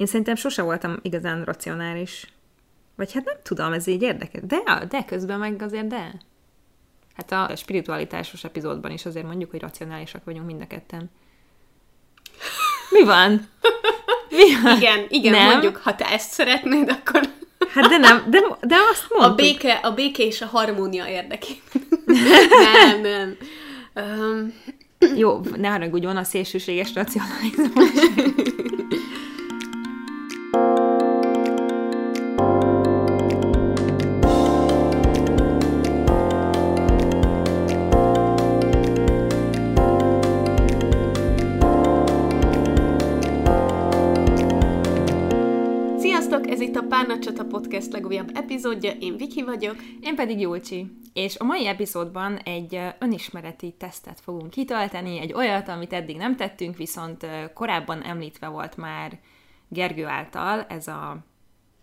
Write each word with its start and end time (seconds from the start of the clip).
Én 0.00 0.06
szerintem 0.06 0.34
sose 0.34 0.62
voltam 0.62 0.98
igazán 1.02 1.44
racionális. 1.44 2.26
Vagy 2.96 3.12
hát 3.12 3.24
nem 3.24 3.36
tudom, 3.42 3.72
ez 3.72 3.86
így 3.86 4.02
érdekes. 4.02 4.42
De, 4.44 4.86
de 4.88 5.04
közben 5.04 5.38
meg 5.38 5.62
azért 5.62 5.86
de. 5.86 6.12
Hát 7.16 7.32
a 7.32 7.56
spiritualitásos 7.56 8.44
epizódban 8.44 8.90
is 8.90 9.06
azért 9.06 9.26
mondjuk, 9.26 9.50
hogy 9.50 9.60
racionálisak 9.60 10.24
vagyunk 10.24 10.46
mind 10.46 10.60
a 10.60 10.66
ketten. 10.66 11.10
Mi 12.90 13.04
van? 13.04 13.30
Mi 14.38 14.62
van? 14.62 14.76
Igen, 14.76 15.06
igen, 15.08 15.32
nem? 15.32 15.50
mondjuk, 15.50 15.76
ha 15.76 15.94
te 15.94 16.04
ezt 16.04 16.30
szeretnéd, 16.30 16.88
akkor... 16.88 17.20
Hát 17.68 17.88
de 17.88 17.96
nem, 17.96 18.24
de, 18.30 18.38
de 18.60 18.76
azt 18.90 19.06
mondtuk. 19.08 19.32
A 19.32 19.34
béke, 19.34 19.72
a 19.72 19.94
béke 19.94 20.22
és 20.22 20.40
a 20.40 20.46
harmónia 20.46 21.08
érdekében. 21.08 21.88
nem, 22.72 23.00
nem. 23.00 23.36
Um... 23.94 24.54
Jó, 25.16 25.40
ne 25.56 25.68
haragudjon 25.68 26.16
a 26.16 26.24
szélsőséges 26.24 26.94
racionalizmus. 26.94 27.90
Csata 47.20 47.44
Podcast 47.44 47.92
legújabb 47.92 48.30
epizódja, 48.34 48.90
én 48.90 49.16
Viki 49.16 49.42
vagyok. 49.42 49.76
Én 50.00 50.14
pedig 50.14 50.40
Júlcsi. 50.40 50.86
És 51.12 51.36
a 51.36 51.44
mai 51.44 51.66
epizódban 51.66 52.36
egy 52.36 52.80
önismereti 52.98 53.74
tesztet 53.78 54.20
fogunk 54.20 54.50
kitölteni, 54.50 55.20
egy 55.20 55.32
olyat, 55.32 55.68
amit 55.68 55.92
eddig 55.92 56.16
nem 56.16 56.36
tettünk, 56.36 56.76
viszont 56.76 57.26
korábban 57.54 58.02
említve 58.02 58.48
volt 58.48 58.76
már 58.76 59.18
Gergő 59.68 60.06
által, 60.06 60.62
ez 60.68 60.86
a 60.88 61.18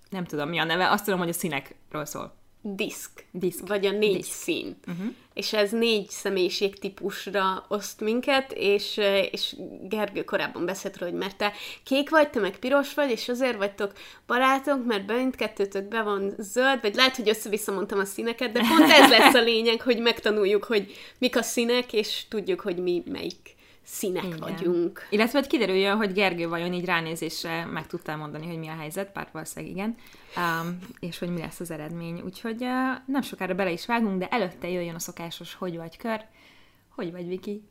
nem 0.10 0.26
tudom 0.26 0.50
mi 0.50 0.58
a 0.58 0.64
neve, 0.64 0.92
azt 0.92 1.04
tudom, 1.04 1.20
hogy 1.20 1.30
a 1.30 1.34
színekről 1.34 2.06
szól 2.06 2.36
diszk, 2.62 3.26
diszk. 3.32 3.68
vagy 3.68 3.86
a 3.86 3.92
négy 3.92 4.16
diszk. 4.16 4.32
szín. 4.32 4.78
Uh-huh. 4.88 5.14
És 5.38 5.54
ez 5.54 5.72
négy 5.72 6.10
személyiségtípusra 6.10 7.66
oszt 7.68 8.02
minket, 8.02 8.52
és, 8.52 9.00
és 9.32 9.56
Gergő 9.82 10.24
korábban 10.24 10.66
beszélt 10.66 10.98
róla, 10.98 11.12
hogy 11.12 11.22
mert 11.22 11.38
te 11.38 11.54
kék 11.84 12.10
vagy, 12.10 12.30
te 12.30 12.40
meg 12.40 12.58
piros 12.60 12.94
vagy, 12.94 13.10
és 13.12 13.30
azért 13.30 13.58
vagytok 13.58 13.92
barátok, 14.28 14.86
mert 14.86 15.08
mindkettőtök 15.08 15.88
be 15.88 16.02
van 16.02 16.34
zöld, 16.38 16.82
vagy 16.82 16.96
lehet, 16.96 17.16
hogy 17.16 17.30
össze-vissza 17.30 17.72
mondtam 17.72 18.00
a 18.00 18.06
színeket, 18.06 18.52
de 18.52 18.60
pont 18.60 18.92
ez 18.92 19.10
lesz 19.10 19.34
a 19.34 19.42
lényeg, 19.42 19.82
hogy 19.82 20.00
megtanuljuk, 20.00 20.64
hogy 20.64 20.96
mik 21.18 21.38
a 21.38 21.42
színek, 21.42 21.94
és 21.94 22.24
tudjuk, 22.30 22.60
hogy 22.60 22.78
mi 22.78 23.04
melyik 23.06 23.57
színek 23.88 24.24
Igen. 24.24 24.38
vagyunk. 24.40 25.08
Illetve, 25.10 25.40
hogy 25.40 25.48
kiderüljön, 25.48 25.96
hogy 25.96 26.14
Gergő 26.14 26.48
vajon 26.48 26.74
így 26.74 26.86
ránézésre 26.86 27.66
meg 27.66 27.88
tudtál 27.88 28.18
mondani, 28.18 28.48
hogy 28.48 28.58
mi 28.58 28.68
a 28.68 28.76
helyzet, 28.76 29.12
pár 29.12 29.28
valószínűleg 29.32 29.76
igen, 29.76 29.96
um, 30.38 30.80
és 31.00 31.20
hogy 31.20 31.30
mi 31.30 31.40
lesz 31.40 31.60
az 31.60 31.72
eredmény. 31.72 32.22
Úgyhogy 32.22 32.62
uh, 32.62 32.70
nem 33.06 33.22
sokára 33.22 33.54
bele 33.54 33.72
is 33.72 33.86
vágunk, 33.86 34.20
de 34.20 34.28
előtte 34.28 34.70
jöjjön 34.70 34.96
a 34.96 35.00
szokásos 35.00 35.54
hogy 35.54 35.78
vagy 35.78 35.98
kör. 35.98 36.26
Hogy 36.96 37.12
vagy, 37.12 37.28
Viki? 37.28 37.64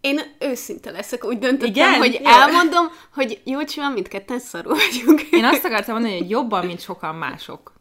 Én 0.00 0.20
őszinte 0.38 0.90
leszek, 0.90 1.24
úgy 1.24 1.38
döntöttem, 1.38 1.70
Igen? 1.70 1.94
hogy 1.94 2.20
Jó. 2.22 2.30
elmondom, 2.30 2.86
hogy 3.14 3.40
jó 3.44 3.58
van, 3.76 3.92
mindketten 3.92 4.38
szarul 4.38 4.74
vagyunk. 4.74 5.22
Én 5.30 5.44
azt 5.44 5.64
akartam 5.64 5.94
mondani, 5.94 6.18
hogy 6.18 6.30
jobban, 6.30 6.66
mint 6.66 6.80
sokan 6.80 7.14
mások 7.14 7.77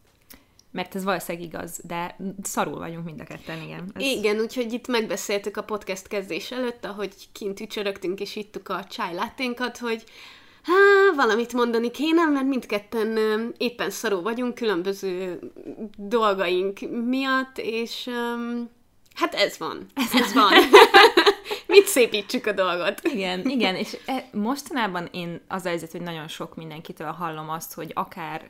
mert 0.71 0.95
ez 0.95 1.03
valószínűleg 1.03 1.47
igaz, 1.47 1.79
de 1.83 2.17
szarul 2.43 2.77
vagyunk 2.77 3.05
mind 3.05 3.19
a 3.19 3.23
ketten, 3.23 3.61
igen. 3.61 3.91
Ez... 3.93 4.03
Igen, 4.03 4.39
úgyhogy 4.39 4.73
itt 4.73 4.87
megbeszéltük 4.87 5.57
a 5.57 5.63
podcast 5.63 6.07
kezdés 6.07 6.51
előtt, 6.51 6.85
ahogy 6.85 7.13
kint 7.31 7.59
ücsörögtünk 7.59 8.19
és 8.19 8.35
ittuk 8.35 8.69
a 8.69 8.85
csájláténkat, 8.89 9.77
hogy 9.77 10.03
há, 10.63 11.15
valamit 11.15 11.53
mondani 11.53 11.91
kéne, 11.91 12.25
mert 12.25 12.45
mindketten 12.45 13.17
éppen 13.57 13.89
szarul 13.89 14.21
vagyunk 14.21 14.55
különböző 14.55 15.39
dolgaink 15.97 16.79
miatt, 17.05 17.57
és 17.57 18.05
um, 18.05 18.69
hát 19.15 19.33
ez 19.33 19.58
van. 19.58 19.86
Ez 19.95 20.33
van. 20.33 20.52
Mit 21.67 21.86
szépítsük 21.86 22.45
a 22.45 22.52
dolgot. 22.52 23.02
Igen, 23.03 23.49
igen, 23.49 23.75
és 23.75 23.97
e, 24.05 24.30
mostanában 24.31 25.09
én 25.11 25.42
az 25.47 25.65
a 25.65 25.67
helyzet, 25.67 25.92
hogy 25.92 26.02
nagyon 26.02 26.27
sok 26.27 26.55
mindenkitől 26.55 27.11
hallom 27.11 27.49
azt, 27.49 27.73
hogy 27.73 27.92
akár 27.93 28.49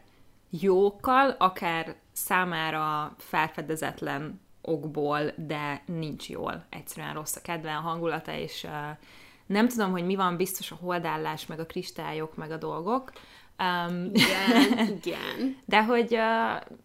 jókkal, 0.49 1.35
akár 1.37 1.95
számára 2.11 3.15
felfedezetlen 3.17 4.41
okból, 4.61 5.31
de 5.35 5.81
nincs 5.85 6.29
jól. 6.29 6.65
Egyszerűen 6.69 7.13
rossz 7.13 7.35
a 7.35 7.41
kedve, 7.41 7.75
a 7.75 7.79
hangulata, 7.79 8.33
és 8.33 8.63
uh, 8.63 8.71
nem 9.45 9.67
tudom, 9.67 9.91
hogy 9.91 10.05
mi 10.05 10.15
van, 10.15 10.37
biztos 10.37 10.71
a 10.71 10.77
holdállás, 10.81 11.45
meg 11.45 11.59
a 11.59 11.65
kristályok, 11.65 12.35
meg 12.35 12.51
a 12.51 12.57
dolgok. 12.57 13.11
Um, 13.59 14.11
igen, 14.13 14.87
igen. 15.03 15.57
De 15.65 15.83
hogy 15.83 16.13
uh, 16.13 16.75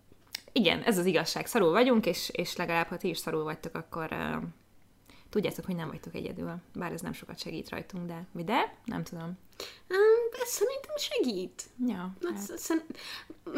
igen, 0.52 0.82
ez 0.82 0.98
az 0.98 1.06
igazság. 1.06 1.46
Szarul 1.46 1.70
vagyunk, 1.70 2.06
és, 2.06 2.28
és 2.32 2.56
legalább, 2.56 2.86
ha 2.86 2.96
ti 2.96 3.08
is 3.08 3.18
szarul 3.18 3.44
vagytok, 3.44 3.74
akkor 3.74 4.08
uh, 4.10 4.42
tudjátok, 5.32 5.64
hogy 5.64 5.76
nem 5.76 5.88
vagytok 5.88 6.14
egyedül. 6.14 6.54
Bár 6.74 6.92
ez 6.92 7.00
nem 7.00 7.12
sokat 7.12 7.38
segít 7.38 7.68
rajtunk, 7.68 8.06
de 8.06 8.26
mi 8.32 8.44
de? 8.44 8.74
Nem 8.84 9.02
tudom. 9.02 9.38
Um, 9.88 10.42
ez 10.42 10.48
szerintem 10.48 10.96
segít. 10.96 11.64
Ja. 11.86 12.12
Hát. 12.22 12.58
Szerint, 12.58 12.84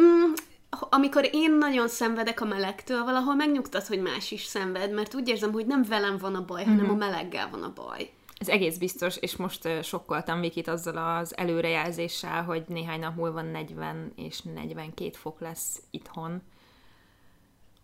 mm, 0.01 0.33
amikor 0.81 1.29
én 1.33 1.53
nagyon 1.53 1.89
szenvedek 1.89 2.41
a 2.41 2.45
melegtől, 2.45 3.05
valahol 3.05 3.35
megnyugtat, 3.35 3.87
hogy 3.87 4.01
más 4.01 4.31
is 4.31 4.45
szenved, 4.45 4.93
mert 4.93 5.15
úgy 5.15 5.29
érzem, 5.29 5.53
hogy 5.53 5.67
nem 5.67 5.83
velem 5.83 6.19
van 6.19 6.35
a 6.35 6.45
baj, 6.45 6.63
mm-hmm. 6.63 6.77
hanem 6.77 6.91
a 6.91 6.95
meleggel 6.95 7.51
van 7.51 7.63
a 7.63 7.73
baj. 7.73 8.11
Ez 8.39 8.49
egész 8.49 8.77
biztos, 8.77 9.17
és 9.17 9.37
most 9.37 9.69
sokkoltam 9.83 10.41
Vikit 10.41 10.69
azzal 10.69 11.19
az 11.19 11.37
előrejelzéssel, 11.37 12.43
hogy 12.43 12.65
néhány 12.69 13.01
nap 13.01 13.17
múlva 13.17 13.43
40 13.43 14.13
és 14.17 14.41
42 14.41 15.11
fok 15.13 15.41
lesz 15.41 15.83
itthon. 15.91 16.43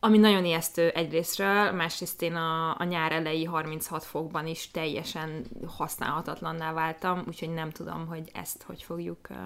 Ami 0.03 0.19
nagyon 0.19 0.44
ijesztő 0.44 0.88
egyrésztről, 0.88 1.71
másrészt 1.72 2.22
én 2.22 2.34
a, 2.34 2.78
a 2.78 2.84
nyár 2.84 3.12
elejé 3.12 3.44
36 3.44 4.05
fokban 4.05 4.47
is 4.47 4.71
teljesen 4.71 5.44
használhatatlanná 5.66 6.72
váltam, 6.72 7.22
úgyhogy 7.27 7.50
nem 7.50 7.71
tudom, 7.71 8.06
hogy 8.06 8.31
ezt 8.33 8.62
hogy 8.62 8.83
fogjuk 8.83 9.28
uh, 9.31 9.37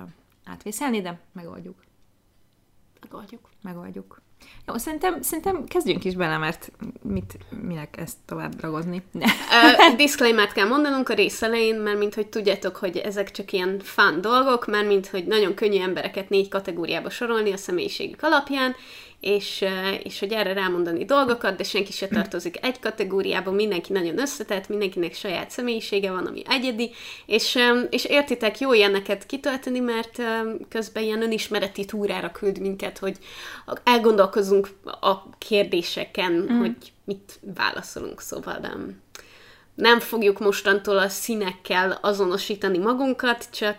átvészelni, 0.45 1.01
de 1.01 1.21
megoldjuk. 1.33 1.85
Megoldjuk. 3.01 3.49
Megoldjuk. 3.63 4.23
Jó, 4.67 4.77
szerintem, 4.77 5.23
szerintem 5.23 5.65
kezdjünk 5.65 6.05
is 6.05 6.15
bele, 6.15 6.39
mert 6.39 6.73
mit, 7.03 7.39
minek 7.63 7.97
ezt 7.97 8.17
tovább 8.25 8.61
ragozni. 8.61 9.03
uh, 9.13 9.97
disclaimer 9.97 10.53
kell 10.53 10.69
mondanunk 10.69 11.09
a 11.09 11.15
rész 11.15 11.43
elején, 11.43 11.77
mert 11.77 11.99
mint 11.99 12.15
hogy 12.15 12.29
tudjátok, 12.29 12.77
hogy 12.77 12.97
ezek 12.97 13.31
csak 13.31 13.53
ilyen 13.53 13.79
fán 13.79 14.21
dolgok, 14.21 14.67
mert 14.67 14.87
mint 14.87 15.07
hogy 15.07 15.27
nagyon 15.27 15.55
könnyű 15.55 15.81
embereket 15.81 16.29
négy 16.29 16.49
kategóriába 16.49 17.11
sorolni 17.11 17.53
a 17.53 17.57
személyiségük 17.57 18.23
alapján, 18.23 18.75
és, 19.25 19.65
és 20.03 20.19
hogy 20.19 20.33
erre 20.33 20.53
rámondani 20.53 21.05
dolgokat, 21.05 21.57
de 21.57 21.65
senki 21.65 21.93
se 21.93 22.09
tartozik 22.09 22.65
egy 22.65 22.81
kategóriába, 22.81 23.51
mindenki 23.51 23.93
nagyon 23.93 24.19
összetett, 24.19 24.69
mindenkinek 24.69 25.15
saját 25.15 25.51
személyisége 25.51 26.11
van, 26.11 26.27
ami 26.27 26.43
egyedi, 26.49 26.91
és, 27.27 27.59
és 27.91 28.05
értitek, 28.05 28.59
jó 28.59 28.73
ilyeneket 28.73 29.27
kitölteni, 29.27 29.79
mert 29.81 30.23
közben 30.69 31.03
ilyen 31.03 31.23
önismereti 31.23 31.85
túrára 31.85 32.31
küld 32.31 32.61
minket, 32.61 32.99
hogy 32.99 33.17
elgondolkozunk 33.85 34.69
a 34.85 35.39
kérdéseken, 35.39 36.33
mm. 36.33 36.59
hogy 36.59 36.77
mit 37.05 37.41
válaszolunk, 37.55 38.21
szóval 38.21 38.59
nem 38.59 39.03
nem 39.75 40.01
fogjuk 40.01 40.39
mostantól 40.39 40.99
a 40.99 41.09
színekkel 41.09 41.99
azonosítani 42.03 42.79
magunkat, 42.79 43.47
csak, 43.53 43.77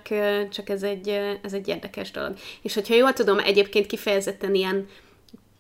csak 0.49 0.69
ez, 0.69 0.83
egy, 0.83 1.07
ez 1.41 1.53
egy 1.53 1.67
érdekes 1.67 2.11
dolog. 2.11 2.33
És 2.61 2.73
hogyha 2.73 2.95
jól 2.95 3.13
tudom, 3.13 3.39
egyébként 3.39 3.85
kifejezetten 3.85 4.55
ilyen 4.55 4.87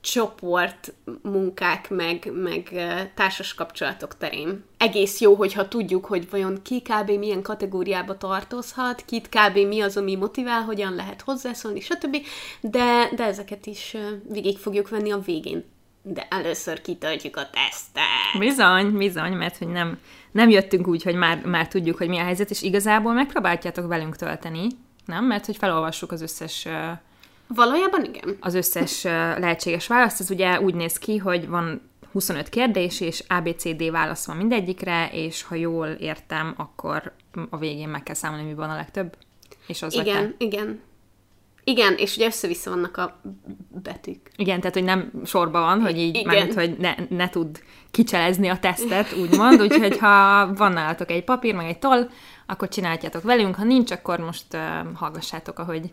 csoport 0.05 0.93
munkák, 1.21 1.89
meg, 1.89 2.31
meg 2.33 2.69
társas 3.15 3.53
kapcsolatok 3.53 4.17
terén. 4.17 4.63
Egész 4.77 5.19
jó, 5.19 5.35
hogyha 5.35 5.67
tudjuk, 5.67 6.05
hogy 6.05 6.29
vajon 6.29 6.61
ki 6.61 6.81
kb. 6.81 7.09
milyen 7.09 7.41
kategóriába 7.41 8.17
tartozhat, 8.17 9.03
kit 9.05 9.29
kb. 9.29 9.57
mi 9.57 9.81
az, 9.81 9.97
ami 9.97 10.15
motivál, 10.15 10.61
hogyan 10.61 10.95
lehet 10.95 11.21
hozzászólni, 11.21 11.79
stb. 11.79 12.17
De, 12.61 13.09
de 13.15 13.23
ezeket 13.23 13.65
is 13.65 13.95
végig 14.29 14.57
fogjuk 14.57 14.89
venni 14.89 15.11
a 15.11 15.19
végén. 15.19 15.63
De 16.01 16.27
először 16.29 16.81
kitöltjük 16.81 17.37
a 17.37 17.49
tesztet. 17.49 18.39
Bizony, 18.39 18.97
bizony, 18.97 19.33
mert 19.33 19.57
hogy 19.57 19.67
nem, 19.67 19.99
nem 20.31 20.49
jöttünk 20.49 20.87
úgy, 20.87 21.03
hogy 21.03 21.15
már, 21.15 21.45
már 21.45 21.67
tudjuk, 21.67 21.97
hogy 21.97 22.07
mi 22.07 22.17
a 22.17 22.23
helyzet, 22.23 22.49
és 22.49 22.61
igazából 22.61 23.13
megpróbáljátok 23.13 23.87
velünk 23.87 24.15
tölteni, 24.15 24.67
nem? 25.05 25.25
Mert 25.25 25.45
hogy 25.45 25.57
felolvassuk 25.57 26.11
az 26.11 26.21
összes 26.21 26.67
Valójában 27.47 28.03
igen. 28.03 28.37
Az 28.39 28.53
összes 28.53 29.03
lehetséges 29.03 29.87
választ, 29.87 30.19
ez 30.19 30.31
ugye 30.31 30.61
úgy 30.61 30.75
néz 30.75 30.97
ki, 30.97 31.17
hogy 31.17 31.47
van 31.47 31.81
25 32.11 32.49
kérdés, 32.49 33.01
és 33.01 33.23
ABCD 33.27 33.91
válasz 33.91 34.25
van 34.25 34.37
mindegyikre, 34.37 35.09
és 35.11 35.43
ha 35.43 35.55
jól 35.55 35.87
értem, 35.87 36.53
akkor 36.57 37.13
a 37.49 37.57
végén 37.57 37.89
meg 37.89 38.03
kell 38.03 38.15
számolni, 38.15 38.43
mi 38.43 38.53
van 38.53 38.69
a 38.69 38.75
legtöbb. 38.75 39.17
És 39.67 39.81
az 39.81 39.93
igen, 39.93 40.35
igen. 40.37 40.79
Igen, 41.67 41.93
és 41.97 42.15
ugye 42.15 42.25
össze-vissza 42.25 42.69
vannak 42.69 42.97
a 42.97 43.21
betűk. 43.83 44.31
Igen, 44.35 44.59
tehát, 44.59 44.73
hogy 44.73 44.83
nem 44.83 45.11
sorban 45.25 45.61
van, 45.61 45.81
hogy 45.81 45.97
így, 45.97 46.15
Igen. 46.15 46.35
mármint, 46.35 46.53
hogy 46.53 46.75
ne, 46.77 46.95
ne 47.09 47.29
tud 47.29 47.59
kicselezni 47.91 48.47
a 48.47 48.59
tesztet, 48.59 49.13
úgymond, 49.13 49.61
úgyhogy 49.61 49.97
ha 49.97 50.53
van 50.53 50.71
nálatok 50.71 51.11
egy 51.11 51.23
papír, 51.23 51.55
meg 51.55 51.65
egy 51.65 51.79
toll, 51.79 52.09
akkor 52.45 52.67
csináljátok 52.67 53.23
velünk, 53.23 53.55
ha 53.55 53.63
nincs, 53.63 53.91
akkor 53.91 54.19
most 54.19 54.53
uh, 54.53 54.59
hallgassátok, 54.93 55.59
ahogy 55.59 55.91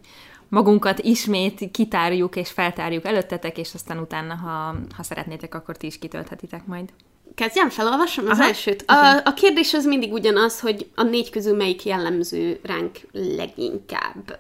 magunkat 0.52 0.99
ismét 0.99 1.70
kitárjuk 1.70 2.37
és 2.37 2.50
feltárjuk 2.50 3.04
előttetek, 3.04 3.58
és 3.58 3.75
aztán 3.75 3.99
utána, 3.99 4.34
ha, 4.34 4.75
ha 4.96 5.02
szeretnétek, 5.02 5.54
akkor 5.54 5.76
ti 5.76 5.87
is 5.87 5.99
kitölthetitek 5.99 6.66
majd. 6.66 6.93
Kezdjem, 7.34 7.69
felolvasom 7.69 8.26
az 8.26 8.38
Aha. 8.38 8.49
elsőt. 8.49 8.84
A, 8.87 9.20
a 9.25 9.34
kérdés 9.34 9.75
az 9.75 9.84
mindig 9.84 10.12
ugyanaz, 10.12 10.60
hogy 10.60 10.90
a 10.94 11.02
négy 11.02 11.31
közül 11.31 11.56
melyik 11.56 11.84
jellemző 11.84 12.60
ránk 12.62 12.99
leginkább. 13.12 14.38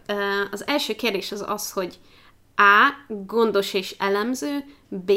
Az 0.50 0.66
első 0.66 0.94
kérdés 0.94 1.32
az 1.32 1.44
az, 1.46 1.72
hogy 1.72 1.98
A. 2.56 2.90
Gondos 3.08 3.74
és 3.74 3.94
elemző, 3.98 4.64
B. 4.88 5.12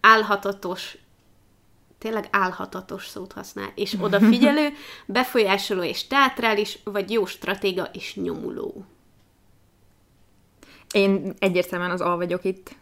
Álhatatos 0.00 0.98
tényleg 1.98 2.28
álhatatos 2.30 3.06
szót 3.06 3.32
használ, 3.32 3.72
és 3.74 3.96
odafigyelő, 4.00 4.68
befolyásoló 5.06 5.82
és 5.82 6.06
teátrális, 6.06 6.78
vagy 6.84 7.10
jó 7.10 7.26
stratéga 7.26 7.88
és 7.92 8.14
nyomuló. 8.14 8.84
Én 10.92 11.34
egyértelműen 11.38 11.90
az 11.90 12.00
A 12.00 12.16
vagyok 12.16 12.44
itt. 12.44 12.76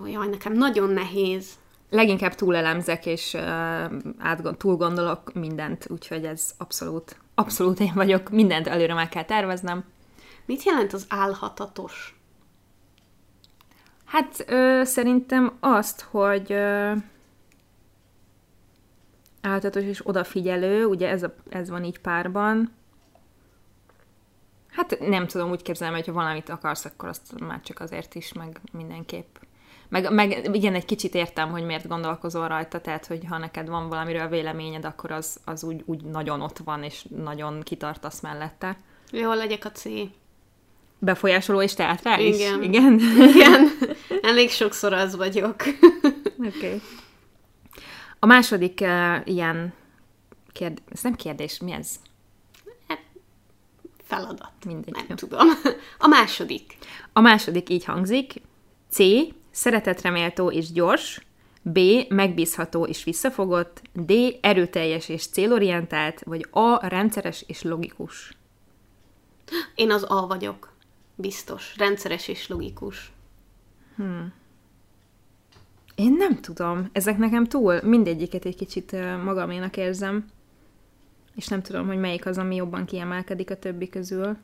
Ó, 0.00 0.06
jaj, 0.06 0.28
nekem 0.28 0.52
nagyon 0.52 0.90
nehéz. 0.90 1.58
Leginkább 1.90 2.34
túlelemzek, 2.34 3.06
és 3.06 3.34
uh, 3.34 3.42
átgond, 4.18 4.56
túl 4.56 4.76
gondolok 4.76 5.32
mindent, 5.32 5.86
úgyhogy 5.90 6.24
ez 6.24 6.54
abszolút, 6.58 7.16
abszolút 7.34 7.80
én 7.80 7.92
vagyok. 7.94 8.30
Mindent 8.30 8.66
előre 8.66 8.94
meg 8.94 9.08
kell 9.08 9.24
terveznem. 9.24 9.84
Mit 10.44 10.62
jelent 10.62 10.92
az 10.92 11.06
álhatatos? 11.08 12.18
Hát 14.04 14.44
ö, 14.46 14.80
szerintem 14.84 15.56
azt, 15.60 16.00
hogy 16.00 16.52
ö, 16.52 16.92
áltatos 19.40 19.82
és 19.82 20.06
odafigyelő, 20.06 20.84
ugye 20.84 21.08
ez, 21.08 21.22
a, 21.22 21.34
ez 21.48 21.70
van 21.70 21.84
így 21.84 21.98
párban. 21.98 22.72
Hát 24.78 24.98
nem 25.00 25.26
tudom, 25.26 25.50
úgy 25.50 25.62
képzelem, 25.62 25.94
hogy 25.94 26.06
ha 26.06 26.12
valamit 26.12 26.48
akarsz, 26.48 26.84
akkor 26.84 27.08
azt 27.08 27.40
már 27.40 27.60
csak 27.60 27.80
azért 27.80 28.14
is, 28.14 28.32
meg 28.32 28.60
mindenképp. 28.72 29.36
Meg, 29.88 30.12
meg 30.12 30.48
igen, 30.52 30.74
egy 30.74 30.84
kicsit 30.84 31.14
értem, 31.14 31.50
hogy 31.50 31.64
miért 31.64 31.88
gondolkozol 31.88 32.48
rajta, 32.48 32.80
tehát, 32.80 33.06
hogy 33.06 33.20
ha 33.28 33.38
neked 33.38 33.68
van 33.68 33.88
valamiről 33.88 34.28
véleményed, 34.28 34.84
akkor 34.84 35.10
az, 35.10 35.40
az 35.44 35.64
úgy, 35.64 35.82
úgy 35.84 36.04
nagyon 36.04 36.40
ott 36.40 36.58
van, 36.58 36.82
és 36.82 37.04
nagyon 37.16 37.62
kitartasz 37.62 38.20
mellette. 38.20 38.76
Jól 39.10 39.36
legyek 39.36 39.64
a 39.64 39.70
C. 39.70 39.84
Befolyásoló 40.98 41.62
és 41.62 41.74
teátrális? 41.74 42.36
Igen. 42.36 42.62
Igen? 42.62 43.00
Igen, 43.34 43.68
elég 44.22 44.50
sokszor 44.50 44.92
az 44.92 45.16
vagyok. 45.16 45.62
Oké. 46.38 46.56
Okay. 46.56 46.80
A 48.18 48.26
második 48.26 48.80
uh, 48.80 49.16
ilyen 49.24 49.72
kérdés, 50.52 50.84
ez 50.92 51.02
nem 51.02 51.14
kérdés, 51.14 51.58
mi 51.58 51.72
ez? 51.72 51.88
Feladat. 54.08 54.52
Mindegy. 54.66 54.94
Nem 54.94 55.04
jó. 55.08 55.14
tudom. 55.14 55.48
A 55.98 56.06
második. 56.06 56.78
A 57.12 57.20
második 57.20 57.68
így 57.68 57.84
hangzik. 57.84 58.34
C. 58.90 58.98
Szeretetreméltó 59.50 60.50
és 60.50 60.72
gyors. 60.72 61.26
B. 61.62 61.78
Megbízható 62.08 62.86
és 62.86 63.04
visszafogott. 63.04 63.82
D. 63.92 64.12
Erőteljes 64.40 65.08
és 65.08 65.26
célorientált. 65.26 66.22
Vagy 66.24 66.46
A. 66.50 66.86
Rendszeres 66.86 67.44
és 67.46 67.62
logikus. 67.62 68.36
Én 69.74 69.90
az 69.90 70.02
A 70.02 70.26
vagyok. 70.26 70.72
Biztos. 71.14 71.74
Rendszeres 71.76 72.28
és 72.28 72.48
logikus. 72.48 73.12
Én 75.94 76.12
nem 76.12 76.40
tudom. 76.40 76.88
Ezek 76.92 77.18
nekem 77.18 77.44
túl, 77.44 77.80
mindegyiket 77.82 78.44
egy 78.44 78.56
kicsit 78.56 78.92
magaménak 79.24 79.76
érzem. 79.76 80.26
És 81.38 81.46
nem 81.46 81.62
tudom, 81.62 81.86
hogy 81.86 81.98
melyik 81.98 82.26
az, 82.26 82.38
ami 82.38 82.54
jobban 82.54 82.84
kiemelkedik 82.84 83.50
a 83.50 83.58
többi 83.58 83.88
közül. 83.88 84.36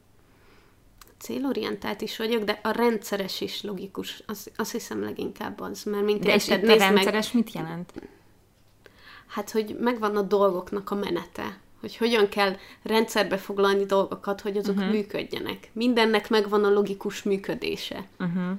Célorientált 1.19 2.00
is 2.00 2.17
vagyok, 2.17 2.44
de 2.44 2.61
a 2.62 2.70
rendszeres 2.70 3.41
és 3.41 3.62
logikus, 3.62 4.23
az, 4.26 4.50
azt 4.56 4.73
hiszem 4.73 5.02
leginkább 5.02 5.61
az, 5.61 5.82
mert 5.85 6.05
mint 6.05 6.25
De 6.25 6.35
és 6.35 6.49
érted, 6.49 6.64
itt 6.64 6.70
a 6.70 6.73
nézd 6.73 6.81
meg, 6.81 6.93
rendszeres 6.93 7.32
mit 7.32 7.52
jelent? 7.52 7.93
hát 9.35 9.50
hogy 9.50 9.76
megvan 9.81 10.17
a 10.17 10.23
dolgoknak 10.23 10.91
a 10.91 10.94
menete, 10.94 11.58
hogy 11.81 11.96
hogyan 11.96 12.29
kell 12.29 12.56
rendszerbe 12.82 13.37
foglalni 13.37 13.85
dolgokat, 13.85 14.40
hogy 14.40 14.56
azok 14.56 14.76
uh-huh. 14.76 14.90
működjenek. 14.90 15.70
Mindennek 15.73 16.29
megvan 16.29 16.64
a 16.64 16.70
logikus 16.70 17.23
működése. 17.23 18.06
Uh-huh. 18.19 18.58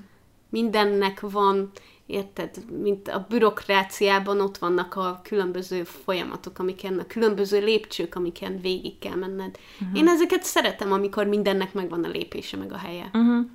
Mindennek 0.49 1.19
van, 1.19 1.71
érted, 2.05 2.71
mint 2.81 3.07
a 3.07 3.25
bürokráciában 3.29 4.41
ott 4.41 4.57
vannak 4.57 4.95
a 4.95 5.19
különböző 5.23 5.83
folyamatok, 5.83 6.59
amiken, 6.59 6.99
a 6.99 7.07
különböző 7.07 7.59
lépcsők, 7.59 8.15
amiken 8.15 8.61
végig 8.61 8.99
kell 8.99 9.15
menned. 9.15 9.57
Uh-huh. 9.81 9.97
Én 9.97 10.07
ezeket 10.07 10.43
szeretem, 10.43 10.91
amikor 10.91 11.25
mindennek 11.25 11.73
megvan 11.73 12.03
a 12.03 12.07
lépése, 12.07 12.57
meg 12.57 12.73
a 12.73 12.77
helye. 12.77 13.09
Uh-huh. 13.13 13.45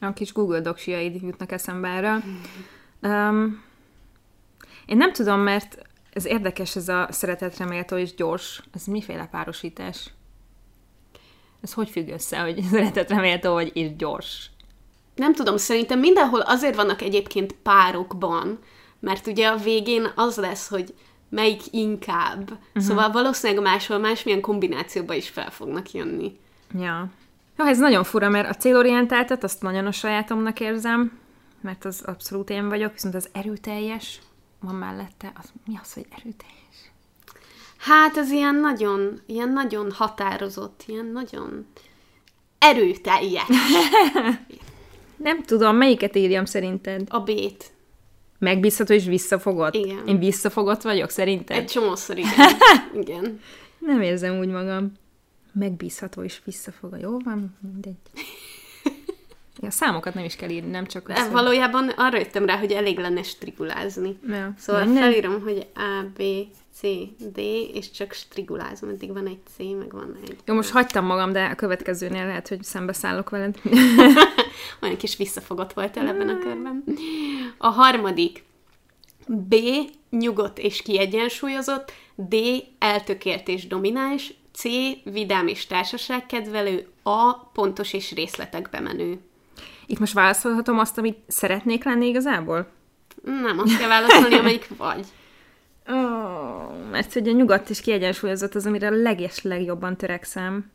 A 0.00 0.12
kis 0.12 0.32
Google 0.32 0.60
doksiaid 0.60 1.22
jutnak 1.22 1.52
eszembe 1.52 1.88
erre. 1.88 2.24
Um, 3.02 3.62
én 4.86 4.96
nem 4.96 5.12
tudom, 5.12 5.40
mert 5.40 5.78
ez 6.12 6.26
érdekes, 6.26 6.76
ez 6.76 6.88
a 6.88 7.06
szeretetreméltó 7.10 7.96
és 7.96 8.14
gyors. 8.14 8.62
Ez 8.72 8.84
miféle 8.84 9.26
párosítás? 9.26 10.10
Ez 11.60 11.72
hogy 11.72 11.90
függ 11.90 12.08
össze, 12.08 12.38
hogy 12.38 12.62
szeretetreméltó 12.72 13.52
vagy 13.52 13.70
és 13.74 13.96
gyors? 13.96 14.50
Nem 15.14 15.34
tudom, 15.34 15.56
szerintem 15.56 15.98
mindenhol 15.98 16.40
azért 16.40 16.76
vannak 16.76 17.02
egyébként 17.02 17.52
párokban, 17.52 18.58
mert 19.00 19.26
ugye 19.26 19.48
a 19.48 19.56
végén 19.56 20.12
az 20.14 20.36
lesz, 20.36 20.68
hogy 20.68 20.94
melyik 21.28 21.62
inkább. 21.70 22.50
Uh-huh. 22.50 22.82
Szóval 22.82 23.10
valószínűleg 23.10 23.62
máshol 23.62 23.98
másmilyen 23.98 24.40
kombinációba 24.40 25.14
is 25.14 25.28
fel 25.28 25.50
fognak 25.50 25.90
jönni. 25.92 26.36
Ja. 26.78 27.06
Jó, 27.58 27.64
ez 27.64 27.78
nagyon 27.78 28.04
fura, 28.04 28.28
mert 28.28 28.48
a 28.48 28.54
célorientáltat 28.54 29.44
azt 29.44 29.62
nagyon 29.62 29.86
a 29.86 29.92
sajátomnak 29.92 30.60
érzem, 30.60 31.18
mert 31.60 31.84
az 31.84 32.02
abszolút 32.06 32.50
én 32.50 32.68
vagyok, 32.68 32.92
viszont 32.92 33.14
az 33.14 33.28
erőteljes 33.32 34.20
van 34.60 34.74
mellette. 34.74 35.32
Az, 35.34 35.52
mi 35.66 35.78
az, 35.82 35.92
hogy 35.92 36.06
erőteljes? 36.10 36.92
Hát 37.76 38.16
ez 38.16 38.30
ilyen 38.30 38.54
nagyon, 38.54 39.20
ilyen 39.26 39.48
nagyon 39.48 39.92
határozott, 39.92 40.82
ilyen 40.86 41.06
nagyon 41.06 41.66
erőteljes. 42.58 43.46
Nem 45.16 45.42
tudom, 45.42 45.76
melyiket 45.76 46.16
írjam 46.16 46.44
szerinted? 46.44 47.06
A 47.08 47.20
B-t. 47.20 47.72
Megbízható 48.38 48.94
és 48.94 49.04
visszafogott? 49.04 49.74
Igen. 49.74 50.06
Én 50.06 50.18
visszafogott 50.18 50.82
vagyok, 50.82 51.10
szerinted? 51.10 51.56
Egy 51.56 51.66
csomószor 51.66 52.18
igen. 52.18 52.50
igen. 53.02 53.40
Nem 53.78 54.02
érzem 54.02 54.38
úgy 54.38 54.48
magam. 54.48 54.92
Megbízható 55.52 56.22
és 56.22 56.40
visszafogott. 56.44 57.00
Jó 57.00 57.18
van, 57.18 57.56
mindegy. 57.60 57.94
Ja, 59.60 59.70
számokat 59.70 60.14
nem 60.14 60.24
is 60.24 60.36
kell 60.36 60.48
írni, 60.48 60.70
nem 60.70 60.86
csak 60.86 61.06
hogy- 61.06 61.30
valójában 61.30 61.88
arra 61.88 62.18
jöttem 62.18 62.44
rá, 62.46 62.58
hogy 62.58 62.72
elég 62.72 62.98
lenne 62.98 63.22
strigulázni. 63.22 64.18
Ja. 64.28 64.54
Szóval 64.58 64.84
Nem, 64.84 64.92
nem. 64.92 65.02
felírom, 65.02 65.42
hogy 65.42 65.66
A, 65.74 66.04
B, 66.16 66.22
C, 66.74 66.80
D, 67.18 67.38
és 67.74 67.90
csak 67.90 68.12
strigulázom. 68.12 68.88
Eddig 68.88 69.12
van 69.12 69.26
egy 69.26 69.38
C, 69.54 69.58
meg 69.58 69.92
van 69.92 70.16
egy... 70.22 70.36
Jó, 70.44 70.54
most 70.54 70.70
hagytam 70.70 71.04
magam, 71.04 71.32
de 71.32 71.44
a 71.44 71.54
következőnél 71.54 72.26
lehet, 72.26 72.48
hogy 72.48 72.62
szembeszállok 72.62 73.30
veled. 73.30 73.60
Olyan 74.82 74.96
kis 74.96 75.16
visszafogott 75.16 75.72
voltál 75.72 76.08
ebben 76.08 76.28
a 76.28 76.38
körben. 76.38 76.84
A 77.58 77.68
harmadik. 77.68 78.44
B. 79.26 79.54
Nyugodt 80.10 80.58
és 80.58 80.82
kiegyensúlyozott. 80.82 81.92
D. 82.14 82.34
Eltökélt 82.78 83.48
és 83.48 83.66
domináns. 83.66 84.34
C. 84.52 84.62
Vidám 85.04 85.46
és 85.46 85.66
társaságkedvelő. 85.66 86.86
A. 87.02 87.34
Pontos 87.34 87.92
és 87.92 88.12
részletekbe 88.12 88.80
menő. 88.80 89.18
Itt 89.86 89.98
most 89.98 90.12
válaszolhatom 90.12 90.78
azt, 90.78 90.98
amit 90.98 91.18
szeretnék 91.26 91.84
lenni 91.84 92.06
igazából? 92.06 92.66
Nem, 93.22 93.58
azt 93.58 93.78
kell 93.78 93.88
válaszolni, 93.88 94.34
amelyik 94.34 94.68
vagy. 94.76 95.06
Oh, 95.86 96.88
mert 96.90 97.12
hogy 97.12 97.28
a 97.28 97.32
nyugodt 97.32 97.70
és 97.70 97.80
kiegyensúlyozott 97.80 98.54
az, 98.54 98.66
amire 98.66 98.86
a 98.86 98.90
leges 98.90 99.42
legjobban 99.42 99.96
törekszem. 99.96 100.70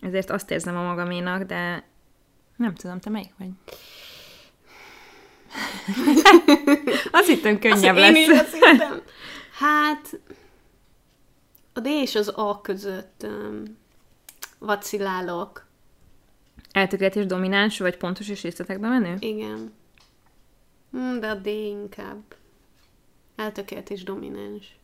Ezért 0.00 0.30
azt 0.30 0.50
érzem 0.50 0.76
a 0.76 0.82
magaménak, 0.82 1.42
de 1.42 1.84
nem 2.56 2.74
tudom, 2.74 3.00
te 3.00 3.10
melyik 3.10 3.32
vagy? 3.38 3.48
azt 7.18 7.26
hittem 7.26 7.58
könnyebb 7.58 7.96
Én 7.96 8.16
is 8.16 8.26
lesz. 8.26 8.40
azt 8.40 8.52
hittem. 8.52 9.02
Hát, 9.58 10.20
a 11.72 11.80
D 11.80 11.86
és 11.86 12.14
az 12.14 12.28
A 12.28 12.60
között 12.60 13.22
um, 13.22 13.62
vacilálok. 14.58 15.65
Eltökélt 16.76 17.16
és 17.16 17.26
domináns, 17.26 17.78
vagy 17.78 17.96
pontos 17.96 18.28
és 18.28 18.42
részletekbe 18.42 18.88
menő? 18.88 19.16
Igen. 19.18 19.72
Hm, 20.90 21.18
de 21.18 21.28
a 21.28 21.34
D 21.34 21.46
inkább. 21.46 22.22
Eltökélt 23.36 23.90
és 23.90 24.02
domináns. 24.02 24.78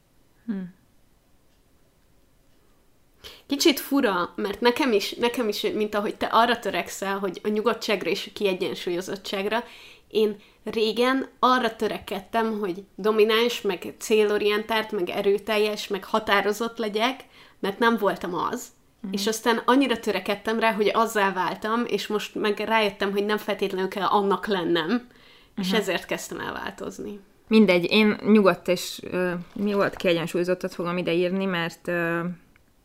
Kicsit 3.47 3.81
fura, 3.81 4.33
mert 4.37 4.61
nekem 4.61 4.93
is, 4.93 5.13
nekem 5.15 5.49
is, 5.49 5.61
mint 5.61 5.95
ahogy 5.95 6.17
te 6.17 6.27
arra 6.27 6.59
törekszel, 6.59 7.19
hogy 7.19 7.41
a 7.43 7.49
nyugodtságra 7.49 8.11
és 8.11 8.27
a 8.27 8.33
kiegyensúlyozottságra, 8.35 9.65
én 10.09 10.37
régen 10.65 11.29
arra 11.39 11.77
törekedtem, 11.77 12.59
hogy 12.59 12.85
domináns, 12.95 13.61
meg 13.61 13.95
célorientált, 13.99 14.91
meg 14.93 15.09
erőteljes, 15.09 15.89
meg 15.89 16.05
határozott 16.05 16.79
legyek, 16.79 17.25
mert 17.59 17.79
nem 17.79 17.97
voltam 17.97 18.35
az. 18.35 18.73
Mm. 19.07 19.13
És 19.13 19.27
aztán 19.27 19.63
annyira 19.65 19.99
törekedtem 19.99 20.59
rá, 20.59 20.73
hogy 20.73 20.91
azzá 20.95 21.33
váltam, 21.33 21.85
és 21.87 22.07
most 22.07 22.35
meg 22.35 22.59
rájöttem, 22.59 23.13
hogy 23.13 23.25
nem 23.25 23.39
feltétlenül 23.39 23.89
kell 23.89 24.07
annak 24.07 24.47
lennem, 24.47 24.85
uh-huh. 24.85 25.11
és 25.57 25.69
mhm. 25.69 25.77
ezért 25.77 26.07
kezdtem 26.07 26.41
el 26.41 26.53
változni. 26.53 27.21
Mindegy, 27.49 27.91
én 27.91 28.19
nyugodt 28.23 28.69
és 28.69 29.01
uh, 29.13 29.33
mi 29.55 29.73
volt 29.73 29.97
kiegyensúlyozottat 29.97 30.75
fogom 30.75 30.97
ideírni, 30.97 31.45
mert 31.45 31.89
uh, 31.89 32.25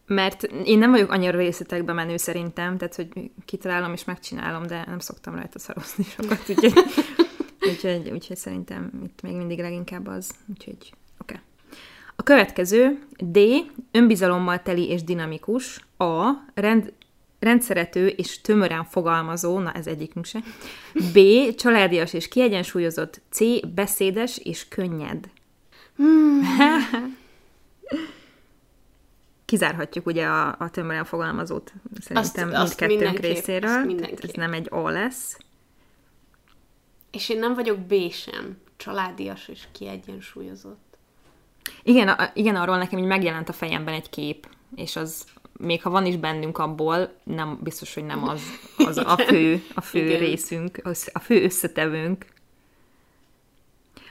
mert 0.07 0.43
én 0.43 0.77
nem 0.77 0.91
vagyok 0.91 1.11
annyira 1.11 1.37
részletekbe 1.37 1.93
menő 1.93 2.17
szerintem, 2.17 2.77
tehát 2.77 2.95
hogy 2.95 3.31
kitalálom 3.45 3.93
és 3.93 4.03
megcsinálom, 4.03 4.67
de 4.67 4.83
nem 4.87 4.99
szoktam 4.99 5.35
rajta 5.35 5.59
szarozni 5.59 6.03
sokat, 6.03 6.49
úgyhogy, 6.49 6.73
úgyhogy, 7.69 8.09
úgyhogy 8.09 8.37
szerintem 8.37 8.91
itt 9.03 9.21
még 9.21 9.35
mindig 9.35 9.59
leginkább 9.59 10.07
az, 10.07 10.31
úgyhogy 10.49 10.75
oké. 10.77 10.93
Okay. 11.19 11.37
A 12.19 12.23
következő 12.23 12.99
D. 13.17 13.39
Önbizalommal 13.91 14.61
teli 14.61 14.89
és 14.89 15.03
dinamikus. 15.03 15.85
A. 15.97 16.31
Rend, 16.53 16.93
rendszerető 17.39 18.07
és 18.07 18.41
tömören 18.41 18.83
fogalmazó, 18.83 19.59
na 19.59 19.71
ez 19.71 19.87
egyikünk 19.87 20.25
se. 20.25 20.39
B. 21.13 21.19
Családias 21.55 22.13
és 22.13 22.27
kiegyensúlyozott. 22.27 23.21
C. 23.29 23.39
Beszédes 23.73 24.37
és 24.37 24.67
könnyed. 24.67 25.29
Hmm. 25.95 26.41
Kizárhatjuk 29.45 30.05
ugye 30.05 30.25
a, 30.25 30.55
a 30.59 30.69
tömören 30.69 31.05
fogalmazót 31.05 31.73
szerintem 31.99 32.51
azt, 32.53 32.79
mindkettőnk 32.79 33.19
részéről. 33.19 33.95
Ez 34.21 34.31
nem 34.33 34.53
egy 34.53 34.67
A 34.71 34.89
lesz. 34.89 35.37
És 37.11 37.29
én 37.29 37.39
nem 37.39 37.53
vagyok 37.53 37.79
B 37.79 37.93
sem. 38.11 38.57
Családias 38.77 39.47
és 39.47 39.67
kiegyensúlyozott. 39.71 40.86
Igen, 41.83 42.07
a, 42.07 42.31
igen, 42.33 42.55
arról 42.55 42.77
nekem 42.77 42.99
így 42.99 43.05
megjelent 43.05 43.49
a 43.49 43.53
fejemben 43.53 43.93
egy 43.93 44.09
kép, 44.09 44.47
és 44.75 44.95
az 44.95 45.25
még 45.57 45.81
ha 45.81 45.89
van 45.89 46.05
is 46.05 46.15
bennünk 46.15 46.57
abból, 46.57 47.13
nem 47.23 47.59
biztos, 47.61 47.93
hogy 47.93 48.05
nem 48.05 48.27
az, 48.29 48.41
az 48.77 48.97
a 48.97 49.17
fő, 49.17 49.63
a 49.73 49.81
fő 49.81 50.05
Igen. 50.05 50.19
részünk, 50.19 50.79
az, 50.83 51.09
a 51.13 51.19
fő 51.19 51.43
összetevőnk. 51.43 52.25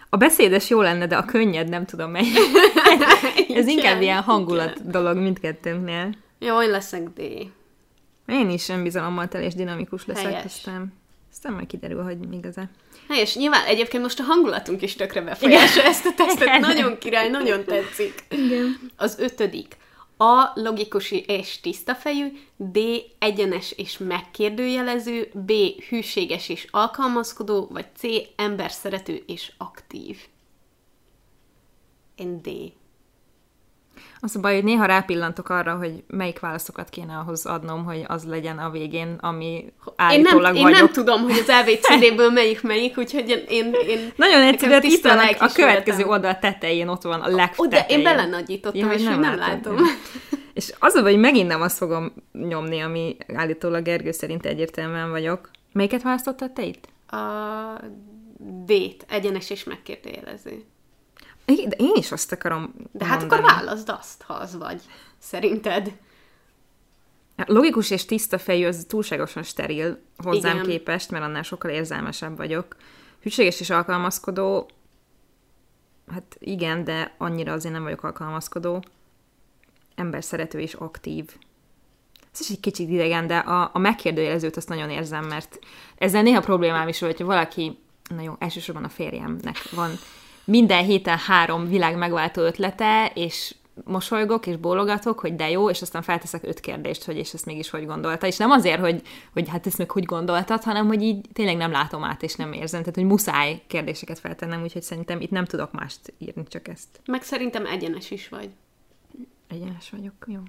A 0.09 0.17
beszédes 0.17 0.69
jó 0.69 0.81
lenne, 0.81 1.07
de 1.07 1.17
a 1.17 1.25
könnyed 1.25 1.69
nem 1.69 1.87
tudom 1.87 2.11
mely. 2.11 2.25
Ez 3.49 3.67
inkább 3.67 4.01
ilyen 4.01 4.23
hangulat 4.23 4.77
Igen. 4.77 4.91
dolog 4.91 5.17
mindkettőnknél. 5.17 6.15
Én 6.39 6.71
leszek 6.71 7.09
D. 7.09 7.21
Én 8.27 8.51
is 8.51 8.69
önbizalommal 8.69 9.29
tel 9.29 9.43
és 9.43 9.55
dinamikus 9.55 10.07
leszek, 10.07 10.25
Helyes. 10.25 10.45
aztán, 10.45 10.93
aztán 11.37 11.53
majd 11.53 11.67
kiderül, 11.67 12.03
hogy 12.03 12.33
igaz-e. 12.33 12.71
Helyes, 13.09 13.37
nyilván 13.37 13.65
egyébként 13.65 14.03
most 14.03 14.21
a 14.21 14.23
hangulatunk 14.23 14.83
is 14.83 14.95
tökre 14.95 15.21
befolyásolja 15.21 15.89
ezt 15.89 16.07
a 16.07 16.15
tesztet. 16.17 16.47
Igen. 16.47 16.61
Nagyon 16.61 16.99
király, 16.99 17.29
nagyon 17.29 17.65
tetszik. 17.65 18.25
Igen. 18.29 18.91
Az 18.97 19.19
ötödik. 19.19 19.77
A. 20.17 20.51
Logikus 20.55 21.11
és 21.11 21.61
tiszta 21.61 21.95
fejű, 21.95 22.27
D. 22.57 22.79
Egyenes 23.19 23.73
és 23.73 23.99
megkérdőjelező, 23.99 25.31
B. 25.33 25.53
Hűséges 25.89 26.49
és 26.49 26.67
alkalmazkodó, 26.71 27.69
vagy 27.71 27.87
C. 27.97 28.03
Emberszerető 28.37 29.23
és 29.27 29.53
aktív. 29.59 30.19
Én 32.15 32.43
D. 32.43 32.49
Az 34.21 34.37
a 34.37 34.41
baj, 34.41 34.55
hogy 34.55 34.65
néha 34.65 34.85
rápillantok 34.85 35.49
arra, 35.49 35.75
hogy 35.75 36.05
melyik 36.07 36.41
válaszokat 36.41 36.89
kéne 36.89 37.17
ahhoz 37.17 37.47
adnom, 37.47 37.85
hogy 37.85 38.05
az 38.07 38.25
legyen 38.25 38.59
a 38.59 38.71
végén, 38.71 39.17
ami 39.21 39.73
állítólag 39.97 40.57
én 40.57 40.63
nem, 40.63 40.63
vagyok. 40.63 40.79
Én 40.79 40.85
nem 40.85 40.93
tudom, 40.93 41.23
hogy 41.23 41.45
az 41.47 41.49
ABCD-ből 41.49 42.31
melyik 42.41 42.63
melyik, 42.63 42.99
úgyhogy 42.99 43.45
én... 43.49 43.75
én 43.89 44.13
Nagyon 44.17 44.43
egyszerű, 44.43 44.73
hát 44.73 44.85
itt 44.85 45.05
van 45.05 45.19
a, 45.19 45.45
a 45.45 45.51
következő 45.55 46.05
oldal 46.05 46.39
tetején, 46.39 46.89
ott 46.89 47.03
van 47.03 47.21
a 47.21 47.29
legtetején. 47.29 47.55
Oda, 47.57 47.95
én 47.95 48.03
belenagyítottam, 48.03 48.89
ja, 48.89 48.93
és 48.93 49.03
nem, 49.03 49.21
nem 49.21 49.37
látom. 49.37 49.77
És 50.55 50.73
az 50.79 50.95
a 50.95 51.03
baj, 51.03 51.11
hogy 51.11 51.21
megint 51.21 51.49
nem 51.49 51.63
azt 51.63 51.77
fogom 51.77 52.13
nyomni, 52.33 52.81
ami 52.81 53.17
állítólag 53.35 53.83
Gergő 53.83 54.11
szerint 54.11 54.47
egyértelműen 54.47 55.11
vagyok. 55.11 55.51
Melyiket 55.73 56.03
választottad 56.03 56.53
te 56.53 56.65
itt? 56.65 56.89
A 57.07 57.17
D-t, 58.39 59.05
egyenes 59.09 59.51
és 59.51 59.65
megkérdőjelező. 59.65 60.65
De 61.47 61.77
én 61.77 61.93
is 61.95 62.13
azt 62.13 62.33
akarom 62.33 62.75
De 62.93 63.05
hát 63.05 63.19
mondani. 63.21 63.43
akkor 63.43 63.55
válaszd 63.55 63.89
azt, 63.89 64.23
ha 64.23 64.35
az 64.35 64.57
vagy. 64.57 64.83
Szerinted? 65.19 65.97
Logikus 67.37 67.91
és 67.91 68.05
tiszta 68.05 68.39
fejű 68.39 68.67
az 68.67 68.85
túlságosan 68.89 69.43
steril 69.43 69.99
hozzám 70.17 70.55
igen. 70.55 70.67
képest, 70.69 71.11
mert 71.11 71.25
annál 71.25 71.43
sokkal 71.43 71.71
érzelmesebb 71.71 72.37
vagyok. 72.37 72.77
Hűséges 73.23 73.61
és 73.61 73.71
alkalmazkodó, 73.71 74.71
hát 76.13 76.37
igen, 76.39 76.85
de 76.85 77.15
annyira 77.19 77.53
azért 77.53 77.75
nem 77.75 77.83
vagyok 77.83 78.03
alkalmazkodó. 78.03 78.85
Ember 79.95 80.25
szerető 80.25 80.59
és 80.61 80.75
aktív. 80.75 81.37
Ez 82.33 82.41
is 82.41 82.51
egy 82.51 82.61
kicsit 82.61 82.89
idegen, 82.89 83.27
de 83.27 83.37
a, 83.37 83.71
a 83.73 83.79
megkérdőjelezőt 83.79 84.57
azt 84.57 84.69
nagyon 84.69 84.91
érzem, 84.91 85.25
mert 85.25 85.59
ezzel 85.99 86.23
néha 86.23 86.41
problémám 86.41 86.89
is, 86.89 86.99
hogy 86.99 87.23
valaki, 87.23 87.79
na 88.09 88.23
jó, 88.23 88.35
elsősorban 88.39 88.85
a 88.85 88.89
férjemnek 88.89 89.71
van 89.71 89.91
minden 90.47 90.85
héten 90.85 91.19
három 91.19 91.69
világ 91.69 91.97
megváltó 91.97 92.43
ötlete, 92.43 93.11
és 93.15 93.55
mosolygok 93.85 94.47
és 94.47 94.57
bólogatok, 94.57 95.21
hogy 95.21 95.37
de 95.37 95.51
jó, 95.51 95.71
és 95.71 95.83
aztán 95.83 96.03
felteszek 96.03 96.43
öt 96.45 96.61
kérdést, 96.61 97.05
hogy 97.05 97.17
és 97.17 97.33
ezt 97.33 97.47
mégis 97.47 97.71
hogy 97.71 97.87
gondolta. 97.87 98.27
És 98.27 98.37
nem 98.37 98.51
azért, 98.51 98.81
hogy, 98.81 99.03
hogy 99.33 99.49
hát 99.49 99.67
ezt 99.67 99.79
meg 99.79 99.91
hogy 99.91 100.05
gondoltad, 100.05 100.63
hanem 100.63 100.87
hogy 100.87 101.03
így 101.03 101.29
tényleg 101.33 101.57
nem 101.57 101.71
látom 101.71 102.05
át, 102.05 102.23
és 102.23 102.35
nem 102.35 102.53
érzem. 102.53 102.81
Tehát, 102.81 102.95
hogy 102.95 103.05
muszáj 103.05 103.63
kérdéseket 103.67 104.19
feltennem, 104.19 104.63
úgyhogy 104.63 104.83
szerintem 104.83 105.21
itt 105.21 105.31
nem 105.31 105.45
tudok 105.45 105.73
mást 105.73 106.15
írni, 106.19 106.43
csak 106.49 106.69
ezt. 106.69 107.01
Meg 107.07 107.23
szerintem 107.23 107.67
egyenes 107.67 108.11
is 108.11 108.29
vagy. 108.29 108.49
Egyenes 109.49 109.91
vagyok, 109.91 110.15
jó. 110.27 110.41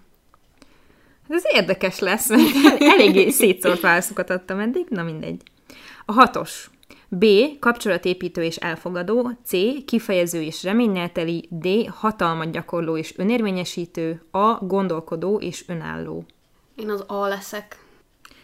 Hát 1.29 1.37
ez 1.37 1.43
érdekes 1.53 1.99
lesz, 1.99 2.29
mert 2.29 2.81
eléggé 2.93 3.29
szétszórt 3.29 3.79
válaszokat 3.79 4.29
adtam 4.29 4.59
eddig, 4.59 4.85
na 4.89 5.03
mindegy. 5.03 5.41
A 6.05 6.11
hatos. 6.11 6.69
B. 7.09 7.25
Kapcsolatépítő 7.59 8.43
és 8.43 8.55
elfogadó, 8.55 9.31
C. 9.43 9.51
Kifejező 9.85 10.41
és 10.41 10.63
reményelteli, 10.63 11.47
D. 11.49 11.67
Hatalmat 11.89 12.51
gyakorló 12.51 12.97
és 12.97 13.17
önérvényesítő, 13.17 14.21
A. 14.31 14.65
Gondolkodó 14.65 15.39
és 15.39 15.63
önálló. 15.67 16.25
Én 16.75 16.89
az 16.89 17.03
A 17.07 17.27
leszek. 17.27 17.85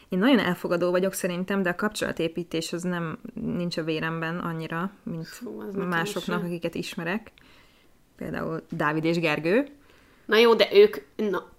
Én 0.10 0.20
nagyon 0.20 0.40
elfogadó 0.40 0.92
vagyok 0.92 1.14
szerintem, 1.14 1.62
de 1.62 1.70
a 1.70 1.76
kapcsolatépítés 1.76 2.74
az 2.74 2.84
nem 2.84 3.18
nincs 3.34 3.78
a 3.78 3.84
véremben 3.84 4.40
annyira, 4.40 4.92
mint 5.04 5.28
Fú, 5.28 5.64
másoknak, 5.90 6.44
akiket 6.44 6.76
ismerek. 6.76 7.32
Például 8.18 8.62
Dávid 8.70 9.04
és 9.04 9.20
Gergő. 9.20 9.68
Na 10.26 10.38
jó, 10.38 10.54
de 10.54 10.70
ők, 10.74 10.98
na, 11.16 11.52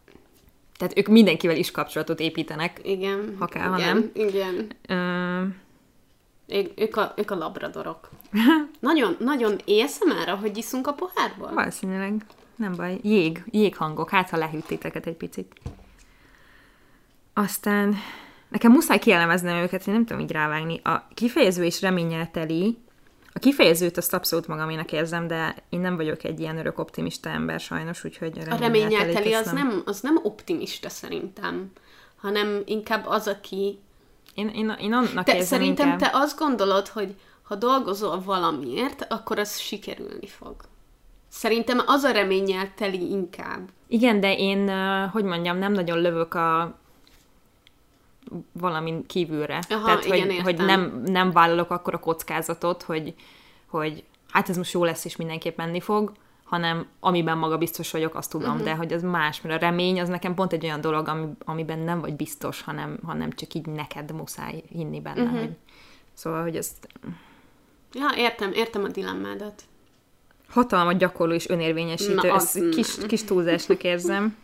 tehát 0.76 0.98
ők 0.98 1.06
mindenkivel 1.06 1.56
is 1.56 1.70
kapcsolatot 1.70 2.20
építenek. 2.20 2.80
Igen. 2.82 3.36
Ha 3.38 3.46
kell, 3.46 3.62
igen, 3.62 3.72
ha 3.72 3.78
nem. 3.78 4.10
Igen. 4.14 4.70
Uh, 4.88 5.54
ő, 6.46 6.72
ők, 6.76 6.96
a, 6.96 7.12
ők 7.16 7.30
a 7.30 7.34
labradorok. 7.34 8.08
nagyon, 8.80 9.16
nagyon 9.18 9.58
élszem 9.64 10.10
arra, 10.10 10.36
hogy 10.36 10.56
iszunk 10.56 10.86
a 10.86 10.92
pohárból? 10.92 11.52
Valószínűleg. 11.54 12.24
Nem 12.56 12.72
baj. 12.76 12.98
Jég, 13.02 13.44
jéghangok. 13.50 14.10
Hát, 14.10 14.30
ha 14.30 14.36
lehűttétek 14.36 15.06
egy 15.06 15.16
picit. 15.16 15.52
Aztán 17.34 17.96
nekem 18.48 18.72
muszáj 18.72 18.98
kielemeznem 18.98 19.56
őket, 19.56 19.86
én 19.86 19.94
nem 19.94 20.04
tudom 20.04 20.22
így 20.22 20.32
rávágni. 20.32 20.80
A 20.84 21.06
kifejező 21.14 21.64
és 21.64 21.80
reményelteli, 21.80 22.78
a 23.32 23.38
kifejezőt 23.38 23.96
azt 23.96 24.14
abszolút 24.14 24.46
magaménak 24.46 24.92
érzem, 24.92 25.26
de 25.26 25.54
én 25.68 25.80
nem 25.80 25.96
vagyok 25.96 26.24
egy 26.24 26.40
ilyen 26.40 26.58
örök 26.58 26.78
optimista 26.78 27.28
ember 27.28 27.60
sajnos, 27.60 28.04
úgyhogy 28.04 28.38
a 28.50 28.56
reményelteli 28.56 29.32
az 29.32 29.52
nem, 29.52 29.82
az 29.84 30.00
nem 30.00 30.18
optimista 30.22 30.88
szerintem, 30.88 31.70
hanem 32.16 32.62
inkább 32.64 33.06
az, 33.06 33.28
aki 33.28 33.78
én, 34.34 34.48
én, 34.48 34.76
én 34.80 34.92
annak 34.92 35.24
te, 35.24 35.42
Szerintem 35.42 35.88
inkább... 35.88 36.00
te 36.00 36.18
azt 36.18 36.38
gondolod, 36.38 36.88
hogy 36.88 37.14
ha 37.42 37.54
dolgozol 37.54 38.22
valamiért, 38.24 39.06
akkor 39.08 39.38
az 39.38 39.58
sikerülni 39.58 40.26
fog. 40.26 40.54
Szerintem 41.28 41.82
az 41.86 42.02
a 42.02 42.10
reménnyel 42.10 42.72
teli 42.74 43.10
inkább. 43.10 43.68
Igen, 43.86 44.20
de 44.20 44.36
én, 44.36 44.70
hogy 45.08 45.24
mondjam, 45.24 45.58
nem 45.58 45.72
nagyon 45.72 46.00
lövök 46.00 46.34
a 46.34 46.78
valamin 48.52 49.06
kívülre. 49.06 49.58
Aha, 49.68 49.84
Tehát, 49.84 50.04
igen, 50.04 50.26
hogy, 50.26 50.40
hogy 50.42 50.56
nem, 50.56 51.02
nem 51.06 51.32
vállalok 51.32 51.70
akkor 51.70 51.94
a 51.94 51.98
kockázatot, 51.98 52.82
hogy, 52.82 53.14
hogy 53.66 54.04
hát 54.30 54.48
ez 54.48 54.56
most 54.56 54.72
jó 54.72 54.84
lesz, 54.84 55.04
és 55.04 55.16
mindenképp 55.16 55.56
menni 55.56 55.80
fog, 55.80 56.12
hanem 56.44 56.86
amiben 57.00 57.38
maga 57.38 57.58
biztos 57.58 57.90
vagyok, 57.90 58.14
azt 58.14 58.30
tudom, 58.30 58.50
uh-huh. 58.50 58.64
de 58.64 58.74
hogy 58.74 58.92
az 58.92 59.02
más, 59.02 59.40
mert 59.40 59.62
a 59.62 59.66
remény 59.66 60.00
az 60.00 60.08
nekem 60.08 60.34
pont 60.34 60.52
egy 60.52 60.64
olyan 60.64 60.80
dolog, 60.80 61.08
ami, 61.08 61.26
amiben 61.44 61.78
nem 61.78 62.00
vagy 62.00 62.16
biztos, 62.16 62.62
hanem, 62.62 62.98
hanem 63.04 63.30
csak 63.30 63.54
így 63.54 63.66
neked 63.66 64.12
muszáj 64.12 64.62
hinni 64.68 65.00
benne. 65.00 65.22
Uh-huh. 65.22 65.38
Hogy, 65.38 65.56
szóval, 66.12 66.42
hogy 66.42 66.56
ezt... 66.56 66.88
Ja, 67.92 68.10
értem, 68.16 68.52
értem 68.52 68.84
a 68.84 68.88
dilemmádat. 68.88 69.62
Hatalmat 70.48 70.98
gyakorló 70.98 71.34
és 71.34 71.48
önérvényesítő, 71.48 72.14
Na, 72.14 72.34
ezt 72.34 72.68
kis, 72.68 72.96
kis 73.06 73.24
túlzásnak 73.24 73.82
érzem. 73.82 74.36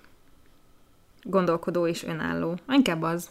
gondolkodó 1.22 1.86
és 1.86 2.04
önálló. 2.04 2.58
Inkább 2.68 3.02
az. 3.02 3.28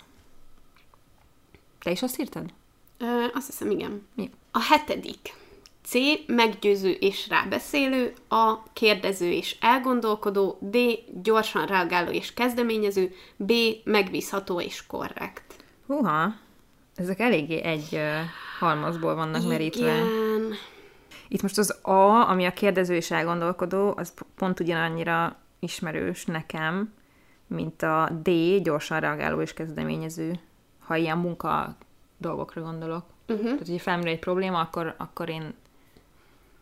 Te 1.80 1.92
is 1.92 2.02
azt 2.02 2.20
írtad? 2.20 2.54
Ö, 2.98 3.06
azt 3.34 3.46
hiszem, 3.46 3.72
igen. 3.72 4.08
Mi? 4.16 4.30
A 4.52 4.64
hetedik. 4.64 5.34
C. 5.90 5.98
Meggyőző 6.28 6.90
és 6.90 7.28
rábeszélő. 7.30 8.14
A. 8.28 8.64
Kérdező 8.74 9.32
és 9.32 9.58
elgondolkodó. 9.62 10.58
D. 10.62 10.78
Gyorsan 11.24 11.66
reagáló 11.66 12.12
és 12.12 12.34
kezdeményező. 12.34 13.16
B. 13.36 13.52
Megbízható 13.84 14.62
és 14.62 14.86
korrekt. 14.88 15.56
Húha, 15.88 16.34
ezek 16.96 17.20
eléggé 17.20 17.62
egy 17.62 17.88
uh, 17.92 18.02
halmazból 18.60 19.16
vannak 19.16 19.48
merítve. 19.48 19.96
Igen. 19.96 20.54
Itt 21.28 21.42
most 21.42 21.58
az 21.58 21.80
A, 21.82 22.30
ami 22.30 22.46
a 22.46 22.54
kérdező 22.54 22.96
és 22.96 23.12
elgondolkodó, 23.12 23.94
az 23.98 24.14
pont 24.36 24.60
ugyanannyira 24.60 25.38
ismerős 25.60 26.26
nekem, 26.26 26.94
mint 27.48 27.82
a 27.82 28.10
D, 28.24 28.30
gyorsan 28.62 29.00
reagáló 29.00 29.42
és 29.42 29.54
kezdeményező, 29.54 30.40
ha 30.80 30.96
ilyen 30.96 31.18
munka 31.18 31.76
dolgokra 32.18 32.62
gondolok. 32.62 33.06
Uh-huh. 33.28 33.44
Tehát, 33.44 33.68
hogyha 33.68 33.80
felmerül 33.80 34.12
egy 34.12 34.20
probléma, 34.20 34.60
akkor, 34.60 34.96
akkor 34.98 35.30
én 35.30 35.54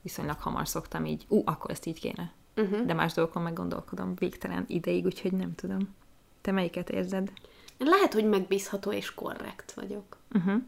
viszonylag 0.07 0.39
hamar 0.39 0.67
szoktam 0.67 1.05
így, 1.05 1.25
ú, 1.27 1.41
akkor 1.45 1.71
ezt 1.71 1.85
így 1.85 1.99
kéne. 1.99 2.31
Uh-huh. 2.55 2.85
De 2.85 2.93
más 2.93 3.13
dolgokon 3.13 3.43
meg 3.43 3.53
gondolkodom 3.53 4.15
végtelen 4.15 4.65
ideig, 4.67 5.05
úgyhogy 5.05 5.31
nem 5.31 5.55
tudom. 5.55 5.95
Te 6.41 6.51
melyiket 6.51 6.89
érzed? 6.89 7.31
Lehet, 7.77 8.13
hogy 8.13 8.25
megbízható 8.25 8.91
és 8.91 9.13
korrekt 9.13 9.73
vagyok. 9.73 10.17
Uh-huh. 10.31 10.61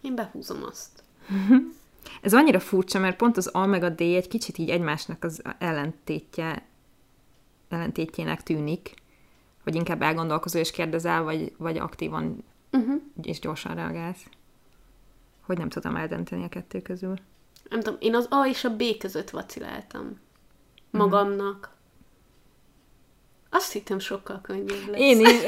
Én 0.00 0.14
behúzom 0.14 0.62
azt. 0.68 1.02
Ez 2.22 2.34
annyira 2.34 2.60
furcsa, 2.60 2.98
mert 2.98 3.16
pont 3.16 3.36
az 3.36 3.50
A 3.52 3.66
meg 3.66 3.82
a 3.82 3.88
D 3.88 4.00
egy 4.00 4.28
kicsit 4.28 4.58
így 4.58 4.70
egymásnak 4.70 5.24
az 5.24 5.42
ellentétje, 5.58 6.66
ellentétjének 7.68 8.42
tűnik, 8.42 8.94
hogy 9.62 9.74
inkább 9.74 10.02
elgondolkozó 10.02 10.58
és 10.58 10.70
kérdezel, 10.70 11.22
vagy, 11.22 11.54
vagy 11.56 11.78
aktívan 11.78 12.44
Uh-huh. 12.70 13.02
és 13.22 13.38
gyorsan 13.38 13.74
reagálsz. 13.74 14.26
Hogy 15.40 15.58
nem 15.58 15.68
tudom 15.68 15.96
eldönteni 15.96 16.44
a 16.44 16.48
kettő 16.48 16.82
közül. 16.82 17.18
Nem 17.70 17.80
tudom, 17.80 17.98
én 18.00 18.14
az 18.14 18.26
A 18.30 18.46
és 18.48 18.64
a 18.64 18.70
B 18.70 18.82
között 18.98 19.30
vaciláltam. 19.30 20.20
Magamnak. 20.90 21.70
Azt 23.50 23.72
hittem 23.72 23.98
sokkal 23.98 24.40
könnyebb 24.42 24.88
lesz. 24.90 25.00
Én 25.00 25.20
is. 25.20 25.28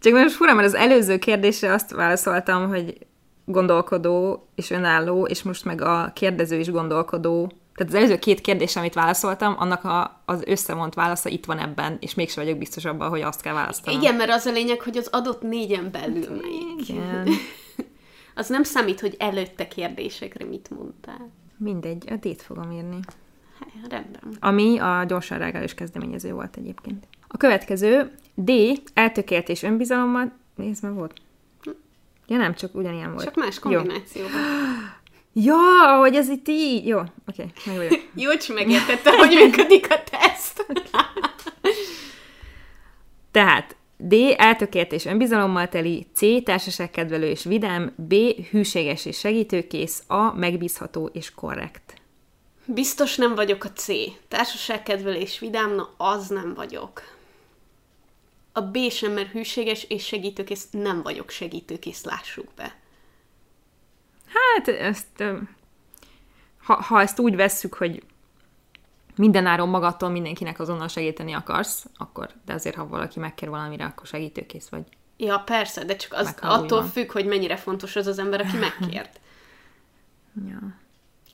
Csak 0.00 0.12
most 0.12 0.34
fura, 0.34 0.54
mert 0.54 0.66
az 0.66 0.74
előző 0.74 1.18
kérdésre 1.18 1.72
azt 1.72 1.90
válaszoltam, 1.90 2.68
hogy 2.68 2.98
gondolkodó 3.44 4.48
és 4.54 4.70
önálló, 4.70 5.26
és 5.26 5.42
most 5.42 5.64
meg 5.64 5.80
a 5.80 6.10
kérdező 6.14 6.58
is 6.58 6.70
gondolkodó. 6.70 7.52
Tehát 7.74 7.92
az 7.92 7.98
előző 7.98 8.18
két 8.18 8.40
kérdés, 8.40 8.76
amit 8.76 8.94
válaszoltam, 8.94 9.54
annak 9.58 9.84
a, 9.84 10.22
az 10.24 10.42
összevont 10.46 10.94
válasza 10.94 11.28
itt 11.28 11.44
van 11.44 11.58
ebben, 11.58 11.96
és 12.00 12.14
mégsem 12.14 12.44
vagyok 12.44 12.58
biztos 12.58 12.84
abban, 12.84 13.08
hogy 13.08 13.20
azt 13.20 13.40
kell 13.40 13.54
választanom. 13.54 14.00
Igen, 14.00 14.14
mert 14.14 14.30
az 14.30 14.46
a 14.46 14.52
lényeg, 14.52 14.80
hogy 14.80 14.96
az 14.96 15.08
adott 15.12 15.42
négyen 15.42 15.90
belül 15.90 16.40
melyik. 16.40 16.88
Igen. 16.88 17.28
Az 18.38 18.48
nem 18.48 18.62
számít, 18.62 19.00
hogy 19.00 19.14
előtte 19.18 19.68
kérdésekre 19.68 20.44
mit 20.44 20.70
mondtál. 20.70 21.30
Mindegy, 21.56 22.04
a 22.10 22.16
D-t 22.16 22.42
fogom 22.42 22.70
írni. 22.70 22.98
Hát, 23.58 23.90
rendben. 23.90 24.36
Ami 24.40 24.78
a 24.78 25.04
gyorsan 25.04 25.38
reagálós 25.38 25.74
kezdeményező 25.74 26.32
volt 26.32 26.56
egyébként. 26.56 27.06
A 27.28 27.36
következő, 27.36 28.12
D, 28.34 28.50
eltökélt 28.94 29.48
és 29.48 29.62
önbizalommal... 29.62 30.32
Nézd, 30.54 30.82
már 30.82 30.92
volt. 30.92 31.12
Ja 32.26 32.36
nem, 32.36 32.54
csak 32.54 32.74
ugyanilyen 32.74 33.12
volt. 33.12 33.24
Csak 33.24 33.34
más 33.34 33.58
Jó. 33.64 33.70
kombinációban. 33.70 34.32
Ja, 35.38 35.96
hogy 35.98 36.14
ez 36.14 36.28
itt 36.28 36.48
így... 36.48 36.86
Jó, 36.86 36.98
oké, 36.98 37.10
okay, 37.26 37.52
meg 37.66 37.76
vagyok. 37.76 38.02
Jócs 38.24 38.52
megértette, 38.52 39.16
hogy 39.16 39.30
működik 39.30 39.86
a 39.90 40.02
teszt. 40.10 40.66
Tehát 43.30 43.75
D. 43.96 44.14
Eltökélt 44.36 44.92
és 44.92 45.04
önbizalommal 45.04 45.68
teli, 45.68 46.06
C. 46.14 46.42
Társaságkedvelő 46.44 47.26
és 47.26 47.44
vidám, 47.44 47.94
B. 47.96 48.14
Hűséges 48.50 49.04
és 49.04 49.18
segítőkész, 49.18 50.02
A. 50.06 50.32
Megbízható 50.32 51.10
és 51.12 51.34
korrekt. 51.34 51.94
Biztos 52.64 53.16
nem 53.16 53.34
vagyok 53.34 53.64
a 53.64 53.72
C. 53.72 53.86
Társaságkedvelés 54.28 55.38
vidám, 55.38 55.74
na 55.74 55.94
az 55.96 56.28
nem 56.28 56.54
vagyok. 56.54 57.02
A 58.52 58.60
B 58.60 58.78
sem, 58.90 59.12
mert 59.12 59.30
hűséges 59.30 59.84
és 59.84 60.06
segítőkész, 60.06 60.68
nem 60.70 61.02
vagyok 61.02 61.30
segítőkész, 61.30 62.04
lássuk 62.04 62.48
be. 62.56 62.76
Hát 64.26 64.68
ezt... 64.68 65.24
Ha, 66.62 66.74
ha 66.74 67.00
ezt 67.00 67.18
úgy 67.18 67.36
vesszük, 67.36 67.74
hogy 67.74 68.02
mindenáron 69.16 69.68
magattól 69.68 70.08
mindenkinek 70.08 70.60
azonnal 70.60 70.88
segíteni 70.88 71.32
akarsz, 71.32 71.86
akkor, 71.96 72.28
de 72.44 72.52
azért, 72.52 72.76
ha 72.76 72.86
valaki 72.86 73.18
megkér 73.18 73.48
valamire, 73.48 73.84
akkor 73.84 74.06
segítőkész 74.06 74.68
vagy. 74.68 74.82
Ja, 75.16 75.38
persze, 75.38 75.84
de 75.84 75.96
csak 75.96 76.12
az 76.12 76.34
attól 76.40 76.80
van. 76.80 76.88
függ, 76.88 77.12
hogy 77.12 77.26
mennyire 77.26 77.56
fontos 77.56 77.96
az 77.96 78.06
az 78.06 78.18
ember, 78.18 78.40
aki 78.40 78.56
megkért. 78.56 79.20
Ja. 80.48 80.74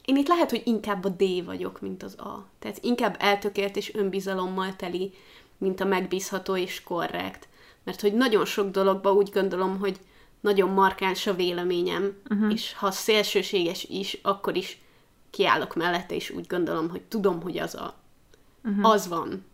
Én 0.05 0.17
itt 0.17 0.29
lehet, 0.29 0.51
hogy 0.51 0.63
inkább 0.65 1.05
a 1.05 1.09
D 1.09 1.45
vagyok, 1.45 1.81
mint 1.81 2.03
az 2.03 2.15
A. 2.19 2.47
Tehát 2.59 2.79
inkább 2.81 3.17
eltökélt 3.19 3.77
és 3.77 3.95
önbizalommal 3.95 4.77
teli, 4.77 5.13
mint 5.59 5.81
a 5.81 5.85
megbízható 5.85 6.57
és 6.57 6.83
korrekt. 6.83 7.49
Mert 7.85 8.01
hogy 8.01 8.15
nagyon 8.15 8.45
sok 8.45 8.71
dologban 8.71 9.17
úgy 9.17 9.31
gondolom, 9.33 9.79
hogy 9.79 10.01
nagyon 10.41 10.71
markáns 10.71 11.27
a 11.27 11.35
véleményem, 11.35 12.17
uh-huh. 12.31 12.53
és 12.53 12.75
ha 12.75 12.91
szélsőséges 12.91 13.85
is, 13.85 14.19
akkor 14.23 14.57
is 14.57 14.81
kiállok 15.33 15.75
mellette, 15.75 16.15
és 16.15 16.31
úgy 16.31 16.47
gondolom, 16.47 16.89
hogy 16.89 17.03
tudom, 17.03 17.43
hogy 17.43 17.59
az 17.59 17.75
a... 17.75 17.95
Uh-huh. 18.65 18.91
Az 18.91 19.09
van. 19.09 19.45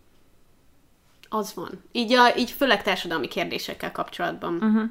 Az 1.28 1.54
van. 1.54 1.82
Így, 1.92 2.12
a, 2.12 2.36
így 2.36 2.50
főleg 2.50 2.82
társadalmi 2.82 3.28
kérdésekkel 3.28 3.92
kapcsolatban. 3.92 4.54
Uh-huh. 4.54 4.90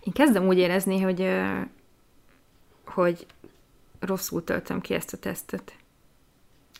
Én 0.00 0.12
kezdem 0.12 0.46
úgy 0.46 0.58
érezni, 0.58 1.00
hogy, 1.00 1.30
hogy 2.84 3.26
rosszul 4.00 4.44
töltöm 4.44 4.80
ki 4.80 4.94
ezt 4.94 5.12
a 5.12 5.16
tesztet. 5.16 5.72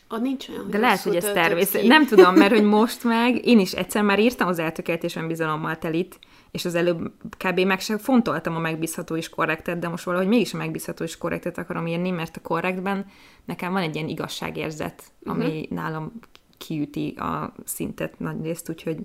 Ah, 0.07 0.21
nincs 0.21 0.49
olyan, 0.49 0.61
hogy 0.61 0.71
De 0.71 0.77
lehet, 0.77 1.01
hogy 1.01 1.15
ez 1.15 1.23
természet. 1.23 1.81
ki. 1.81 1.87
Nem 1.87 2.05
tudom, 2.05 2.35
mert 2.35 2.51
hogy 2.51 2.63
most 2.79 3.03
meg 3.03 3.45
én 3.45 3.59
is 3.59 3.71
egyszer 3.71 4.01
már 4.03 4.19
írtam 4.19 4.47
az 4.47 4.59
eltökélt 4.59 5.03
és 5.03 5.15
önbizalommal 5.15 5.77
telit, 5.77 6.19
és 6.51 6.65
az 6.65 6.75
előbb 6.75 7.11
kb. 7.37 7.59
meg 7.59 7.79
sem 7.79 7.97
fontoltam 7.97 8.55
a 8.55 8.59
megbízható 8.59 9.15
és 9.15 9.29
korrektet, 9.29 9.79
de 9.79 9.87
most 9.87 10.03
valahogy 10.03 10.27
mégis 10.27 10.53
a 10.53 10.57
megbízható 10.57 11.03
és 11.03 11.17
korrektet 11.17 11.57
akarom 11.57 11.87
írni, 11.87 12.09
mert 12.09 12.37
a 12.37 12.41
korrektben 12.41 13.05
nekem 13.45 13.71
van 13.71 13.81
egy 13.81 13.95
ilyen 13.95 14.07
igazságérzet, 14.07 15.03
ami 15.23 15.45
Mhm. 15.45 15.55
uh-huh. 15.55 15.69
nálam 15.69 16.11
kiüti 16.57 17.09
a 17.17 17.53
szintet 17.65 18.19
nagy 18.19 18.41
részt, 18.43 18.69
úgyhogy 18.69 18.97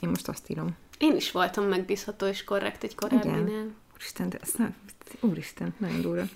én 0.00 0.08
most 0.08 0.28
azt 0.28 0.50
írom. 0.50 0.76
Én 0.98 1.16
is 1.16 1.30
voltam 1.30 1.64
megbízható 1.64 2.26
és 2.26 2.44
korrekt 2.44 2.84
egy 2.84 2.94
korábbinál. 2.94 3.70
Úristen, 3.94 4.28
de 4.28 4.38
ez 4.40 4.52
nem, 4.58 4.74
úristen, 5.20 5.74
nagyon 5.78 6.00
durva. 6.00 6.22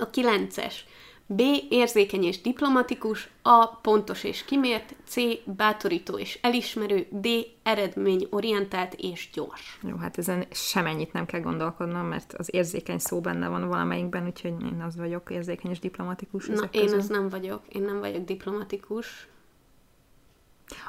A 0.00 0.10
kilences. 0.10 0.86
B. 1.26 1.42
Érzékeny 1.68 2.22
és 2.22 2.40
diplomatikus. 2.40 3.28
A. 3.42 3.66
Pontos 3.66 4.24
és 4.24 4.44
kimért. 4.44 4.94
C. 5.06 5.16
Bátorító 5.44 6.18
és 6.18 6.38
elismerő. 6.42 7.06
D. 7.10 7.28
Eredményorientált 7.62 8.94
és 8.94 9.30
gyors. 9.32 9.78
Jó, 9.88 9.96
hát 9.96 10.18
ezen 10.18 10.46
semennyit 10.50 11.12
nem 11.12 11.26
kell 11.26 11.40
gondolkodnom, 11.40 12.06
mert 12.06 12.32
az 12.32 12.54
érzékeny 12.54 12.98
szó 12.98 13.20
benne 13.20 13.48
van 13.48 13.68
valamelyikben, 13.68 14.26
úgyhogy 14.26 14.54
én 14.62 14.82
az 14.86 14.96
vagyok, 14.96 15.30
érzékeny 15.30 15.70
és 15.70 15.78
diplomatikus. 15.78 16.46
Na, 16.46 16.68
én 16.70 16.82
közül. 16.82 16.98
az 16.98 17.08
nem 17.08 17.28
vagyok. 17.28 17.62
Én 17.68 17.82
nem 17.82 17.98
vagyok 17.98 18.24
diplomatikus. 18.24 19.28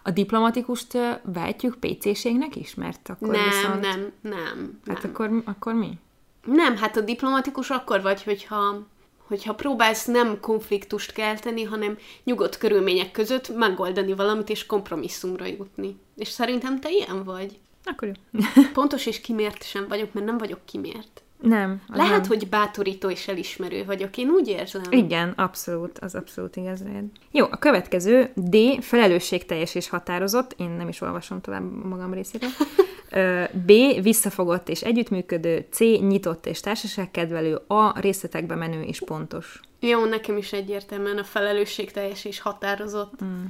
A 0.03 0.11
diplomatikust 0.11 0.97
vehetjük 1.23 1.75
PC-ségnek 1.79 2.55
is, 2.55 2.75
mert 2.75 3.09
akkor 3.09 3.29
nem, 3.29 3.43
viszont... 3.43 3.81
nem, 3.81 4.11
nem, 4.21 4.79
Hát 4.87 5.03
nem. 5.03 5.11
akkor, 5.11 5.41
akkor 5.45 5.73
mi? 5.73 5.99
Nem, 6.45 6.77
hát 6.77 6.97
a 6.97 7.01
diplomatikus 7.01 7.69
akkor 7.69 8.01
vagy, 8.01 8.23
hogyha, 8.23 8.87
hogyha 9.27 9.55
próbálsz 9.55 10.05
nem 10.05 10.39
konfliktust 10.39 11.11
kelteni, 11.11 11.63
hanem 11.63 11.97
nyugodt 12.23 12.57
körülmények 12.57 13.11
között 13.11 13.55
megoldani 13.55 14.13
valamit 14.13 14.49
és 14.49 14.65
kompromisszumra 14.65 15.45
jutni. 15.45 15.97
És 16.17 16.27
szerintem 16.27 16.79
te 16.79 16.89
ilyen 16.89 17.23
vagy. 17.23 17.59
Akkor 17.83 18.07
jó. 18.07 18.13
Pontos 18.73 19.05
és 19.05 19.21
kimért 19.21 19.63
sem 19.63 19.87
vagyok, 19.87 20.13
mert 20.13 20.25
nem 20.25 20.37
vagyok 20.37 20.59
kimért. 20.65 21.23
Nem. 21.41 21.81
az 21.87 21.97
Lehet, 21.97 22.19
nem. 22.19 22.27
hogy 22.27 22.49
bátorító 22.49 23.09
és 23.09 23.27
elismerő 23.27 23.85
vagyok. 23.85 24.17
Én 24.17 24.29
úgy 24.29 24.47
érzem. 24.47 24.81
Igen, 24.89 25.29
abszolút, 25.29 25.99
az 25.99 26.15
abszolút 26.15 26.55
igaz 26.55 26.83
rád. 26.83 27.03
Jó, 27.31 27.45
a 27.51 27.57
következő 27.57 28.31
D, 28.35 28.57
felelősségteljes 28.81 29.75
és 29.75 29.89
határozott, 29.89 30.55
én 30.57 30.69
nem 30.69 30.87
is 30.87 31.01
olvasom 31.01 31.41
tovább 31.41 31.85
magam 31.85 32.13
részéről. 32.13 32.49
Ö, 33.09 33.43
B, 33.65 33.71
visszafogott 34.01 34.69
és 34.69 34.81
együttműködő, 34.81 35.65
C, 35.71 35.79
nyitott 35.79 36.45
és 36.45 36.59
társaságkedvelő, 36.59 37.61
A, 37.67 37.99
részletekbe 37.99 38.55
menő 38.55 38.81
és 38.81 39.01
pontos. 39.05 39.59
Jó, 39.79 40.05
nekem 40.05 40.37
is 40.37 40.53
egyértelműen 40.53 41.17
a 41.17 41.23
felelősség 41.23 41.91
teljes 41.91 42.25
és 42.25 42.39
határozott. 42.39 43.23
Mm. 43.23 43.43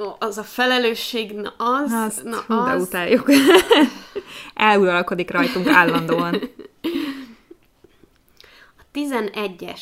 Ó, 0.00 0.16
az 0.18 0.38
a 0.38 0.42
felelősség, 0.42 1.32
na 1.32 1.54
az, 1.56 1.92
Azt, 1.92 2.24
na 2.24 2.36
hú, 2.46 2.64
de 2.64 2.70
az. 2.70 2.82
utáljuk. 2.82 3.30
Eluralkodik 4.54 5.30
rajtunk 5.30 5.68
állandóan. 5.68 6.40
A 8.92 8.98
11-es. 8.98 9.80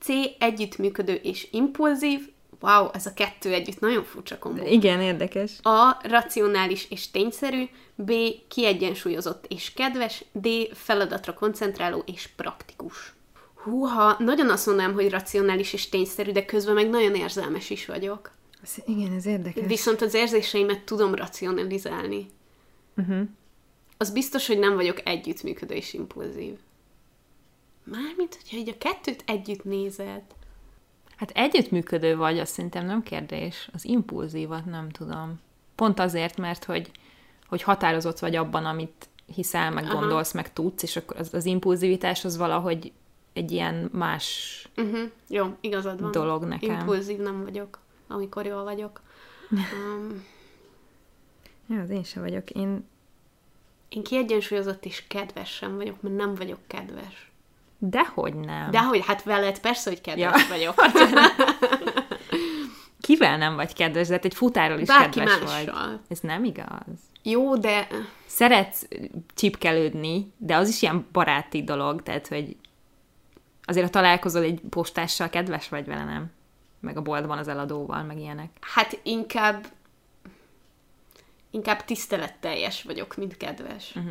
C. 0.00 0.08
Együttműködő 0.38 1.14
és 1.14 1.48
impulzív, 1.50 2.30
Wow, 2.62 2.88
ez 2.92 3.06
a 3.06 3.14
kettő 3.14 3.52
együtt 3.52 3.80
nagyon 3.80 4.04
furcsa 4.04 4.38
kombó. 4.38 4.66
Igen, 4.66 5.00
érdekes. 5.00 5.58
A. 5.62 6.08
Racionális 6.08 6.90
és 6.90 7.10
tényszerű. 7.10 7.64
B. 7.94 8.12
Kiegyensúlyozott 8.48 9.44
és 9.48 9.72
kedves. 9.72 10.24
D. 10.32 10.48
Feladatra 10.72 11.34
koncentráló 11.34 12.02
és 12.06 12.28
praktikus. 12.36 13.12
Húha, 13.54 14.16
nagyon 14.18 14.50
azt 14.50 14.66
mondanám, 14.66 14.92
hogy 14.94 15.10
racionális 15.10 15.72
és 15.72 15.88
tényszerű, 15.88 16.32
de 16.32 16.44
közben 16.44 16.74
meg 16.74 16.88
nagyon 16.88 17.14
érzelmes 17.14 17.70
is 17.70 17.86
vagyok. 17.86 18.30
Ez, 18.62 18.74
igen, 18.86 19.12
ez 19.12 19.26
érdekes. 19.26 19.66
Viszont 19.66 20.02
az 20.02 20.14
érzéseimet 20.14 20.80
tudom 20.80 21.14
racionalizálni. 21.14 22.26
Uh-huh. 22.96 23.20
Az 23.98 24.10
biztos, 24.10 24.46
hogy 24.46 24.58
nem 24.58 24.74
vagyok 24.74 25.06
együttműködő 25.08 25.74
és 25.74 25.92
impulzív. 25.92 26.54
Mármint, 27.84 28.34
hogyha 28.34 28.56
így 28.56 28.68
a 28.68 28.78
kettőt 28.78 29.22
együtt 29.26 29.64
nézed. 29.64 30.22
Hát 31.16 31.30
együttműködő 31.30 32.16
vagy, 32.16 32.38
azt 32.38 32.52
szerintem 32.52 32.86
nem 32.86 33.02
kérdés. 33.02 33.68
Az 33.72 33.84
impulzívat 33.84 34.64
nem 34.64 34.88
tudom. 34.88 35.40
Pont 35.74 35.98
azért, 35.98 36.36
mert 36.36 36.64
hogy, 36.64 36.90
hogy 37.48 37.62
határozott 37.62 38.18
vagy 38.18 38.36
abban, 38.36 38.64
amit 38.64 39.08
hiszel, 39.34 39.70
meg 39.70 39.84
Aha. 39.84 39.98
gondolsz, 39.98 40.32
meg 40.32 40.52
tudsz, 40.52 40.82
és 40.82 40.96
akkor 40.96 41.16
az, 41.16 41.34
az 41.34 41.44
impulzivitás 41.44 42.24
az 42.24 42.36
valahogy 42.36 42.92
egy 43.32 43.50
ilyen 43.50 43.88
más 43.92 44.56
Uh-huh. 44.76 45.10
Jó, 45.28 45.56
igazad 45.60 46.00
van. 46.00 46.10
dolog 46.10 46.44
nekem. 46.44 46.78
Impulzív 46.78 47.18
nem 47.18 47.42
vagyok, 47.42 47.78
amikor 48.08 48.46
jól 48.46 48.64
vagyok. 48.64 49.00
Um, 49.50 50.24
Ja, 51.68 51.80
az 51.80 51.90
én 51.90 52.02
sem 52.02 52.22
vagyok. 52.22 52.50
Én 52.50 52.84
én 53.88 54.02
kiegyensúlyozott 54.02 54.84
és 54.84 55.06
kedves 55.06 55.50
sem 55.50 55.76
vagyok, 55.76 56.02
mert 56.02 56.16
nem 56.16 56.34
vagyok 56.34 56.58
kedves. 56.66 57.31
Dehogy 57.84 58.34
nem. 58.34 58.70
De 58.70 58.80
hogy 58.82 59.04
hát 59.06 59.22
veled 59.22 59.58
persze, 59.60 59.90
hogy 59.90 60.00
kedves 60.00 60.42
Ja. 60.42 60.48
vagyok. 60.48 60.74
Kivel 63.00 63.36
nem 63.38 63.54
vagy 63.54 63.72
kedves, 63.74 64.06
de 64.06 64.12
hát 64.14 64.24
egy 64.24 64.34
futáról 64.34 64.78
is 64.78 64.86
Bárki 64.88 65.18
kedves 65.18 65.38
mással. 65.38 65.88
vagy. 65.88 65.98
Ez 66.08 66.20
nem 66.20 66.44
igaz. 66.44 66.98
Jó, 67.22 67.56
de 67.56 67.86
Szeretsz 68.26 68.88
csipkelődni, 69.34 70.32
de 70.36 70.56
az 70.56 70.68
is 70.68 70.82
ilyen 70.82 71.06
baráti 71.12 71.64
dolog, 71.64 72.02
tehát, 72.02 72.28
hogy 72.28 72.56
azért, 73.64 73.84
ha 73.84 73.90
találkozol 73.92 74.42
egy 74.42 74.60
postással, 74.70 75.28
kedves 75.28 75.68
vagy 75.68 75.86
vele, 75.86 76.04
nem? 76.04 76.30
Meg 76.80 76.96
a 76.96 77.02
boltban 77.02 77.38
az 77.38 77.48
eladóval, 77.48 78.02
meg 78.02 78.18
ilyenek. 78.18 78.50
hát 78.60 79.00
inkább 79.02 79.66
inkább 81.50 81.84
tiszteletteljes 81.84 82.82
vagyok, 82.82 83.16
mint 83.16 83.36
kedves. 83.36 83.92
Mhm. 83.92 84.08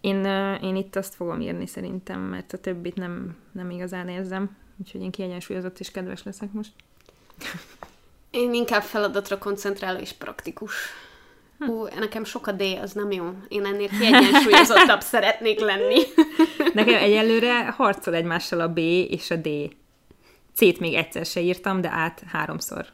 Én, 0.00 0.24
én 0.62 0.76
itt 0.76 0.96
azt 0.96 1.14
fogom 1.14 1.40
írni 1.40 1.66
szerintem, 1.66 2.20
mert 2.20 2.52
a 2.52 2.58
többit 2.58 2.94
nem, 2.94 3.36
nem 3.52 3.70
igazán 3.70 4.08
érzem, 4.08 4.56
úgyhogy 4.76 5.00
én 5.00 5.10
kiegyensúlyozott 5.10 5.78
és 5.78 5.90
kedves 5.90 6.22
leszek 6.22 6.52
most. 6.52 6.72
Én 8.30 8.54
inkább 8.54 8.82
feladatra 8.82 9.38
koncentráló 9.38 9.98
és 9.98 10.12
praktikus. 10.12 10.74
Hm. 11.58 11.68
Ú, 11.68 11.86
nekem 11.98 12.24
sok 12.24 12.46
a 12.46 12.52
D, 12.52 12.62
az 12.82 12.92
nem 12.92 13.10
jó. 13.10 13.34
Én 13.48 13.64
ennél 13.64 13.88
kiegyensúlyozottabb 13.88 15.00
szeretnék 15.12 15.60
lenni. 15.60 16.02
Nekem 16.74 16.94
egyelőre 16.94 17.70
harcol 17.70 18.14
egymással 18.14 18.60
a 18.60 18.68
B 18.68 18.78
és 18.78 19.30
a 19.30 19.36
D. 19.36 19.48
C-t 20.54 20.78
még 20.78 20.94
egyszer 20.94 21.26
se 21.26 21.40
írtam, 21.40 21.80
de 21.80 21.90
át 21.90 22.22
háromszor. 22.26 22.86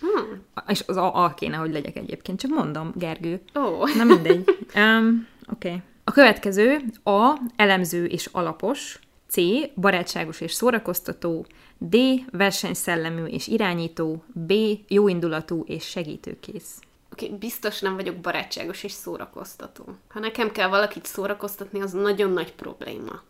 Hmm. 0.00 0.44
És 0.68 0.82
az 0.86 0.96
A, 0.96 1.24
A 1.24 1.34
kéne, 1.34 1.56
hogy 1.56 1.72
legyek 1.72 1.96
egyébként. 1.96 2.40
Csak 2.40 2.50
mondom, 2.50 2.92
Gergő. 2.94 3.40
Ó, 3.54 3.86
Na 3.96 4.04
mindegy. 4.04 4.56
Um, 4.74 5.26
Oké. 5.52 5.68
Okay. 5.68 5.82
A 6.10 6.12
következő 6.12 6.80
A. 7.02 7.38
Elemző 7.56 8.04
és 8.04 8.26
alapos. 8.26 8.98
C. 9.28 9.36
Barátságos 9.74 10.40
és 10.40 10.52
szórakoztató. 10.52 11.46
D. 11.78 11.96
Versenyszellemű 12.30 13.24
és 13.24 13.46
irányító. 13.46 14.24
B. 14.32 14.52
Jóindulatú 14.88 15.64
és 15.66 15.84
segítőkész. 15.84 16.78
oké, 17.12 17.24
okay, 17.26 17.38
biztos 17.38 17.80
nem 17.80 17.94
vagyok 17.94 18.16
barátságos 18.16 18.82
és 18.82 18.92
szórakoztató. 18.92 19.84
Ha 20.08 20.20
nekem 20.20 20.52
kell 20.52 20.68
valakit 20.68 21.06
szórakoztatni, 21.06 21.80
az 21.80 21.92
nagyon 21.92 22.32
nagy 22.32 22.52
probléma. 22.52 23.22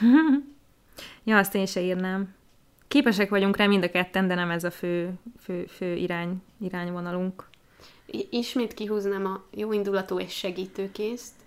Ja, 1.24 1.38
azt 1.38 1.54
én 1.54 1.66
se 1.66 1.80
írnám. 1.80 2.34
Képesek 2.88 3.28
vagyunk 3.30 3.56
rá 3.56 3.66
mind 3.66 3.84
a 3.84 3.90
ketten, 3.90 4.28
de 4.28 4.34
nem 4.34 4.50
ez 4.50 4.64
a 4.64 4.70
fő, 4.70 5.12
fő, 5.42 5.66
fő 5.66 5.94
irány, 5.94 6.42
irányvonalunk. 6.60 7.48
I- 8.06 8.28
ismét 8.30 8.74
kihúznám 8.74 9.26
a 9.26 9.44
jóindulatú 9.50 10.18
és 10.18 10.32
segítőkészt. 10.32 11.39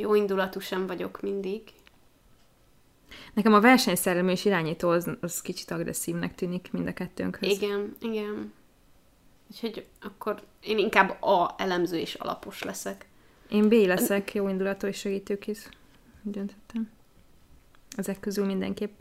Jóindulatú 0.00 0.60
sem 0.60 0.86
vagyok 0.86 1.20
mindig. 1.20 1.62
Nekem 3.32 3.54
a 3.54 3.60
versenyszerelmű 3.60 4.30
és 4.30 4.44
irányító 4.44 4.88
az, 4.88 5.10
az 5.20 5.40
kicsit 5.40 5.70
agresszívnek 5.70 6.34
tűnik 6.34 6.68
mind 6.72 6.86
a 6.86 6.92
kettőnkhöz. 6.92 7.50
Igen, 7.50 7.96
igen. 8.00 8.52
Úgyhogy 9.50 9.86
akkor 10.00 10.42
én 10.60 10.78
inkább 10.78 11.22
A 11.22 11.54
elemző 11.58 11.98
és 11.98 12.14
alapos 12.14 12.62
leszek. 12.62 13.08
Én 13.48 13.68
B 13.68 13.72
leszek, 13.72 14.34
jó 14.34 14.48
indulatú 14.48 14.86
és 14.86 14.98
segítőkész. 14.98 15.68
Döntöttem. 16.22 16.90
Ezek 17.96 18.20
közül 18.20 18.44
mindenképp. 18.46 18.98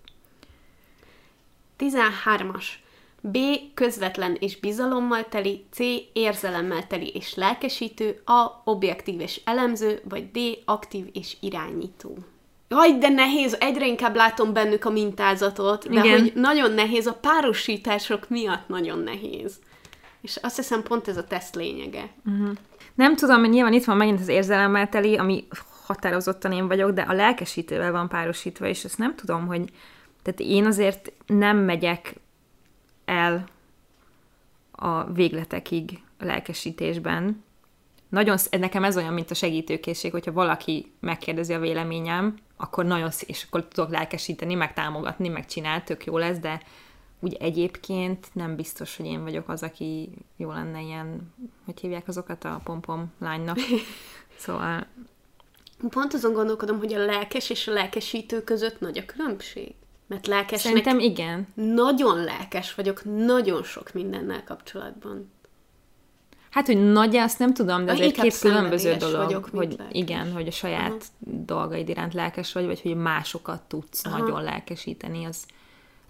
13-as. 1.79 2.65
B. 3.21 3.37
Közvetlen 3.73 4.37
és 4.39 4.59
bizalommal 4.59 5.27
teli, 5.29 5.65
C. 5.71 5.79
Érzelemmel 6.13 6.87
teli 6.87 7.07
és 7.07 7.35
lelkesítő, 7.35 8.21
A. 8.25 8.61
Objektív 8.63 9.19
és 9.19 9.41
elemző, 9.43 10.01
vagy 10.09 10.31
D. 10.31 10.39
Aktív 10.65 11.05
és 11.13 11.37
irányító. 11.39 12.17
Jaj, 12.67 12.97
de 12.97 13.09
nehéz, 13.09 13.57
egyre 13.59 13.87
inkább 13.87 14.15
látom 14.15 14.53
bennük 14.53 14.85
a 14.85 14.89
mintázatot, 14.89 15.89
de 15.89 15.99
Igen. 15.99 16.19
hogy 16.19 16.31
nagyon 16.35 16.71
nehéz, 16.71 17.07
a 17.07 17.13
párosítások 17.13 18.29
miatt 18.29 18.67
nagyon 18.67 18.99
nehéz. 18.99 19.59
És 20.21 20.35
azt 20.35 20.55
hiszem 20.55 20.83
pont 20.83 21.07
ez 21.07 21.17
a 21.17 21.23
teszt 21.23 21.55
lényege. 21.55 22.09
Nem 22.95 23.15
tudom, 23.15 23.39
hogy 23.39 23.49
nyilván 23.49 23.73
itt 23.73 23.83
van 23.83 23.97
megint 23.97 24.19
az 24.19 24.27
érzelemmel 24.27 24.89
teli, 24.89 25.15
ami 25.15 25.47
határozottan 25.85 26.51
én 26.51 26.67
vagyok, 26.67 26.91
de 26.91 27.01
a 27.01 27.13
lelkesítővel 27.13 27.91
van 27.91 28.07
párosítva, 28.07 28.67
és 28.67 28.83
ezt 28.83 28.97
nem 28.97 29.15
tudom, 29.15 29.47
hogy... 29.47 29.69
Tehát 30.23 30.39
én 30.39 30.65
azért 30.65 31.11
nem 31.27 31.57
megyek 31.57 32.15
el 33.09 33.47
a 34.71 35.03
végletekig 35.03 36.01
a 36.19 36.25
lelkesítésben. 36.25 37.43
Nagyon, 38.09 38.37
nekem 38.51 38.83
ez 38.83 38.97
olyan, 38.97 39.13
mint 39.13 39.31
a 39.31 39.35
segítőkészség, 39.35 40.11
hogyha 40.11 40.31
valaki 40.31 40.91
megkérdezi 40.99 41.53
a 41.53 41.59
véleményem, 41.59 42.37
akkor 42.57 42.85
nagyon 42.85 43.11
sz- 43.11 43.29
és 43.29 43.43
akkor 43.43 43.67
tudok 43.67 43.91
lelkesíteni, 43.91 44.53
meg 44.53 44.73
támogatni, 44.73 45.27
meg 45.27 45.45
csinál, 45.45 45.83
tök 45.83 46.05
jó 46.05 46.17
lesz, 46.17 46.37
de 46.37 46.61
úgy 47.19 47.33
egyébként 47.33 48.27
nem 48.33 48.55
biztos, 48.55 48.97
hogy 48.97 49.05
én 49.05 49.23
vagyok 49.23 49.49
az, 49.49 49.63
aki 49.63 50.09
jó 50.37 50.51
lenne 50.51 50.81
ilyen, 50.81 51.33
hogy 51.65 51.79
hívják 51.79 52.07
azokat 52.07 52.43
a 52.43 52.61
pompom 52.63 53.13
lánynak. 53.19 53.57
Szóval 54.37 54.87
Pont 55.89 56.13
azon 56.13 56.33
gondolkodom, 56.33 56.77
hogy 56.77 56.93
a 56.93 57.05
lelkes 57.05 57.49
és 57.49 57.67
a 57.67 57.71
lelkesítő 57.71 58.43
között 58.43 58.79
nagy 58.79 58.97
a 58.97 59.05
különbség. 59.05 59.73
Mert 60.09 60.27
lelkesnek 60.27 60.59
szerintem 60.59 60.99
igen. 60.99 61.47
nagyon 61.53 62.23
lelkes 62.23 62.75
vagyok 62.75 63.01
nagyon 63.03 63.63
sok 63.63 63.93
mindennel 63.93 64.43
kapcsolatban. 64.43 65.31
Hát, 66.49 66.65
hogy 66.65 66.91
nagy, 66.91 67.15
azt 67.15 67.39
nem 67.39 67.53
tudom, 67.53 67.85
de 67.85 67.91
azért 67.91 68.15
két 68.15 68.39
különböző 68.39 68.95
dolog, 68.95 69.25
vagyok, 69.25 69.49
hogy 69.51 69.75
lelkes. 69.77 69.97
igen, 69.97 70.31
hogy 70.31 70.47
a 70.47 70.51
saját 70.51 71.03
uh-huh. 71.19 71.45
dolgaid 71.45 71.89
iránt 71.89 72.13
lelkes 72.13 72.53
vagy, 72.53 72.65
vagy 72.65 72.81
hogy 72.81 72.95
másokat 72.95 73.61
tudsz 73.61 74.05
Aha. 74.05 74.17
nagyon 74.17 74.43
lelkesíteni, 74.43 75.25
az 75.25 75.45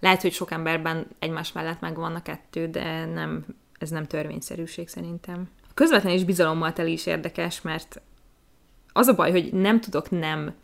lehet, 0.00 0.22
hogy 0.22 0.32
sok 0.32 0.50
emberben 0.50 1.06
egymás 1.18 1.52
mellett 1.52 1.80
megvan 1.80 2.14
a 2.14 2.22
kettő, 2.22 2.66
de 2.66 3.04
nem, 3.04 3.44
ez 3.78 3.90
nem 3.90 4.06
törvényszerűség 4.06 4.88
szerintem. 4.88 5.48
A 5.62 5.74
közvetlen 5.74 6.12
és 6.12 6.24
bizalommal 6.24 6.72
teli 6.72 6.92
is 6.92 7.06
érdekes, 7.06 7.60
mert 7.60 8.00
az 8.92 9.06
a 9.06 9.14
baj, 9.14 9.30
hogy 9.30 9.52
nem 9.52 9.80
tudok 9.80 10.10
nem 10.10 10.54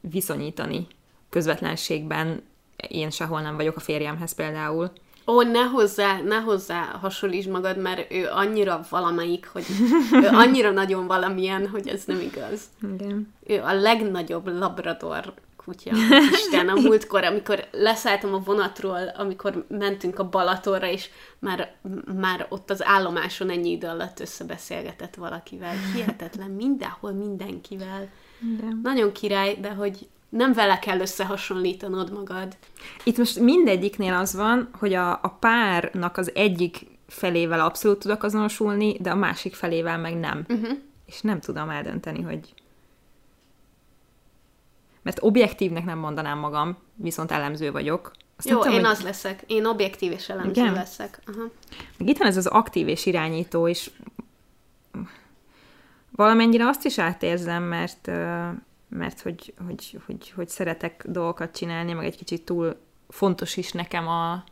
viszonyítani 0.00 0.86
közvetlenségben. 1.30 2.42
Én 2.88 3.10
sehol 3.10 3.40
nem 3.40 3.56
vagyok 3.56 3.76
a 3.76 3.80
férjemhez 3.80 4.32
például. 4.32 4.92
Ó, 5.26 5.42
ne 5.42 5.62
hozzá, 5.62 6.20
ne 6.20 6.36
hozzá 6.36 6.82
hasonlíts 7.00 7.46
magad, 7.46 7.78
mert 7.78 8.12
ő 8.12 8.28
annyira 8.32 8.80
valamelyik, 8.90 9.48
hogy 9.52 9.64
ő 10.12 10.26
annyira 10.42 10.70
nagyon 10.70 11.06
valamilyen, 11.06 11.68
hogy 11.68 11.88
ez 11.88 12.04
nem 12.04 12.20
igaz. 12.20 12.60
Igen. 12.94 13.34
Ő 13.46 13.62
a 13.62 13.72
legnagyobb 13.72 14.58
labrador 14.58 15.34
kutya. 15.64 15.90
Isten, 16.32 16.68
a 16.68 16.74
múltkor, 16.74 17.24
amikor 17.24 17.66
leszálltam 17.70 18.34
a 18.34 18.38
vonatról, 18.38 19.12
amikor 19.16 19.64
mentünk 19.68 20.18
a 20.18 20.28
Balatonra, 20.28 20.86
és 20.86 21.08
már, 21.38 21.74
már 22.20 22.46
ott 22.48 22.70
az 22.70 22.84
állomáson 22.84 23.50
ennyi 23.50 23.70
idő 23.70 23.86
alatt 23.86 24.20
összebeszélgetett 24.20 25.14
valakivel. 25.14 25.74
Hihetetlen, 25.94 26.50
mindenhol 26.50 27.12
mindenkivel. 27.12 28.08
Igen. 28.54 28.80
Nagyon 28.82 29.12
király, 29.12 29.56
de 29.60 29.70
hogy 29.70 30.08
nem 30.30 30.52
vele 30.52 30.78
kell 30.78 31.00
összehasonlítanod 31.00 32.12
magad. 32.12 32.56
Itt 33.04 33.16
most 33.18 33.38
mindegyiknél 33.38 34.14
az 34.14 34.34
van, 34.34 34.68
hogy 34.78 34.94
a, 34.94 35.10
a 35.10 35.36
párnak 35.40 36.16
az 36.16 36.34
egyik 36.34 36.86
felével 37.08 37.60
abszolút 37.60 37.98
tudok 37.98 38.22
azonosulni, 38.22 38.96
de 39.00 39.10
a 39.10 39.14
másik 39.14 39.54
felével 39.54 39.98
meg 39.98 40.16
nem. 40.16 40.44
Uh-huh. 40.48 40.78
És 41.06 41.20
nem 41.20 41.40
tudom 41.40 41.68
eldönteni, 41.70 42.22
hogy... 42.22 42.54
Mert 45.02 45.18
objektívnek 45.22 45.84
nem 45.84 45.98
mondanám 45.98 46.38
magam, 46.38 46.76
viszont 46.94 47.30
elemző 47.30 47.72
vagyok. 47.72 48.10
Azt 48.36 48.48
Jó, 48.48 48.58
tudom, 48.58 48.72
én 48.72 48.84
hogy- 48.84 48.90
az 48.90 49.02
leszek. 49.02 49.42
Én 49.46 49.64
objektív 49.64 50.12
és 50.12 50.28
elemző 50.28 50.50
Igen? 50.50 50.72
leszek. 50.72 51.20
Aha. 51.26 51.50
Meg 51.98 52.08
itt 52.08 52.18
van 52.18 52.26
ez 52.28 52.36
az 52.36 52.46
aktív 52.46 52.88
és 52.88 53.06
irányító, 53.06 53.68
és 53.68 53.90
valamennyire 56.10 56.66
azt 56.66 56.84
is 56.84 56.98
átérzem, 56.98 57.62
mert, 57.62 58.10
mert 58.90 59.20
hogy, 59.20 59.54
hogy, 59.66 60.00
hogy, 60.06 60.30
hogy 60.30 60.48
szeretek 60.48 61.04
dolgokat 61.06 61.56
csinálni, 61.56 61.92
meg 61.92 62.04
egy 62.04 62.16
kicsit 62.16 62.44
túl 62.44 62.80
fontos 63.08 63.56
is 63.56 63.72
nekem 63.72 64.08
a 64.08 64.44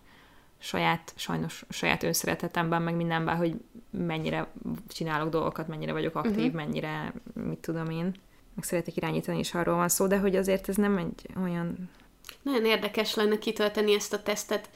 saját, 0.59 1.12
sajnos 1.16 1.64
saját 1.68 2.03
önszeretetemben, 2.03 2.83
meg 2.83 2.94
mindenben, 2.94 3.37
hogy 3.37 3.55
mennyire 3.90 4.53
csinálok 4.88 5.29
dolgokat, 5.29 5.68
mennyire 5.68 5.92
vagyok 5.92 6.14
aktív, 6.14 6.37
uh-huh. 6.37 6.55
mennyire, 6.55 7.12
mit 7.35 7.59
tudom 7.59 7.90
én, 7.90 8.14
meg 8.55 8.64
szeretek 8.64 8.96
irányítani, 8.96 9.38
és 9.38 9.55
arról 9.55 9.77
van 9.77 9.88
szó, 9.88 10.07
de 10.07 10.18
hogy 10.18 10.37
azért 10.37 10.68
ez 10.68 10.77
nem 10.77 10.96
egy 10.96 11.27
olyan 11.42 11.90
Nagyon 12.42 12.64
érdekes 12.64 13.14
lenne 13.14 13.38
kitölteni 13.38 13.94
ezt 13.94 14.12
a 14.12 14.22
tesztet 14.22 14.70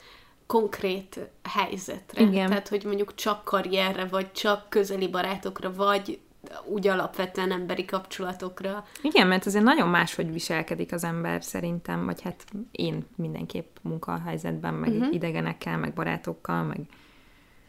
konkrét 0.47 1.19
helyzetre. 1.43 2.23
Igen. 2.23 2.49
Tehát, 2.49 2.69
hogy 2.69 2.85
mondjuk 2.85 3.15
csak 3.15 3.45
karrierre, 3.45 4.05
vagy 4.05 4.33
csak 4.33 4.69
közeli 4.69 5.09
barátokra, 5.09 5.75
vagy 5.75 6.21
úgy 6.65 6.87
alapvetően 6.87 7.53
emberi 7.53 7.85
kapcsolatokra. 7.85 8.85
Igen, 9.03 9.27
mert 9.27 9.47
azért 9.47 9.65
nagyon 9.65 9.89
máshogy 9.89 10.33
viselkedik 10.33 10.93
az 10.93 11.05
ember 11.05 11.45
szerintem, 11.45 12.05
vagy 12.05 12.23
hát 12.23 12.45
én 12.71 13.07
mindenképp 13.17 13.77
munkahelyzetben, 13.83 14.75
meg 14.75 14.91
uh-huh. 14.91 15.15
idegenekkel, 15.15 15.79
meg 15.79 15.93
barátokkal, 15.93 16.63
meg... 16.63 16.77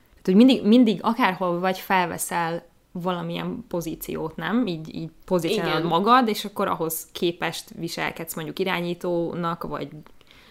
Tehát, 0.10 0.26
hogy 0.26 0.36
mindig, 0.36 0.68
mindig 0.68 1.00
akárhol 1.02 1.60
vagy 1.60 1.78
felveszel 1.78 2.66
valamilyen 2.92 3.66
pozíciót, 3.68 4.36
nem? 4.36 4.68
Így, 4.68 4.96
így 4.96 5.10
pozícionálod 5.26 5.86
magad, 5.86 6.28
és 6.28 6.46
akkor 6.46 6.68
ahhoz 6.68 7.08
képest 7.12 7.70
viselkedsz 7.76 8.36
mondjuk 8.36 8.60
irányítónak, 8.60 9.64
vagy 9.64 9.90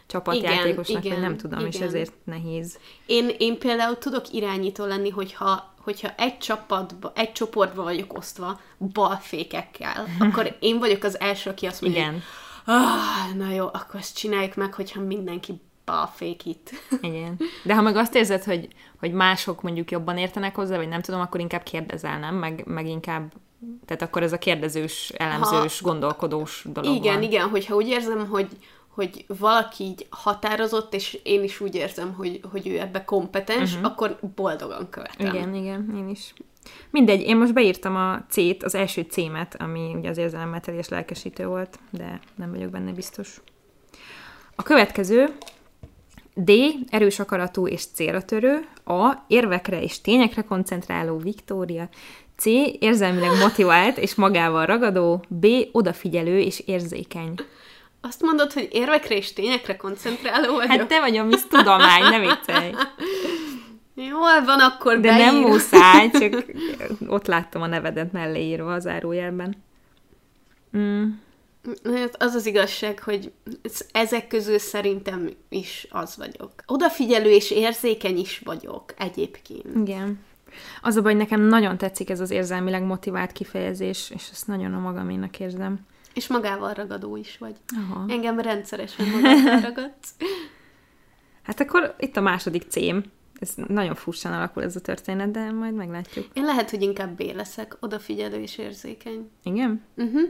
csapatjátékosnak, 0.06 1.04
Igen, 1.04 1.12
vagy 1.12 1.22
nem 1.22 1.32
igen, 1.32 1.36
tudom, 1.36 1.66
és 1.66 1.74
igen. 1.74 1.88
ezért 1.88 2.12
nehéz. 2.24 2.78
Én, 3.06 3.30
én 3.38 3.58
például 3.58 3.98
tudok 3.98 4.32
irányító 4.32 4.84
lenni, 4.84 5.10
hogyha, 5.10 5.74
hogyha 5.80 6.08
egy 6.16 6.38
csapatba, 6.38 7.12
egy 7.14 7.32
csoportba 7.32 7.82
vagyok 7.82 8.16
osztva 8.16 8.60
balfékekkel, 8.92 10.06
akkor 10.30 10.56
én 10.60 10.78
vagyok 10.78 11.02
az 11.02 11.20
első, 11.20 11.50
aki 11.50 11.66
azt 11.66 11.80
mondja, 11.80 12.00
Igen. 12.00 12.22
ah, 12.64 13.36
na 13.36 13.50
jó, 13.50 13.66
akkor 13.66 14.00
ezt 14.00 14.16
csináljuk 14.16 14.54
meg, 14.54 14.74
hogyha 14.74 15.00
mindenki 15.00 15.60
balfék 15.84 16.44
itt. 16.46 16.70
Igen. 17.00 17.38
De 17.64 17.74
ha 17.74 17.82
meg 17.82 17.96
azt 17.96 18.14
érzed, 18.14 18.44
hogy, 18.44 18.68
hogy 18.98 19.12
mások 19.12 19.62
mondjuk 19.62 19.90
jobban 19.90 20.18
értenek 20.18 20.54
hozzá, 20.54 20.76
vagy 20.76 20.88
nem 20.88 21.00
tudom, 21.02 21.20
akkor 21.20 21.40
inkább 21.40 21.62
kérdezel, 21.62 22.18
nem? 22.18 22.34
Meg, 22.34 22.62
meg 22.66 22.86
inkább, 22.86 23.32
tehát 23.86 24.02
akkor 24.02 24.22
ez 24.22 24.32
a 24.32 24.38
kérdezős, 24.38 25.12
elemzős, 25.16 25.80
ha, 25.80 25.88
gondolkodós 25.88 26.66
dolog 26.72 26.94
Igen, 26.94 27.14
van. 27.14 27.22
igen, 27.22 27.48
hogyha 27.48 27.74
úgy 27.74 27.88
érzem, 27.88 28.28
hogy, 28.28 28.48
hogy 28.94 29.24
valaki 29.26 29.84
így 29.84 30.06
határozott, 30.10 30.94
és 30.94 31.18
én 31.22 31.42
is 31.42 31.60
úgy 31.60 31.74
érzem, 31.74 32.12
hogy, 32.12 32.40
hogy 32.50 32.68
ő 32.68 32.78
ebbe 32.78 33.04
kompetens, 33.04 33.74
uh-huh. 33.74 33.90
akkor 33.90 34.18
boldogan 34.34 34.88
követem. 34.90 35.34
Igen, 35.34 35.54
igen, 35.54 35.92
én 35.96 36.08
is. 36.08 36.34
Mindegy, 36.90 37.20
én 37.20 37.36
most 37.36 37.54
beírtam 37.54 37.96
a 37.96 38.24
C-t, 38.28 38.62
az 38.62 38.74
első 38.74 39.06
C-met, 39.10 39.56
ami 39.58 39.94
ugye 39.94 40.08
az 40.08 40.18
érzelemmel 40.18 40.60
és 40.76 40.88
lelkesítő 40.88 41.46
volt, 41.46 41.78
de 41.90 42.20
nem 42.34 42.50
vagyok 42.50 42.70
benne 42.70 42.92
biztos. 42.92 43.40
A 44.54 44.62
következő 44.62 45.36
D. 46.34 46.50
Erős 46.90 47.18
akaratú 47.18 47.66
és 47.66 47.84
célra 47.84 48.22
törő. 48.22 48.68
A. 48.84 49.14
Érvekre 49.26 49.82
és 49.82 50.00
tényekre 50.00 50.42
koncentráló 50.42 51.16
Viktória. 51.16 51.88
C. 52.36 52.44
Érzelmileg 52.78 53.38
motivált 53.38 53.98
és 53.98 54.14
magával 54.14 54.66
ragadó. 54.66 55.24
B. 55.28 55.46
Odafigyelő 55.72 56.38
és 56.38 56.60
érzékeny. 56.60 57.34
Azt 58.04 58.22
mondod, 58.22 58.52
hogy 58.52 58.68
érvekre 58.72 59.16
és 59.16 59.32
tényekre 59.32 59.76
koncentráló 59.76 60.54
vagyok? 60.54 60.70
Hát 60.70 60.88
te 60.88 61.00
vagy 61.00 61.16
a 61.16 61.24
Miss 61.24 61.42
Tudomány, 61.48 62.02
ne 62.02 62.18
viccelj. 62.18 62.70
Jól 64.10 64.44
van, 64.44 64.60
akkor 64.60 65.00
De 65.00 65.08
beír. 65.08 65.24
nem 65.24 65.34
muszáj, 65.36 66.10
csak 66.10 66.44
ott 67.06 67.26
láttam 67.26 67.62
a 67.62 67.66
nevedet 67.66 68.12
mellé 68.12 68.46
írva 68.46 68.72
a 68.74 68.78
zárójelben. 68.78 69.62
Mm. 70.76 71.04
Hát 71.84 72.22
Az 72.22 72.34
az 72.34 72.46
igazság, 72.46 72.98
hogy 73.02 73.32
ez- 73.62 73.86
ezek 73.92 74.26
közül 74.26 74.58
szerintem 74.58 75.28
is 75.48 75.86
az 75.90 76.16
vagyok. 76.16 76.50
Odafigyelő 76.66 77.30
és 77.30 77.50
érzékeny 77.50 78.18
is 78.18 78.38
vagyok 78.44 78.84
egyébként. 78.98 79.76
Igen. 79.88 80.18
Az 80.82 80.96
a 80.96 81.02
baj, 81.02 81.14
nekem 81.14 81.40
nagyon 81.40 81.78
tetszik 81.78 82.10
ez 82.10 82.20
az 82.20 82.30
érzelmileg 82.30 82.82
motivált 82.82 83.32
kifejezés, 83.32 84.10
és 84.14 84.28
ezt 84.32 84.46
nagyon 84.46 84.74
a 84.74 84.78
magaménak 84.78 85.40
érzem. 85.40 85.78
És 86.14 86.28
magával 86.28 86.72
ragadó 86.72 87.16
is 87.16 87.38
vagy. 87.38 87.56
Aha. 87.76 88.04
Engem 88.08 88.40
rendszeresen 88.40 89.08
magával 89.08 89.60
ragadsz. 89.60 90.14
Hát 91.42 91.60
akkor 91.60 91.94
itt 91.98 92.16
a 92.16 92.20
második 92.20 92.62
cím. 92.68 93.02
Ez 93.38 93.54
nagyon 93.66 93.94
furcsán 93.94 94.32
alakul 94.32 94.62
ez 94.62 94.76
a 94.76 94.80
történet, 94.80 95.30
de 95.30 95.50
majd 95.50 95.74
meglátjuk. 95.74 96.26
Én 96.32 96.44
lehet, 96.44 96.70
hogy 96.70 96.82
inkább 96.82 97.16
B 97.16 97.20
leszek, 97.20 97.76
odafigyelő 97.80 98.40
és 98.40 98.58
érzékeny. 98.58 99.30
Igen? 99.42 99.82
Uh-huh. 99.96 100.22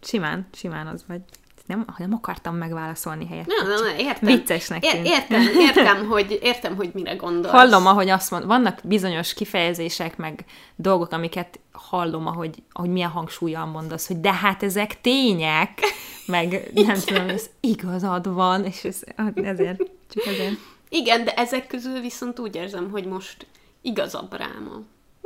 Simán, 0.00 0.46
simán 0.52 0.86
az 0.86 1.04
vagy. 1.08 1.20
Nem, 1.66 1.84
nem 1.98 2.12
akartam 2.12 2.56
megválaszolni 2.56 3.26
helyett. 3.26 3.46
Nem, 3.46 3.68
nem, 3.68 3.98
értem. 3.98 4.28
Viccesnek 4.36 4.84
É- 4.84 4.90
tűnt. 4.90 5.06
értem, 5.06 5.42
értem, 5.66 6.06
hogy, 6.08 6.38
értem, 6.42 6.76
hogy 6.76 6.90
mire 6.94 7.14
gondolsz. 7.14 7.54
Hallom, 7.54 7.86
ahogy 7.86 8.08
azt 8.08 8.30
mond, 8.30 8.46
vannak 8.46 8.80
bizonyos 8.84 9.34
kifejezések, 9.34 10.16
meg 10.16 10.44
dolgok, 10.76 11.12
amiket 11.12 11.58
hallom, 11.72 12.26
ahogy, 12.26 12.62
ahogy 12.72 12.90
milyen 12.90 13.10
hangsúlyan 13.10 13.68
mondasz, 13.68 14.06
hogy 14.06 14.20
de 14.20 14.32
hát 14.32 14.62
ezek 14.62 15.00
tények, 15.00 15.78
meg 16.26 16.70
nem 16.86 16.98
tudom, 17.06 17.28
ez 17.28 17.46
igazad 17.60 18.32
van, 18.34 18.64
és 18.64 18.84
ez, 18.84 19.00
ezért, 19.34 19.82
csak 20.10 20.26
ezért. 20.26 20.54
Igen, 20.88 21.24
de 21.24 21.34
ezek 21.34 21.66
közül 21.66 22.00
viszont 22.00 22.38
úgy 22.38 22.54
érzem, 22.56 22.90
hogy 22.90 23.06
most 23.06 23.46
igazabb 23.82 24.36
rám 24.36 24.68
a- 24.72 24.80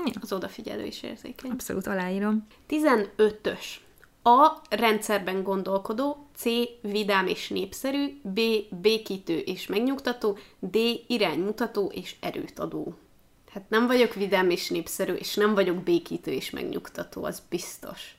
Ja, 0.04 0.12
az 0.20 0.32
odafigyelő 0.32 0.84
és 0.84 1.02
érzékeny. 1.02 1.50
abszolút 1.50 1.86
aláírom. 1.86 2.46
15-ös. 2.68 3.64
A. 4.22 4.52
Rendszerben 4.70 5.42
gondolkodó, 5.42 6.25
C. 6.36 6.44
Vidám 6.80 7.26
és 7.26 7.48
népszerű, 7.48 8.20
B. 8.22 8.40
Békítő 8.70 9.38
és 9.38 9.66
megnyugtató, 9.66 10.38
D. 10.58 10.76
Iránymutató 11.06 11.90
és 11.94 12.16
erőt 12.20 12.58
adó. 12.58 12.94
Hát 13.52 13.68
nem 13.68 13.86
vagyok 13.86 14.14
vidám 14.14 14.50
és 14.50 14.70
népszerű, 14.70 15.12
és 15.12 15.34
nem 15.34 15.54
vagyok 15.54 15.76
békítő 15.76 16.30
és 16.30 16.50
megnyugtató, 16.50 17.24
az 17.24 17.42
biztos. 17.48 18.16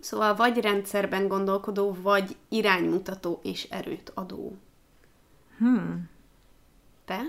Szóval 0.00 0.36
vagy 0.36 0.58
rendszerben 0.58 1.28
gondolkodó, 1.28 1.96
vagy 2.02 2.36
iránymutató 2.48 3.40
és 3.42 3.66
erőt 3.70 4.12
adó. 4.14 4.56
Hmm. 5.58 6.08
Te? 7.04 7.20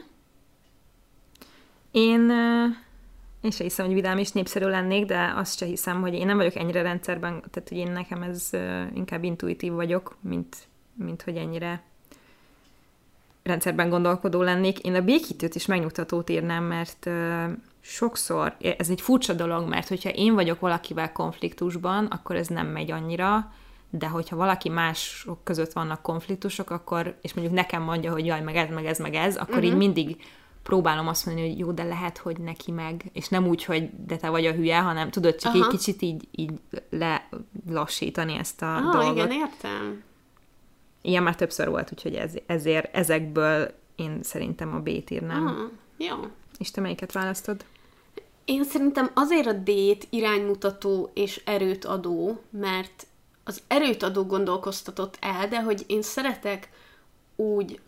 Én, 1.91 2.29
ö, 2.29 2.65
én 3.41 3.51
se 3.51 3.63
hiszem, 3.63 3.85
hogy 3.85 3.93
vidám 3.95 4.17
és 4.17 4.31
népszerű 4.31 4.65
lennék, 4.65 5.05
de 5.05 5.33
azt 5.35 5.57
se 5.57 5.65
hiszem, 5.65 6.01
hogy 6.01 6.13
én 6.13 6.25
nem 6.25 6.37
vagyok 6.37 6.55
ennyire 6.55 6.81
rendszerben, 6.81 7.43
tehát 7.51 7.69
hogy 7.69 7.77
én 7.77 7.91
nekem 7.91 8.21
ez 8.21 8.49
inkább 8.93 9.23
intuitív 9.23 9.73
vagyok, 9.73 10.17
mint, 10.21 10.55
mint 10.93 11.21
hogy 11.21 11.35
ennyire 11.35 11.83
rendszerben 13.43 13.89
gondolkodó 13.89 14.41
lennék. 14.41 14.79
Én 14.79 14.95
a 14.95 15.01
békítőt 15.01 15.55
is 15.55 15.65
megnyugtatót 15.65 16.29
írnám, 16.29 16.63
mert 16.63 17.09
sokszor, 17.79 18.55
ez 18.77 18.89
egy 18.89 19.01
furcsa 19.01 19.33
dolog, 19.33 19.67
mert 19.67 19.87
hogyha 19.87 20.09
én 20.09 20.33
vagyok 20.33 20.59
valakivel 20.59 21.11
konfliktusban, 21.11 22.05
akkor 22.05 22.35
ez 22.35 22.47
nem 22.47 22.67
megy 22.67 22.91
annyira, 22.91 23.51
de 23.89 24.07
hogyha 24.07 24.35
valaki 24.35 24.69
mások 24.69 25.43
között 25.43 25.73
vannak 25.73 26.01
konfliktusok, 26.01 26.69
akkor, 26.69 27.17
és 27.21 27.33
mondjuk 27.33 27.55
nekem 27.55 27.81
mondja, 27.81 28.11
hogy 28.11 28.25
jaj, 28.25 28.41
meg 28.41 28.55
ez, 28.55 28.69
meg 28.69 28.85
ez, 28.85 28.99
meg 28.99 29.13
ez, 29.13 29.35
akkor 29.35 29.55
uh-huh. 29.55 29.69
így 29.69 29.75
mindig 29.75 30.17
próbálom 30.67 31.07
azt 31.07 31.25
mondani, 31.25 31.47
hogy 31.49 31.59
jó, 31.59 31.71
de 31.71 31.83
lehet, 31.83 32.17
hogy 32.17 32.39
neki 32.39 32.71
meg, 32.71 33.03
és 33.13 33.27
nem 33.27 33.47
úgy, 33.47 33.63
hogy 33.63 33.89
de 34.05 34.15
te 34.17 34.29
vagy 34.29 34.45
a 34.45 34.51
hülye, 34.53 34.79
hanem 34.79 35.09
tudod, 35.09 35.35
csak 35.35 35.53
Aha. 35.53 35.63
egy 35.63 35.69
kicsit 35.69 36.01
így, 36.01 36.27
így 36.31 36.51
lelassítani 36.89 38.37
ezt 38.37 38.61
a 38.61 38.75
Ah, 38.75 38.91
dolgot. 38.91 39.15
igen, 39.15 39.31
értem. 39.31 40.03
Ilyen 41.01 41.23
már 41.23 41.35
többször 41.35 41.69
volt, 41.69 41.91
úgyhogy 41.91 42.13
ez, 42.15 42.33
ezért 42.45 42.95
ezekből 42.95 43.73
én 43.95 44.19
szerintem 44.23 44.73
a 44.73 44.79
B-t 44.79 45.09
írnám. 45.09 45.47
Ah, 45.47 45.71
jó. 46.07 46.15
És 46.57 46.71
te 46.71 46.81
melyiket 46.81 47.11
választod? 47.11 47.65
Én 48.45 48.63
szerintem 48.63 49.11
azért 49.13 49.47
a 49.47 49.53
D-t 49.53 50.07
iránymutató 50.09 51.11
és 51.13 51.41
erőt 51.45 51.85
adó, 51.85 52.41
mert 52.49 53.07
az 53.43 53.61
erőt 53.67 54.03
adó 54.03 54.25
gondolkoztatott 54.25 55.17
el, 55.21 55.47
de 55.47 55.61
hogy 55.61 55.83
én 55.87 56.01
szeretek 56.01 56.69
úgy, 57.35 57.79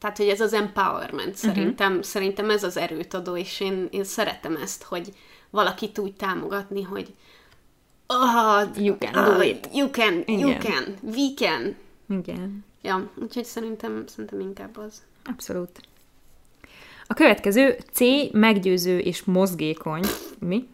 tehát 0.00 0.16
hogy 0.16 0.28
ez 0.28 0.40
az 0.40 0.52
empowerment 0.52 1.34
szerintem, 1.34 1.88
uh-huh. 1.90 2.04
szerintem 2.04 2.50
ez 2.50 2.62
az 2.62 2.76
erőt 2.76 3.14
adó, 3.14 3.36
és 3.36 3.60
én, 3.60 3.88
én 3.90 4.04
szeretem 4.04 4.56
ezt, 4.56 4.82
hogy 4.82 5.12
valakit 5.50 5.98
úgy 5.98 6.14
támogatni, 6.14 6.82
hogy 6.82 7.14
oh, 8.06 8.62
You 8.76 8.96
can 8.98 9.24
do 9.24 9.42
it. 9.42 9.68
You 9.72 9.90
can, 9.90 10.22
you 10.26 10.48
Igen. 10.48 10.60
can, 10.60 10.94
we 11.02 11.34
can. 11.36 11.76
Igen, 12.18 12.64
Ja, 12.82 13.10
úgyhogy 13.22 13.44
szerintem, 13.44 14.04
szerintem 14.06 14.40
inkább 14.40 14.76
az. 14.76 15.02
abszolút. 15.24 15.80
A 17.06 17.14
következő 17.14 17.76
C. 17.92 18.00
Meggyőző 18.32 18.98
és 18.98 19.24
mozgékony. 19.24 20.04
Mi? 20.38 20.68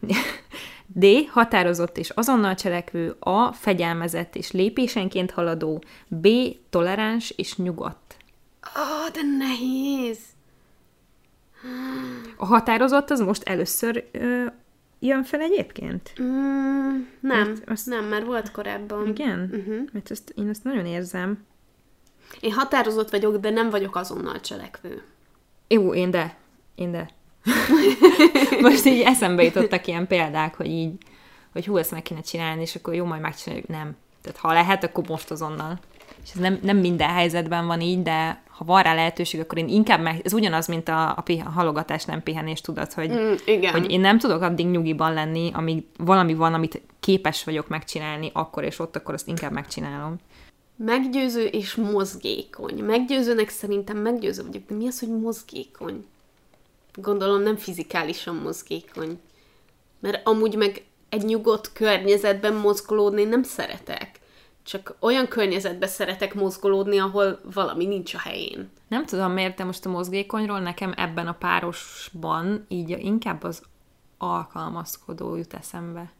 D. 0.86 1.06
Határozott 1.28 1.98
és 1.98 2.10
azonnal 2.10 2.54
cselekvő. 2.54 3.16
A. 3.18 3.52
Fegyelmezett 3.52 4.36
és 4.36 4.50
lépésenként 4.50 5.30
haladó. 5.30 5.82
B. 6.08 6.28
Toleráns 6.70 7.30
és 7.30 7.56
nyugodt. 7.56 8.05
Ó, 8.76 9.08
de 9.12 9.20
nehéz. 9.38 10.18
A 12.36 12.46
határozott 12.46 13.10
az 13.10 13.20
most 13.20 13.42
először 13.42 14.08
ö, 14.12 14.44
jön 15.00 15.24
fel 15.24 15.40
egyébként? 15.40 16.12
Mm, 16.22 16.26
nem, 17.20 17.48
Mert 17.48 17.68
azt- 17.68 17.86
nem, 17.86 18.04
mert 18.04 18.24
volt 18.24 18.50
korábban. 18.50 19.06
Igen? 19.06 19.50
Uh-huh. 19.52 19.76
Mert 19.92 20.10
ezt, 20.10 20.32
én 20.36 20.48
ezt 20.48 20.64
nagyon 20.64 20.86
érzem. 20.86 21.44
Én 22.40 22.52
határozott 22.52 23.10
vagyok, 23.10 23.36
de 23.36 23.50
nem 23.50 23.70
vagyok 23.70 23.96
azonnal 23.96 24.40
cselekvő. 24.40 25.02
Jó, 25.68 25.94
én 25.94 26.10
de. 26.10 26.36
Én 26.74 26.90
de. 26.90 27.10
Most 28.60 28.84
így 28.84 29.00
eszembe 29.00 29.42
jutottak 29.42 29.86
ilyen 29.86 30.06
példák, 30.06 30.54
hogy 30.54 30.66
így, 30.66 30.92
hogy 31.52 31.66
hú, 31.66 31.76
ezt 31.76 31.90
meg 31.90 32.02
kéne 32.02 32.20
csinálni, 32.20 32.60
és 32.60 32.74
akkor 32.74 32.94
jó, 32.94 33.04
majd 33.04 33.20
megcsináljuk. 33.20 33.68
Nem. 33.68 33.96
Tehát 34.22 34.38
ha 34.38 34.52
lehet, 34.52 34.84
akkor 34.84 35.04
most 35.08 35.30
azonnal. 35.30 35.78
És 36.24 36.30
ez 36.34 36.40
nem, 36.40 36.58
nem 36.62 36.76
minden 36.76 37.08
helyzetben 37.08 37.66
van 37.66 37.80
így, 37.80 38.02
de 38.02 38.42
ha 38.56 38.64
van 38.64 38.82
rá 38.82 38.94
lehetőség, 38.94 39.40
akkor 39.40 39.58
én 39.58 39.68
inkább 39.68 40.00
meg... 40.00 40.20
Ez 40.24 40.32
ugyanaz, 40.32 40.66
mint 40.66 40.88
a, 40.88 41.10
a, 41.16 41.20
piha, 41.20 41.48
a 41.48 41.52
halogatás, 41.52 42.04
nem 42.04 42.22
pihenés, 42.22 42.60
tudod, 42.60 42.92
hogy, 42.92 43.10
Mm, 43.10 43.32
igen. 43.46 43.72
hogy 43.72 43.90
én 43.90 44.00
nem 44.00 44.18
tudok 44.18 44.42
addig 44.42 44.66
nyugiban 44.66 45.12
lenni, 45.12 45.50
amíg 45.54 45.84
valami 45.98 46.34
van, 46.34 46.54
amit 46.54 46.80
képes 47.00 47.44
vagyok 47.44 47.68
megcsinálni 47.68 48.30
akkor 48.32 48.64
és 48.64 48.78
ott, 48.78 48.96
akkor 48.96 49.14
azt 49.14 49.28
inkább 49.28 49.52
megcsinálom. 49.52 50.16
Meggyőző 50.76 51.44
és 51.44 51.74
mozgékony. 51.74 52.84
Meggyőzőnek 52.84 53.48
szerintem 53.48 53.96
meggyőző 53.96 54.42
vagyok, 54.46 54.62
de 54.68 54.74
mi 54.74 54.86
az, 54.86 55.00
hogy 55.00 55.20
mozgékony? 55.20 56.06
Gondolom 56.94 57.42
nem 57.42 57.56
fizikálisan 57.56 58.34
mozgékony. 58.34 59.20
Mert 60.00 60.26
amúgy 60.26 60.54
meg 60.54 60.84
egy 61.08 61.24
nyugodt 61.24 61.72
környezetben 61.72 62.54
mozgolódni 62.54 63.24
nem 63.24 63.42
szeretek. 63.42 64.20
Csak 64.66 64.96
olyan 65.00 65.28
környezetben 65.28 65.88
szeretek 65.88 66.34
mozgolódni, 66.34 66.98
ahol 66.98 67.40
valami 67.54 67.86
nincs 67.86 68.14
a 68.14 68.18
helyén. 68.18 68.70
Nem 68.88 69.06
tudom 69.06 69.32
miért, 69.32 69.56
de 69.56 69.64
most 69.64 69.86
a 69.86 69.90
mozgékonyról 69.90 70.60
nekem 70.60 70.92
ebben 70.96 71.26
a 71.26 71.32
párosban 71.32 72.64
így 72.68 72.90
inkább 72.90 73.42
az 73.42 73.62
alkalmazkodó 74.18 75.36
jut 75.36 75.54
eszembe. 75.54 76.12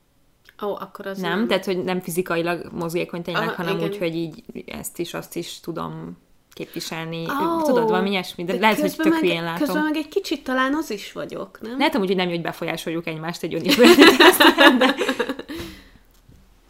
Ó, 0.63 0.75
akkor 0.75 1.07
az 1.07 1.19
Nem? 1.19 1.39
nem. 1.39 1.49
Tehát, 1.49 1.65
hogy 1.65 1.85
nem 1.85 2.01
fizikailag 2.01 2.71
mozgékony 2.73 3.23
tényleg, 3.23 3.47
Aha, 3.47 3.57
hanem 3.57 3.77
igen. 3.77 3.89
úgy, 3.89 3.99
hogy 3.99 4.15
így 4.15 4.45
ezt 4.67 4.99
is, 4.99 5.15
azt 5.15 5.37
is 5.37 5.61
tudom 5.61 6.17
képviselni. 6.53 7.25
Ó, 7.25 7.63
Tudod, 7.63 7.89
valami 7.89 8.11
ilyesmi, 8.11 8.45
de, 8.45 8.55
lehet, 8.59 8.81
hogy 8.81 8.97
tök 8.97 9.21
meg, 9.21 9.43
látom. 9.43 9.67
Közben 9.67 9.83
meg 9.85 9.97
egy 9.97 10.09
kicsit 10.09 10.45
talán 10.45 10.75
az 10.75 10.91
is 10.91 11.13
vagyok, 11.13 11.61
nem? 11.61 11.79
Lehet 11.79 11.95
hogy 11.95 12.17
nem, 12.17 12.29
hogy 12.29 12.43
befolyásoljuk 12.43 13.07
egymást 13.07 13.43
egy 13.43 13.55
olyan 13.79 14.79
de 14.79 14.95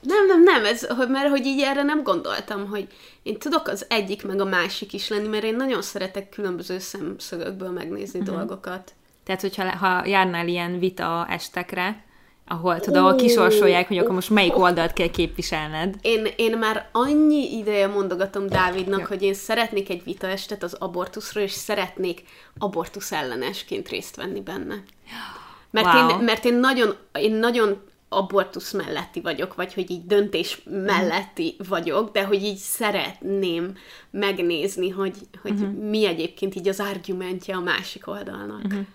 Nem, 0.07 0.27
nem, 0.27 0.43
nem, 0.43 0.65
ez, 0.65 0.87
hogy- 0.87 1.09
mert 1.09 1.29
hogy 1.29 1.47
így 1.47 1.61
erre 1.61 1.83
nem 1.83 2.03
gondoltam, 2.03 2.67
hogy 2.69 2.87
én 3.23 3.39
tudok 3.39 3.69
az 3.69 3.87
egyik 3.89 4.27
meg 4.27 4.41
a 4.41 4.45
másik 4.45 4.93
is 4.93 5.09
lenni, 5.09 5.29
mert 5.29 5.45
én 5.45 5.57
nagyon 5.57 5.83
szeretek 5.83 6.29
különböző 6.29 6.79
szemszögökből 6.79 7.71
megnézni 7.71 8.21
uh-huh. 8.21 8.37
dolgokat. 8.37 8.93
Tehát, 9.25 9.41
hogyha 9.41 9.77
ha 9.77 10.07
járnál 10.07 10.49
ilyen 10.49 10.79
vita 10.79 11.27
estekre, 11.29 12.05
ahol 12.49 12.81
tudod, 12.81 12.97
ahol 13.03 13.15
kisorsolják, 13.15 13.89
hogy 13.89 13.99
akkor 13.99 14.15
most 14.15 14.31
melyik 14.31 14.59
oldalt 14.59 14.93
kell 14.93 15.11
képviselned. 15.11 15.95
Én, 16.01 16.27
én 16.37 16.59
már 16.59 16.89
annyi 16.93 17.57
ideje 17.59 17.87
mondogatom 17.87 18.47
Dávidnak, 18.47 19.01
Ja. 19.01 19.07
hogy 19.07 19.23
én 19.23 19.35
szeretnék 19.35 19.91
egy 19.91 20.05
vitaestet 20.05 20.63
az 20.63 20.75
abortuszról, 20.75 21.45
és 21.45 21.53
szeretnék 21.53 22.23
abortusz 22.59 23.13
ellenesként 23.13 23.89
részt 23.89 24.17
venni 24.17 24.41
benne. 24.41 24.83
Mert, 25.71 25.87
Wow. 25.87 26.09
én, 26.09 26.17
mert 26.25 26.45
én, 26.45 26.55
nagyon, 26.55 26.97
én 27.19 27.33
nagyon 27.33 27.83
abortusz 28.09 28.73
melletti 28.73 29.21
vagyok, 29.21 29.55
vagy 29.55 29.75
hogy 29.75 29.91
így 29.91 30.07
döntés 30.07 30.63
melletti 30.65 31.57
vagyok, 31.69 32.11
de 32.11 32.25
hogy 32.25 32.43
így 32.43 32.57
szeretném 32.57 33.77
megnézni, 34.11 34.89
hogy, 34.89 35.17
hogy 35.43 35.53
uh-huh. 35.53 35.73
mi 35.73 36.07
egyébként 36.07 36.55
így 36.55 36.69
az 36.69 36.81
argumentje 36.81 37.57
a 37.57 37.61
másik 37.61 38.07
oldalnak. 38.07 38.65
Uh-huh. 38.65 38.87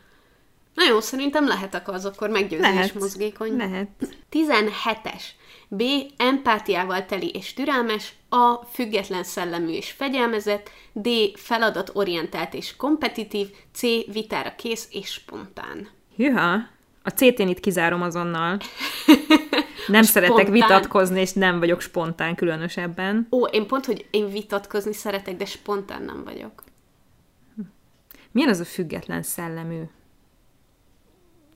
Na 0.73 0.83
jó, 0.87 0.99
szerintem 0.99 1.47
lehetek 1.47 1.87
az, 1.87 2.05
akkor 2.05 2.29
meggyőző 2.29 2.63
és 2.63 2.69
Lehet. 2.69 2.93
mozgékony. 2.93 3.57
Lehet. 3.57 3.89
17-es. 4.31 5.23
B. 5.67 5.83
Empátiával 6.17 7.05
teli 7.05 7.29
és 7.29 7.53
türelmes. 7.53 8.13
A. 8.29 8.55
Független 8.55 9.23
szellemű 9.23 9.71
és 9.71 9.91
fegyelmezett. 9.91 10.69
D. 10.93 11.09
Feladatorientált 11.35 12.53
és 12.53 12.75
kompetitív. 12.75 13.47
C. 13.73 13.81
Vitára 14.11 14.55
kész 14.55 14.87
és 14.91 15.11
spontán. 15.11 15.87
Hűha! 16.15 16.59
A 17.03 17.09
CT-n 17.09 17.47
itt 17.47 17.59
kizárom 17.59 18.01
azonnal. 18.01 18.57
Nem 19.87 20.03
szeretek 20.03 20.37
spontán. 20.37 20.53
vitatkozni, 20.53 21.19
és 21.19 21.33
nem 21.33 21.59
vagyok 21.59 21.81
spontán 21.81 22.35
különösebben. 22.35 23.27
Ó, 23.31 23.45
én 23.45 23.67
pont, 23.67 23.85
hogy 23.85 24.07
én 24.11 24.31
vitatkozni 24.31 24.93
szeretek, 24.93 25.35
de 25.35 25.45
spontán 25.45 26.01
nem 26.01 26.23
vagyok. 26.23 26.63
Milyen 28.31 28.49
az 28.49 28.59
a 28.59 28.65
független 28.65 29.23
szellemű? 29.23 29.81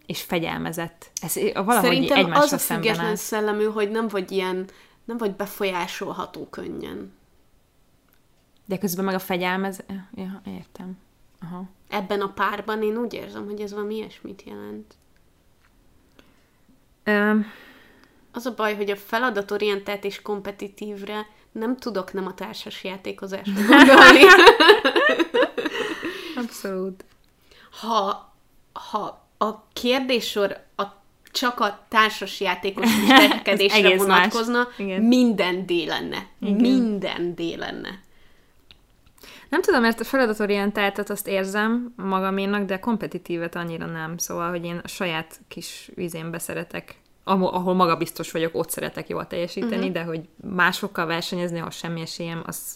És 0.05 0.21
fegyelmezett. 0.21 1.11
Ez 1.21 1.35
valahogy 1.53 1.83
Szerintem 1.83 2.17
egymásra 2.17 2.43
az 2.43 2.53
a 2.53 2.57
független 2.57 3.05
áll. 3.05 3.15
szellemű, 3.15 3.63
hogy 3.63 3.91
nem 3.91 4.07
vagy 4.07 4.31
ilyen, 4.31 4.69
nem 5.05 5.17
vagy 5.17 5.35
befolyásolható 5.35 6.47
könnyen. 6.49 7.13
De 8.65 8.77
közben 8.77 9.05
meg 9.05 9.15
a 9.15 9.19
fegyelmez... 9.19 9.83
Ja, 10.15 10.41
értem. 10.45 10.97
Aha. 11.41 11.63
Ebben 11.89 12.21
a 12.21 12.27
párban 12.33 12.83
én 12.83 12.97
úgy 12.97 13.13
érzem, 13.13 13.45
hogy 13.45 13.61
ez 13.61 13.73
valami 13.73 13.95
ilyesmit 13.95 14.43
jelent. 14.45 14.95
Az 18.31 18.45
a 18.45 18.53
baj, 18.55 18.75
hogy 18.75 18.89
a 18.89 18.95
feladatorientált 18.95 20.03
és 20.03 20.21
kompetitívre 20.21 21.25
nem 21.51 21.77
tudok 21.77 22.13
nem 22.13 22.25
a 22.25 22.33
társas 22.33 22.83
játékozásra 22.83 23.53
gondolni. 23.67 24.23
abszolút. 26.35 27.05
ha, 27.81 28.33
ha 28.73 29.27
a 29.37 29.67
kérdéssor 29.73 30.63
a, 30.75 30.83
csak 31.31 31.59
a 31.59 31.85
társas 31.89 32.39
játékos 32.39 32.95
viselkedésre 32.95 33.97
vonatkozna, 34.05 34.67
minden 34.99 35.65
D 35.65 35.71
lenne. 35.71 36.27
Minden 36.39 37.35
D 37.35 37.39
lenne. 37.57 38.03
Nem 39.55 39.63
tudom, 39.63 39.81
mert 39.81 39.99
a 39.99 40.03
feladatorientáltat 40.03 41.09
azt 41.09 41.27
érzem 41.27 41.93
magaménak, 41.95 42.65
de 42.65 42.79
kompetitívet 42.79 43.55
annyira 43.55 43.85
nem. 43.85 44.17
Szóval, 44.17 44.49
hogy 44.49 44.65
én 44.65 44.79
a 44.83 44.87
saját 44.87 45.39
kis 45.47 45.91
vízénbe 45.93 46.39
szeretek, 46.39 46.95
ahol, 47.23 47.47
ahol 47.47 47.73
magabiztos 47.73 48.31
vagyok, 48.31 48.55
ott 48.55 48.69
szeretek 48.69 49.09
jól 49.09 49.27
teljesíteni, 49.27 49.75
uh-huh. 49.75 49.91
de 49.91 50.03
hogy 50.03 50.21
másokkal 50.53 51.05
versenyezni, 51.05 51.57
ahol 51.57 51.69
semmi 51.69 52.01
esélyem, 52.01 52.43
az, 52.45 52.75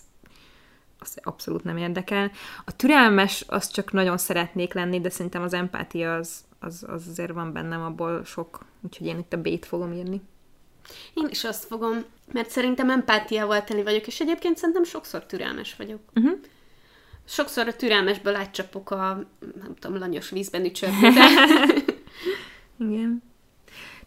az 0.99 1.17
abszolút 1.23 1.63
nem 1.63 1.77
érdekel. 1.77 2.31
A 2.65 2.75
türelmes, 2.75 3.43
azt 3.47 3.73
csak 3.73 3.91
nagyon 3.91 4.17
szeretnék 4.17 4.73
lenni, 4.73 5.01
de 5.01 5.09
szerintem 5.09 5.41
az 5.41 5.53
empátia 5.53 6.15
az, 6.15 6.43
az, 6.59 6.85
az 6.87 7.07
azért 7.07 7.31
van 7.31 7.53
bennem 7.53 7.81
abból 7.81 8.23
sok, 8.25 8.65
úgyhogy 8.81 9.07
én 9.07 9.17
itt 9.17 9.33
a 9.33 9.41
B-t 9.41 9.65
fogom 9.65 9.93
írni. 9.93 10.21
Én 11.13 11.27
is 11.29 11.43
azt 11.43 11.65
fogom, 11.65 12.03
mert 12.31 12.49
szerintem 12.49 12.89
empátiával 12.89 13.63
teli 13.63 13.83
vagyok, 13.83 14.07
és 14.07 14.19
egyébként 14.19 14.57
szerintem 14.57 14.83
sokszor 14.83 15.25
türelmes 15.25 15.75
vagyok. 15.75 15.99
Uh-huh. 16.15 16.39
Sokszor 17.31 17.67
a 17.67 17.75
türelmesből 17.75 18.35
átcsapok 18.35 18.91
a, 18.91 19.23
nem 19.61 19.75
tudom, 19.79 19.97
lanyos 19.97 20.29
vízben 20.29 20.65
ücsörni, 20.65 21.09
de 21.09 21.25
Igen. 22.89 23.23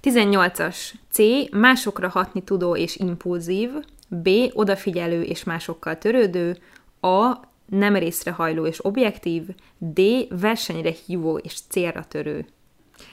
18-as. 0.02 0.76
C. 1.11 1.18
Másokra 1.50 2.08
hatni 2.08 2.42
tudó 2.42 2.76
és 2.76 2.96
impulzív. 2.96 3.70
B. 4.08 4.28
Odafigyelő 4.52 5.22
és 5.22 5.44
másokkal 5.44 5.98
törődő. 5.98 6.58
A. 7.00 7.40
Nem 7.66 7.96
részrehajló 7.96 8.66
és 8.66 8.85
objektív. 8.85 9.42
D. 9.78 10.00
Versenyre 10.40 10.92
hívó 11.06 11.38
és 11.38 11.54
célra 11.68 12.04
törő. 12.04 12.46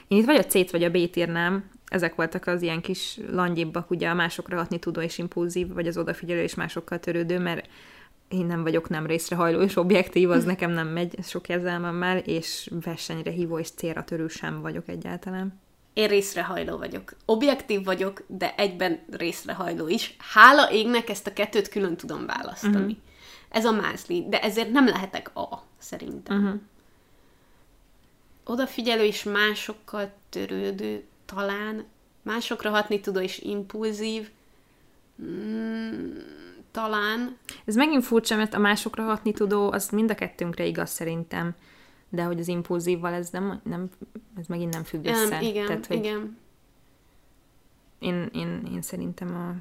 Én 0.08 0.18
itt 0.18 0.26
vagy 0.26 0.36
a 0.36 0.44
C-t, 0.44 0.70
vagy 0.70 0.84
a 0.84 0.90
B-t 0.90 1.16
írnám. 1.16 1.70
Ezek 1.86 2.14
voltak 2.14 2.46
az 2.46 2.62
ilyen 2.62 2.80
kis 2.80 3.18
langyibbak, 3.30 3.90
ugye 3.90 4.08
a 4.08 4.14
másokra 4.14 4.56
hatni 4.56 4.78
tudó 4.78 5.00
és 5.00 5.18
impulzív, 5.18 5.72
vagy 5.72 5.86
az 5.86 5.96
odafigyelő 5.96 6.42
és 6.42 6.54
másokkal 6.54 7.00
törődő, 7.00 7.38
mert 7.38 7.68
én 8.30 8.46
nem 8.46 8.62
vagyok 8.62 8.88
nem 8.88 9.06
részrehajló 9.06 9.60
és 9.60 9.76
objektív, 9.76 10.30
az 10.30 10.44
nekem 10.44 10.70
nem 10.70 10.88
megy 10.88 11.18
sok 11.22 11.48
érzelmemmel, 11.48 12.18
és 12.18 12.70
versenyre 12.84 13.30
hívó 13.30 13.58
és 13.58 13.70
célra 13.70 14.04
törő 14.04 14.28
sem 14.28 14.60
vagyok 14.60 14.88
egyáltalán. 14.88 15.60
én 15.92 16.08
részrehajló 16.08 16.76
vagyok. 16.76 17.12
Objektív 17.24 17.84
vagyok, 17.84 18.22
de 18.26 18.54
egyben 18.54 19.00
részrehajló 19.10 19.88
is. 19.88 20.16
Hála 20.18 20.72
égnek 20.72 21.08
ezt 21.08 21.26
a 21.26 21.32
kettőt 21.32 21.68
külön 21.68 21.96
tudom 21.96 22.26
választani. 22.26 22.76
Uh-huh. 22.76 22.96
Ez 23.48 23.64
a 23.64 23.70
mázli, 23.70 24.26
de 24.28 24.40
ezért 24.40 24.70
nem 24.70 24.86
lehetek 24.86 25.36
A, 25.36 25.62
szerintem. 25.78 26.44
Uh-huh. 26.44 26.60
Odafigyelő 28.44 29.04
és 29.04 29.22
másokkal 29.22 30.12
törődő, 30.28 31.04
talán 31.24 31.84
másokra 32.22 32.70
hatni 32.70 33.00
tudó 33.00 33.20
és 33.20 33.38
impulzív, 33.38 34.30
mm, 35.22 36.39
talán. 36.70 37.36
Ez 37.64 37.74
megint 37.74 38.04
furcsa, 38.04 38.36
mert 38.36 38.54
a 38.54 38.58
másokra 38.58 39.02
hatni 39.02 39.32
tudó, 39.32 39.72
az 39.72 39.88
mind 39.88 40.10
a 40.10 40.14
kettőnkre 40.14 40.64
igaz 40.66 40.90
szerintem. 40.90 41.54
De 42.08 42.22
hogy 42.22 42.40
az 42.40 42.48
impulzívval 42.48 43.12
ez 43.12 43.30
nem, 43.30 43.60
nem 43.64 43.88
ez 44.38 44.46
megint 44.46 44.72
nem 44.72 44.84
függ 44.84 45.04
össze. 45.06 45.36
Um, 45.36 45.42
igen, 45.42 45.66
Tehát, 45.66 45.86
hogy 45.86 45.96
igen. 45.96 46.38
Én, 47.98 48.30
én, 48.32 48.68
én 48.72 48.82
szerintem 48.82 49.34
a 49.36 49.54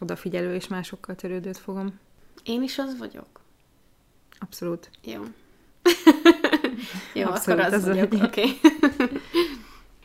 odafigyelő 0.00 0.54
és 0.54 0.66
másokkal 0.66 1.14
törődőt 1.14 1.58
fogom. 1.58 1.98
Én 2.44 2.62
is 2.62 2.78
az 2.78 2.98
vagyok. 2.98 3.40
Abszolút. 4.38 4.90
Jó. 5.04 5.22
Jó, 7.14 7.26
Abszolút, 7.28 7.60
akkor 7.60 7.72
az 7.72 7.72
az 7.72 7.84
vagyok. 7.84 8.10
vagy. 8.10 8.22
Oké. 8.22 8.44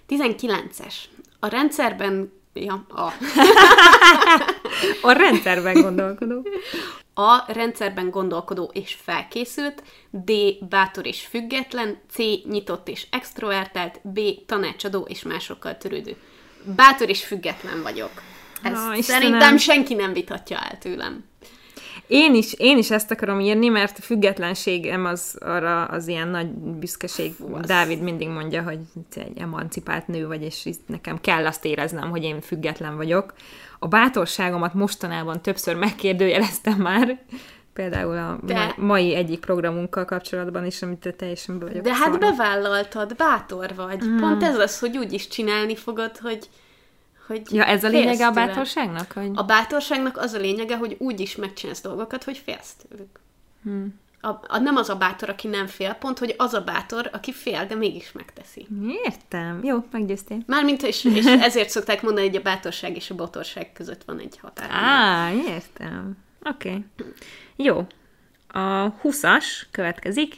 Okay. 0.08 0.36
19-es. 0.38 0.94
A 1.40 1.48
rendszerben... 1.48 2.32
Ja, 2.54 2.86
a. 2.90 3.12
A 5.02 5.12
rendszerben 5.12 5.82
gondolkodó. 5.82 6.48
A. 7.14 7.54
Rendszerben 7.54 8.10
gondolkodó 8.10 8.72
és 8.74 8.98
felkészült. 9.04 9.84
D. 10.10 10.32
Bátor 10.70 11.06
és 11.06 11.26
független. 11.26 12.00
C. 12.10 12.18
Nyitott 12.44 12.88
és 12.88 13.08
extrovertált. 13.12 14.00
B. 14.04 14.20
Tanácsadó 14.46 15.06
és 15.10 15.24
másokkal 15.24 15.78
törődő. 15.78 16.16
Bátor 16.76 17.10
és 17.10 17.26
független 17.26 17.82
vagyok. 17.82 18.12
Ezt 18.64 18.96
Istenem. 18.96 19.02
szerintem 19.02 19.58
senki 19.58 19.94
nem 19.94 20.14
vitatja 20.14 20.58
el 20.58 20.78
tőlem. 20.78 21.30
Én 22.14 22.36
is, 22.36 22.54
én 22.54 22.78
is 22.78 22.92
ezt 22.92 23.12
akarom 23.12 23.40
írni, 23.40 23.68
mert 23.68 23.98
a 23.98 24.02
függetlenségem 24.02 25.06
az 25.06 25.38
arra 25.40 25.84
az 25.86 26.08
ilyen 26.08 26.28
nagy 26.28 26.48
büszkeség. 26.54 27.34
Fú, 27.34 27.56
az- 27.56 27.68
Dávid 27.68 28.02
mindig 28.02 28.28
mondja, 28.28 28.64
hogy 28.64 28.80
egy 29.16 29.38
emancipált 29.38 30.08
nő 30.08 30.28
vagy, 30.28 30.42
és 30.42 30.70
nekem 30.86 31.22
kell 31.22 31.46
azt 31.46 31.66
éreznem, 31.66 32.10
hogy 32.10 32.24
én 32.24 32.42
független 32.42 32.96
vagyok. 32.96 33.34
A 33.80 33.88
bátorságomat 33.88 34.74
mostanában 34.74 35.42
többször 35.42 35.76
megkérdőjeleztem 35.76 36.78
már, 36.78 37.20
például 37.74 38.18
a 38.18 38.40
De- 38.46 38.54
ma- 38.78 38.86
mai 38.86 39.16
egyik 39.16 39.40
programunkkal 39.40 40.06
kapcsolatban 40.06 40.66
is, 40.66 40.82
amit 40.82 40.98
te 41.00 41.12
teljesen 41.12 41.60
be 41.60 41.66
vagyok 41.66 41.84
De 41.84 41.94
hát 41.94 42.02
szarva. 42.02 42.18
bevállaltad, 42.18 43.16
bátor 43.16 43.76
vagy. 43.76 44.04
Mm. 44.06 44.18
Pont 44.18 44.44
ez 44.44 44.58
az, 44.58 44.80
hogy 44.80 44.98
úgy 44.98 45.14
is 45.14 45.28
csinálni 45.28 45.76
fogod, 45.76 46.18
hogy... 46.18 46.50
hogy 47.32 47.54
Ja, 47.54 47.66
ez 47.66 47.84
a 47.84 47.88
lényege 47.88 48.28
a 48.28 48.32
bátorságnak? 48.32 49.12
Hogy... 49.12 49.32
A 49.34 49.44
bátorságnak 49.44 50.18
az 50.18 50.34
a 50.34 50.38
lényege, 50.38 50.78
hogy 50.78 50.96
úgy 51.00 51.20
is 51.20 51.36
megcsinálsz 51.36 51.82
dolgokat, 51.82 52.24
hogy 52.24 52.38
félsz 52.38 52.76
tőlük. 52.90 53.20
Hmm. 53.64 54.00
A, 54.22 54.28
a, 54.48 54.58
nem 54.58 54.76
az 54.76 54.90
a 54.90 54.96
bátor, 54.96 55.30
aki 55.30 55.48
nem 55.48 55.68
fél, 55.68 55.94
pont, 55.94 56.20
hogy 56.20 56.36
az 56.38 56.54
a 56.54 56.62
bátor, 56.62 57.10
aki 57.14 57.32
fél, 57.34 57.66
de 57.66 57.76
mégis 57.76 58.12
megteszi. 58.12 58.68
Értem. 59.04 59.60
Jó, 59.64 59.86
meggyőztél. 59.92 60.38
Mármint, 60.46 60.84
és, 60.84 61.04
és 61.04 61.26
ezért 61.50 61.70
szokták 61.70 62.02
mondani, 62.02 62.28
hogy 62.28 62.36
a 62.36 62.42
bátorság 62.42 62.96
és 62.96 63.10
a 63.10 63.16
botorság 63.16 63.74
között 63.74 64.04
van 64.04 64.20
egy 64.20 64.38
határ. 64.42 64.70
Á, 64.72 65.32
értem. 65.34 66.18
Oké. 66.44 66.70
Okay. 66.70 66.86
Jó. 67.56 67.88
A 68.48 68.94
20-as 69.04 69.46
következik. 69.72 70.36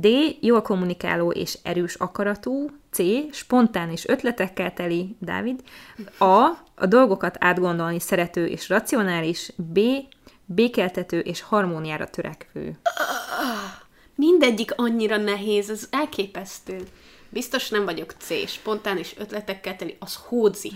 D. 0.00 0.06
Jól 0.40 0.62
kommunikáló 0.62 1.30
és 1.30 1.58
erős 1.62 1.94
akaratú. 1.94 2.70
C. 2.90 3.02
Spontán 3.32 3.90
és 3.90 4.08
ötletekkel 4.08 4.72
teli. 4.72 5.16
Dávid. 5.18 5.62
A. 6.18 6.48
A 6.74 6.86
dolgokat 6.86 7.36
átgondolni 7.38 8.00
szerető 8.00 8.46
és 8.46 8.68
racionális. 8.68 9.52
B. 9.56 9.80
Békeltető 10.44 11.18
és 11.18 11.40
harmóniára 11.40 12.06
törekvő. 12.06 12.78
Mindegyik 14.14 14.72
annyira 14.76 15.16
nehéz, 15.16 15.70
ez 15.70 15.88
elképesztő. 15.90 16.80
Biztos 17.28 17.70
nem 17.70 17.84
vagyok 17.84 18.14
C, 18.18 18.48
spontán 18.48 18.98
és 18.98 19.14
ötletekkel 19.18 19.76
teli, 19.76 19.96
az 19.98 20.14
hódzi. 20.26 20.72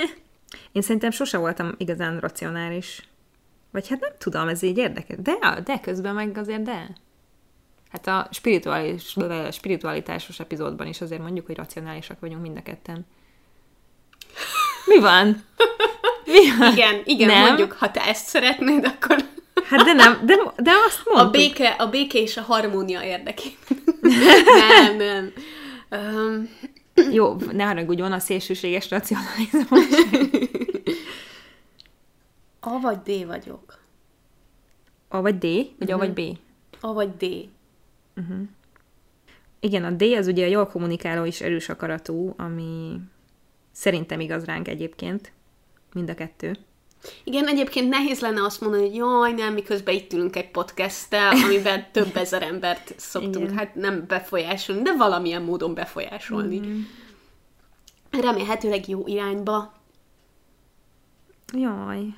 Én 0.72 0.82
szerintem 0.82 1.10
sose 1.10 1.38
voltam 1.38 1.74
igazán 1.76 2.18
racionális. 2.20 3.08
Vagy 3.70 3.88
hát 3.88 4.00
nem 4.00 4.12
tudom, 4.18 4.48
ez 4.48 4.62
így 4.62 4.78
érdekes. 4.78 5.16
De, 5.22 5.60
de 5.64 5.80
közben 5.80 6.14
meg 6.14 6.38
azért 6.38 6.62
de. 6.62 6.90
Hát 7.92 8.06
a 8.06 8.28
spirituális, 8.30 9.16
spiritualitásos 9.50 10.40
epizódban 10.40 10.86
is 10.86 11.00
azért 11.00 11.22
mondjuk, 11.22 11.46
hogy 11.46 11.56
racionálisak 11.56 12.20
vagyunk 12.20 12.42
mind 12.42 12.56
a 12.56 12.62
ketten. 12.62 13.06
Mi 14.86 14.98
van? 14.98 15.44
Mi 16.24 16.56
van? 16.58 16.72
Igen, 16.72 17.02
igen, 17.04 17.28
Nem? 17.28 17.46
mondjuk, 17.46 17.72
ha 17.72 17.90
te 17.90 18.00
ezt 18.06 18.26
szeretnéd, 18.26 18.84
akkor 18.84 19.16
Hát 19.64 19.84
de 19.84 19.92
nem, 19.92 20.20
de, 20.26 20.34
de 20.56 20.70
azt 20.86 21.02
mondtuk. 21.04 21.26
a 21.28 21.30
béke, 21.38 21.68
a 21.68 21.86
béke 21.86 22.18
és 22.18 22.36
a 22.36 22.42
harmónia 22.42 23.02
érdekében. 23.02 23.78
nem, 24.68 24.96
nem. 24.96 25.32
Um, 25.90 26.48
Jó, 27.12 27.36
ne 27.52 27.64
haragudjon 27.64 28.12
a 28.12 28.18
szélsőséges 28.18 28.90
racionalizmus. 28.90 29.84
a 32.60 32.80
vagy 32.80 32.98
D 32.98 33.26
vagyok. 33.26 33.78
A 35.08 35.20
vagy 35.20 35.38
D, 35.38 35.46
vagy 35.78 35.90
A 35.90 35.96
vagy 35.96 36.12
B? 36.12 36.20
A 36.80 36.92
vagy 36.92 37.16
D. 37.16 37.48
Igen, 39.60 39.84
a 39.84 39.90
D 39.90 40.02
az 40.02 40.26
ugye 40.26 40.44
a 40.44 40.48
jól 40.48 40.66
kommunikáló 40.66 41.24
és 41.24 41.40
erős 41.40 41.68
akaratú, 41.68 42.34
ami 42.36 43.00
szerintem 43.72 44.20
igaz 44.20 44.44
ránk 44.44 44.68
egyébként. 44.68 45.32
Mind 45.92 46.10
a 46.10 46.14
kettő. 46.14 46.56
Igen, 47.24 47.46
egyébként 47.46 47.88
nehéz 47.88 48.20
lenne 48.20 48.42
azt 48.44 48.60
mondani, 48.60 48.82
hogy 48.82 48.94
jaj, 48.94 49.32
nem, 49.32 49.52
miközben 49.52 49.94
itt 49.94 50.12
ülünk 50.12 50.36
egy 50.36 50.50
podcasttel, 50.50 51.32
amiben 51.44 51.86
több 51.92 52.16
ezer 52.16 52.42
embert 52.42 52.94
szoktunk, 52.96 53.44
Igen. 53.44 53.56
hát 53.56 53.74
nem 53.74 54.04
befolyásolni, 54.06 54.82
de 54.82 54.96
valamilyen 54.96 55.42
módon 55.42 55.74
befolyásolni. 55.74 56.58
Mm. 56.58 56.80
Remélhetőleg 58.10 58.88
jó 58.88 59.06
irányba. 59.06 59.72
Jaj. 61.52 62.14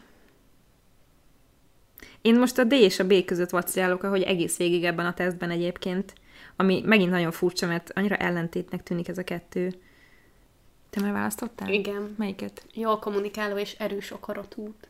Én 2.22 2.38
most 2.38 2.58
a 2.58 2.64
D 2.64 2.72
és 2.72 2.98
a 2.98 3.06
B 3.06 3.24
között 3.24 3.50
vacilálok, 3.50 4.02
ahogy 4.02 4.22
egész 4.22 4.56
végig 4.56 4.84
ebben 4.84 5.06
a 5.06 5.14
tesztben 5.14 5.50
egyébként, 5.50 6.12
ami 6.56 6.82
megint 6.84 7.10
nagyon 7.10 7.32
furcsa, 7.32 7.66
mert 7.66 7.90
annyira 7.94 8.16
ellentétnek 8.16 8.82
tűnik 8.82 9.08
ez 9.08 9.18
a 9.18 9.24
kettő. 9.24 9.74
Te 10.90 11.00
már 11.00 11.12
választottál? 11.12 11.68
Igen. 11.68 12.14
Melyiket? 12.18 12.64
Jól 12.74 12.98
kommunikáló 12.98 13.56
és 13.56 13.74
erős 13.78 14.10
akaratút. 14.10 14.88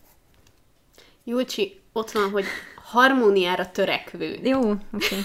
Julcsi, 1.24 1.81
ott 1.93 2.11
van, 2.11 2.31
hogy 2.31 2.45
harmóniára 2.83 3.70
törekvő. 3.70 4.39
Jó, 4.43 4.61
oké. 4.70 4.81
Okay. 4.93 5.18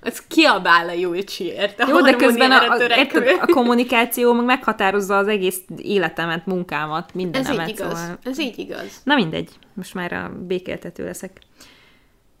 Az 0.00 0.22
kiabál 0.28 0.88
a 0.88 0.92
Julcsiért. 0.92 1.80
A 1.80 1.88
Jó, 1.88 2.00
de 2.00 2.16
közben 2.16 2.50
a, 2.50 2.68
a, 2.68 2.96
érted, 2.96 3.38
a 3.40 3.46
kommunikáció 3.46 4.32
meg 4.32 4.44
meghatározza 4.44 5.16
az 5.16 5.28
egész 5.28 5.60
életemet, 5.76 6.46
munkámat, 6.46 7.04
Ez 7.08 7.14
mindenemet. 7.14 7.68
így 7.68 7.78
igaz. 7.78 7.98
Szóval... 7.98 8.18
Ez 8.24 8.38
így 8.38 8.58
igaz. 8.58 9.00
Na 9.04 9.14
mindegy, 9.14 9.48
most 9.74 9.94
már 9.94 10.12
a 10.12 10.32
békéltető 10.46 11.04
leszek. 11.04 11.40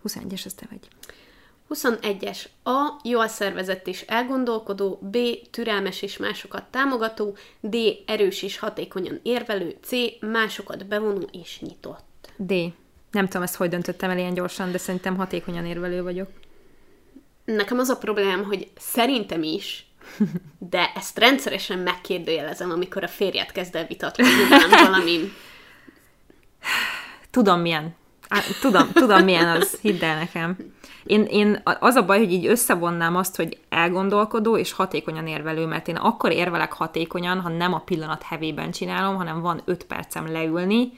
21-es, 0.08 0.46
ez 0.46 0.54
te 0.54 0.66
vagy. 0.70 0.88
21-es. 1.74 2.44
A. 2.64 3.00
Jól 3.02 3.28
szervezett 3.28 3.86
és 3.86 4.00
elgondolkodó. 4.00 4.98
B. 5.00 5.16
Türelmes 5.50 6.02
és 6.02 6.16
másokat 6.16 6.64
támogató. 6.70 7.36
D. 7.60 7.76
Erős 8.06 8.42
és 8.42 8.58
hatékonyan 8.58 9.20
érvelő. 9.22 9.76
C. 9.82 9.90
Másokat 10.20 10.86
bevonó 10.86 11.28
és 11.32 11.60
nyitott. 11.60 12.32
D. 12.36 12.52
Nem 13.10 13.24
tudom, 13.26 13.42
ezt 13.42 13.54
hogy 13.56 13.68
döntöttem 13.68 14.10
el 14.10 14.18
ilyen 14.18 14.34
gyorsan, 14.34 14.72
de 14.72 14.78
szerintem 14.78 15.16
hatékonyan 15.16 15.66
érvelő 15.66 16.02
vagyok. 16.02 16.28
Nekem 17.44 17.78
az 17.78 17.88
a 17.88 17.96
problémám, 17.96 18.44
hogy 18.44 18.70
szerintem 18.78 19.42
is, 19.42 19.86
de 20.58 20.92
ezt 20.94 21.18
rendszeresen 21.18 21.78
megkérdőjelezem, 21.78 22.70
amikor 22.70 23.02
a 23.02 23.08
férjet 23.08 23.52
kezd 23.52 23.74
el 23.74 23.86
vitatkozni 23.86 24.48
velem 24.48 24.70
valamin. 24.84 25.32
Tudom 27.30 27.60
milyen. 27.60 27.94
Tudom, 28.60 28.92
tudom 28.92 29.24
milyen 29.24 29.48
az, 29.48 29.78
hidd 29.80 30.04
el 30.04 30.18
nekem. 30.18 30.56
Én, 31.04 31.22
én, 31.22 31.62
az 31.80 31.94
a 31.94 32.04
baj, 32.04 32.18
hogy 32.18 32.32
így 32.32 32.46
összevonnám 32.46 33.16
azt, 33.16 33.36
hogy 33.36 33.58
elgondolkodó 33.68 34.56
és 34.56 34.72
hatékonyan 34.72 35.26
érvelő, 35.26 35.66
mert 35.66 35.88
én 35.88 35.96
akkor 35.96 36.32
érvelek 36.32 36.72
hatékonyan, 36.72 37.40
ha 37.40 37.48
nem 37.48 37.74
a 37.74 37.78
pillanat 37.78 38.22
hevében 38.22 38.70
csinálom, 38.70 39.16
hanem 39.16 39.40
van 39.40 39.62
öt 39.64 39.84
percem 39.84 40.32
leülni, 40.32 40.92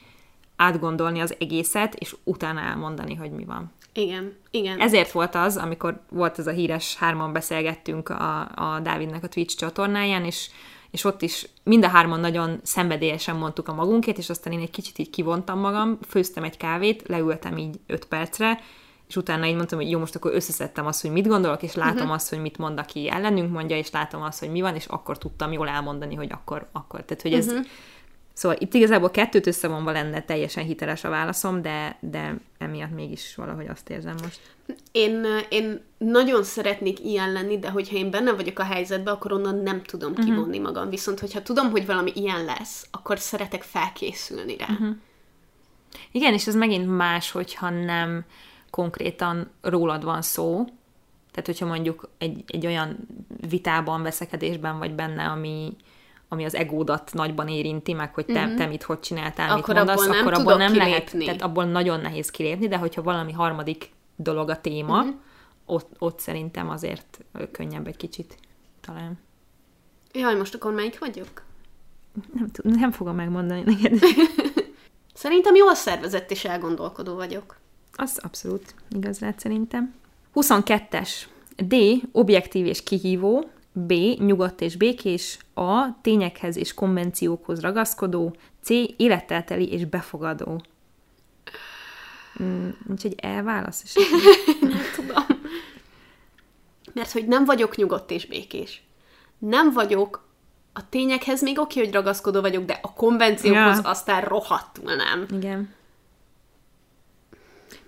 átgondolni 0.57 1.21
az 1.21 1.35
egészet, 1.39 1.95
és 1.95 2.17
utána 2.25 2.61
elmondani, 2.61 3.15
hogy 3.15 3.31
mi 3.31 3.45
van. 3.45 3.73
Igen, 3.95 4.37
igen. 4.51 4.81
Ezért 4.81 5.13
volt 5.13 5.35
az, 5.35 5.57
amikor 5.57 6.01
volt 6.11 6.39
ez 6.39 6.47
a 6.47 6.51
híres, 6.51 6.97
hárman 6.97 7.33
beszélgettünk 7.33 8.09
a, 8.09 8.41
a 8.41 8.81
Dávidnek 8.83 9.25
a 9.25 9.29
Twitch 9.29 9.57
csatornáján, 9.57 10.25
és, 10.25 10.51
és 10.91 11.05
ott 11.05 11.23
is 11.23 11.49
mind 11.63 11.85
a 11.85 11.89
hárman 11.89 12.21
nagyon 12.21 12.61
szenvedélyesen 12.63 13.37
mondtuk 13.37 13.69
a 13.69 13.75
magunkét, 13.75 14.19
és 14.19 14.31
aztán 14.31 14.53
én 14.53 14.61
egy 14.61 14.71
kicsit 14.71 14.99
így 14.99 15.11
kivontam 15.11 15.59
magam, 15.59 15.99
főztem 16.09 16.45
egy 16.45 16.57
kávét, 16.57 17.03
leültem 17.09 17.59
így 17.59 17.81
öt 17.87 18.05
percre, 18.05 18.61
és 19.09 19.17
utána 19.17 19.47
így 19.47 19.57
mondtam, 19.57 19.79
hogy 19.79 19.91
jó, 19.91 19.99
most 19.99 20.15
akkor 20.15 20.35
összeszedtem 20.35 20.87
azt, 20.87 21.03
hogy 21.03 21.11
mit 21.11 21.27
gondolok, 21.27 21.63
és 21.63 21.75
látom 21.75 21.97
uh-huh. 21.97 22.13
azt, 22.13 22.29
hogy 22.29 22.41
mit 22.41 22.59
mond, 22.59 22.79
aki 22.79 23.11
ellenünk 23.11 23.53
mondja, 23.53 23.77
és 23.77 23.91
látom 23.91 24.23
azt, 24.23 24.39
hogy 24.39 24.51
mi 24.51 24.61
van, 24.61 24.75
és 24.75 24.87
akkor 24.87 25.19
tudtam 25.19 25.53
jól 25.53 25.69
elmondani, 25.69 26.15
hogy 26.15 26.33
akkor, 26.33 26.69
akkor. 26.73 27.05
Tehát, 27.05 27.23
hogy 27.23 27.33
ez, 27.33 27.47
uh-huh. 27.47 27.67
Szóval 28.35 28.59
itt 28.61 28.75
igazából 28.75 29.11
kettőt 29.11 29.47
összevonva 29.47 29.91
lenne 29.91 30.23
teljesen 30.23 30.65
hiteles 30.65 31.05
a 31.05 31.09
válaszom, 31.09 31.63
de, 31.63 31.97
de 32.01 32.37
emiatt 32.59 32.91
mégis 32.91 33.35
valahogy 33.35 33.67
azt 33.67 33.91
érzem 33.91 34.15
most. 34.23 34.41
Én, 34.93 35.27
én 35.49 35.81
nagyon 35.99 36.43
szeretnék 36.43 37.05
ilyen 37.05 37.33
lenni, 37.33 37.59
de 37.59 37.71
hogyha 37.71 37.97
én 37.97 38.11
benne 38.11 38.33
vagyok 38.33 38.59
a 38.59 38.65
helyzetben, 38.65 39.15
akkor 39.15 39.33
onnan 39.33 39.59
nem 39.59 39.83
tudom 39.83 40.11
uh-huh. 40.11 40.27
kivonni 40.27 40.59
magam. 40.59 40.89
Viszont, 40.89 41.21
hogyha 41.21 41.43
tudom, 41.43 41.71
hogy 41.71 41.87
valami 41.87 42.11
ilyen 42.15 42.45
lesz, 42.45 42.87
akkor 42.91 43.19
szeretek 43.19 43.63
felkészülni 43.63 44.57
rá. 44.57 44.67
Uh-huh. 44.71 44.97
Igen, 46.11 46.33
és 46.33 46.47
ez 46.47 46.55
megint 46.55 46.97
más, 46.97 47.31
hogyha 47.31 47.71
nem 47.71 48.25
konkrétan 48.71 49.51
rólad 49.61 50.05
van 50.05 50.23
szó. 50.23 50.65
Tehát, 51.31 51.47
hogyha 51.47 51.67
mondjuk 51.67 52.09
egy, 52.19 52.45
egy 52.47 52.67
olyan 52.67 52.97
vitában, 53.49 54.03
veszekedésben 54.03 54.79
vagy 54.79 54.95
benne, 54.95 55.25
ami, 55.25 55.77
ami 56.35 56.45
az 56.45 56.55
egódat 56.55 57.11
nagyban 57.13 57.49
érinti, 57.49 57.93
meg 57.93 58.15
hogy 58.15 58.25
te, 58.25 58.43
uh-huh. 58.43 58.57
te 58.57 58.67
mit 58.67 58.83
hogy 58.83 59.01
csináltál, 59.01 59.51
Akkor 59.51 59.75
mit 59.75 59.77
mondasz, 59.77 60.01
abból 60.01 60.15
nem 60.15 60.27
akkor 60.27 60.41
abból 60.41 60.57
nem 60.57 60.77
lehet, 60.77 61.05
kilépni. 61.11 61.25
tehát 61.25 61.43
abból 61.43 61.65
nagyon 61.65 62.01
nehéz 62.01 62.31
kilépni, 62.31 62.69
de 62.69 62.77
hogyha 62.77 63.03
valami 63.03 63.33
harmadik 63.33 63.91
dolog 64.17 64.49
a 64.49 64.61
téma, 64.61 64.99
uh-huh. 64.99 65.15
ott, 65.67 65.95
ott 65.99 66.19
szerintem 66.19 66.71
azért 66.71 67.25
könnyebb 67.53 67.87
egy 67.87 67.97
kicsit 67.97 68.37
talán. 68.81 69.19
Jaj, 70.13 70.37
most 70.37 70.55
akkor 70.55 70.73
melyik 70.73 70.99
vagyok? 70.99 71.43
Nem, 72.33 72.51
tudom, 72.51 72.79
nem 72.79 72.91
fogom 72.91 73.15
megmondani 73.15 73.63
neked. 73.65 73.99
Szerintem 75.15 75.55
jól 75.55 75.75
szervezett 75.75 76.31
és 76.31 76.45
elgondolkodó 76.45 77.15
vagyok. 77.15 77.57
Az 77.93 78.19
abszolút 78.23 78.75
igaz 78.91 79.19
lehet 79.19 79.39
szerintem. 79.39 79.95
22-es. 80.35 81.11
D. 81.57 81.75
Objektív 82.13 82.67
és 82.67 82.83
kihívó. 82.83 83.45
B. 83.77 83.93
Nyugodt 84.19 84.61
és 84.61 84.77
békés. 84.77 85.39
A. 85.55 86.01
Tényekhez 86.01 86.57
és 86.57 86.75
konvenciókhoz 86.75 87.61
ragaszkodó. 87.61 88.37
C. 88.63 88.69
Élettelteli 88.97 89.73
és 89.73 89.85
befogadó. 89.85 90.63
Mm, 92.43 92.69
nincs 92.87 93.05
egy 93.05 93.15
elválasz 93.23 93.83
is. 93.83 93.95
nem 94.61 94.83
tudom. 94.97 95.25
Mert 96.93 97.11
hogy 97.11 97.27
nem 97.27 97.45
vagyok 97.45 97.77
nyugodt 97.77 98.11
és 98.11 98.27
békés. 98.27 98.83
Nem 99.39 99.73
vagyok 99.73 100.25
a 100.73 100.89
tényekhez 100.89 101.43
még 101.43 101.59
oké, 101.59 101.81
hogy 101.81 101.93
ragaszkodó 101.93 102.41
vagyok, 102.41 102.65
de 102.65 102.79
a 102.83 102.93
konvenciókhoz 102.93 103.81
ja. 103.83 103.91
aztán 103.91 104.23
rohadtul 104.23 104.95
nem. 104.95 105.27
Igen. 105.31 105.75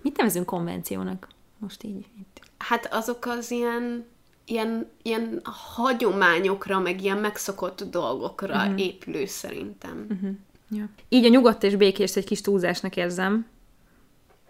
Mit 0.01 0.17
nevezünk 0.17 0.45
konvenciónak? 0.45 1.27
Most 1.57 1.83
így. 1.83 2.05
Itt. 2.19 2.41
Hát 2.57 2.93
azok 2.93 3.25
az 3.25 3.51
ilyen, 3.51 4.05
ilyen, 4.47 4.89
ilyen 5.01 5.41
hagyományokra, 5.43 6.79
meg 6.79 7.01
ilyen 7.01 7.17
megszokott 7.17 7.83
dolgokra 7.83 8.55
uh-huh. 8.55 8.81
épülő 8.81 9.25
szerintem. 9.25 10.07
Uh-huh. 10.09 10.29
Ja. 10.69 10.89
Így 11.09 11.25
a 11.25 11.29
nyugodt 11.29 11.63
és 11.63 11.75
békés 11.75 12.15
egy 12.15 12.25
kis 12.25 12.41
túlzásnak 12.41 12.95
érzem 12.95 13.45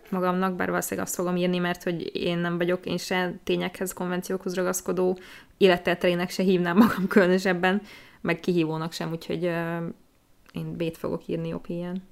magamnak, 0.09 0.55
bár 0.55 0.69
valószínűleg 0.69 1.05
azt 1.05 1.15
fogom 1.15 1.35
írni, 1.35 1.57
mert 1.57 1.83
hogy 1.83 2.15
én 2.15 2.37
nem 2.37 2.57
vagyok, 2.57 2.85
én 2.85 2.97
se 2.97 3.33
tényekhez, 3.43 3.93
konvenciókhoz 3.93 4.55
ragaszkodó 4.55 5.19
életteltelének 5.57 6.29
se 6.29 6.43
hívnám 6.43 6.77
magam 6.77 7.07
különösebben, 7.07 7.81
meg 8.21 8.39
kihívónak 8.39 8.91
sem, 8.91 9.11
úgyhogy 9.11 9.45
uh, 9.45 9.83
én 10.51 10.75
B-t 10.77 10.97
fogok 10.97 11.27
írni 11.27 11.53
opien. 11.53 12.03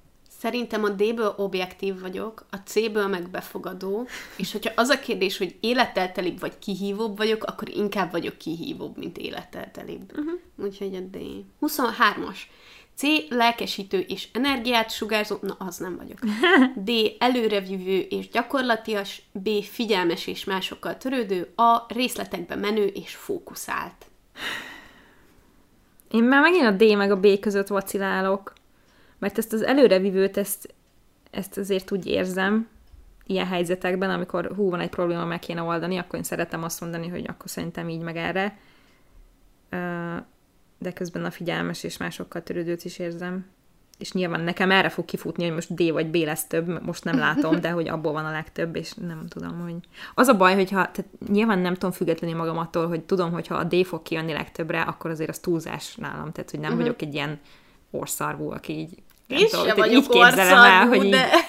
Szerintem 0.46 0.84
a 0.84 0.88
D-ből 0.88 1.34
objektív 1.36 2.00
vagyok, 2.00 2.46
a 2.50 2.56
C-ből 2.56 3.06
meg 3.06 3.30
befogadó, 3.30 4.08
és 4.36 4.52
hogyha 4.52 4.72
az 4.76 4.88
a 4.88 4.98
kérdés, 4.98 5.38
hogy 5.38 5.56
életeltelibb 5.60 6.40
vagy 6.40 6.58
kihívóbb 6.58 7.16
vagyok, 7.16 7.44
akkor 7.44 7.68
inkább 7.68 8.10
vagyok 8.10 8.38
kihívóbb, 8.38 8.96
mint 8.96 9.18
életeltelibb. 9.18 10.12
Uh-huh. 10.12 10.40
Úgyhogy 10.56 10.94
a 10.94 11.00
D. 11.00 11.18
23-as. 11.60 12.38
C. 12.94 13.02
Lelkesítő 13.28 13.98
és 13.98 14.28
energiát 14.32 14.90
sugárzó, 14.90 15.36
na 15.40 15.56
az 15.58 15.76
nem 15.76 15.96
vagyok. 15.96 16.18
D. 16.88 16.90
Előrevívő 17.18 17.98
és 17.98 18.28
gyakorlatias. 18.28 19.22
B. 19.32 19.48
Figyelmes 19.62 20.26
és 20.26 20.44
másokkal 20.44 20.96
törődő. 20.96 21.52
A. 21.56 21.84
Részletekbe 21.88 22.54
menő 22.54 22.84
és 22.84 23.14
fókuszált. 23.14 24.06
Én 26.10 26.24
már 26.24 26.40
megint 26.40 26.66
a 26.66 26.70
D 26.70 26.96
meg 26.96 27.10
a 27.10 27.20
B 27.20 27.38
között 27.38 27.68
vacilálok. 27.68 28.54
Mert 29.18 29.38
ezt 29.38 29.52
az 29.52 29.62
előrevívőt, 29.62 30.36
ezt, 30.36 30.74
ezt 31.30 31.58
azért 31.58 31.92
úgy 31.92 32.06
érzem, 32.06 32.68
ilyen 33.26 33.46
helyzetekben, 33.46 34.10
amikor 34.10 34.52
hú, 34.56 34.70
van 34.70 34.80
egy 34.80 34.88
probléma, 34.88 35.24
meg 35.24 35.38
kéne 35.38 35.62
oldani, 35.62 35.98
akkor 35.98 36.18
én 36.18 36.24
szeretem 36.24 36.62
azt 36.62 36.80
mondani, 36.80 37.08
hogy 37.08 37.24
akkor 37.28 37.50
szerintem 37.50 37.88
így 37.88 38.00
meg 38.00 38.16
erre. 38.16 38.58
De 40.78 40.92
közben 40.94 41.24
a 41.24 41.30
figyelmes 41.30 41.82
és 41.82 41.96
másokkal 41.96 42.42
törődőt 42.42 42.84
is 42.84 42.98
érzem. 42.98 43.46
És 43.98 44.12
nyilván 44.12 44.40
nekem 44.40 44.70
erre 44.70 44.88
fog 44.88 45.04
kifutni, 45.04 45.44
hogy 45.44 45.54
most 45.54 45.74
D 45.74 45.92
vagy 45.92 46.06
B 46.06 46.14
lesz 46.14 46.46
több, 46.46 46.82
most 46.82 47.04
nem 47.04 47.18
látom, 47.18 47.60
de 47.60 47.70
hogy 47.70 47.88
abból 47.88 48.12
van 48.12 48.24
a 48.24 48.30
legtöbb, 48.30 48.76
és 48.76 48.92
nem 48.92 49.26
tudom, 49.28 49.60
hogy... 49.60 49.74
Az 50.14 50.28
a 50.28 50.36
baj, 50.36 50.54
hogyha, 50.54 50.90
tehát 50.90 51.06
nyilván 51.28 51.58
nem 51.58 51.72
tudom 51.72 51.90
függetlenül 51.90 52.36
magam 52.36 52.58
attól, 52.58 52.88
hogy 52.88 53.02
tudom, 53.02 53.32
hogyha 53.32 53.54
a 53.54 53.64
D 53.64 53.86
fog 53.86 54.02
kijönni 54.02 54.32
legtöbbre, 54.32 54.80
akkor 54.80 55.10
azért 55.10 55.30
az 55.30 55.38
túlzás 55.38 55.94
nálam, 55.94 56.32
tehát 56.32 56.50
hogy 56.50 56.60
nem 56.60 56.70
uh-huh. 56.70 56.84
vagyok 56.84 57.02
egy 57.02 57.14
ilyen 57.14 57.40
orszarvú, 57.90 58.50
aki 58.50 58.72
így 58.72 59.02
nem 59.26 59.38
Én 59.38 59.48
tudom, 59.48 59.76
vagyok 59.76 60.02
így 60.02 60.08
képzelem 60.08 60.62
el, 60.62 60.86
hogy 60.86 61.08
de... 61.08 61.24
Így... 61.24 61.44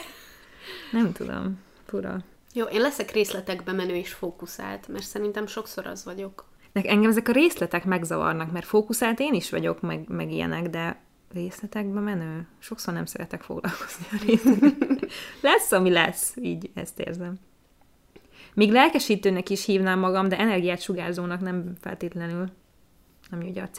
Nem 0.92 1.12
tudom, 1.12 1.60
fura. 1.86 2.18
Jó, 2.54 2.66
én 2.66 2.82
leszek 2.82 3.12
részletekbe 3.12 3.72
menő 3.72 3.96
és 3.96 4.14
fókuszált, 4.14 4.88
mert 4.88 5.06
szerintem 5.06 5.48
sokszor 5.48 5.88
az 5.88 6.06
vagyok. 6.06 6.46
Nek 6.72 6.88
engem 6.88 7.10
ezek 7.10 7.28
a 7.28 7.32
részletek 7.32 7.86
megzavarnak, 7.86 8.52
mert 8.52 8.66
fókuszált 8.66 9.20
én 9.20 9.34
is 9.34 9.50
vagyok, 9.50 9.82
meg, 9.82 10.08
meg 10.08 10.32
ilyenek, 10.32 10.70
de 10.70 11.02
részletekbe 11.34 12.00
menő? 12.00 12.48
Sokszor 12.60 12.94
nem 12.94 13.06
szeretek 13.06 13.42
foglalkozni 13.42 14.06
a 14.12 14.24
részletekkel. 14.26 14.98
lesz, 15.42 15.72
ami 15.72 15.92
lesz, 15.92 16.34
így 16.42 16.70
ezt 16.74 17.00
érzem. 17.00 17.36
Még 18.54 18.72
lelkesítőnek 18.72 19.50
is 19.50 19.66
hívnám 19.66 20.00
magam, 20.00 20.28
de 20.28 20.38
energiát 20.38 20.82
sugárzónak 20.82 21.40
nem 21.40 21.74
feltétlenül. 21.82 22.50
Ami 23.32 23.50
ugye 23.50 23.62
a 23.62 23.70
C. 23.70 23.78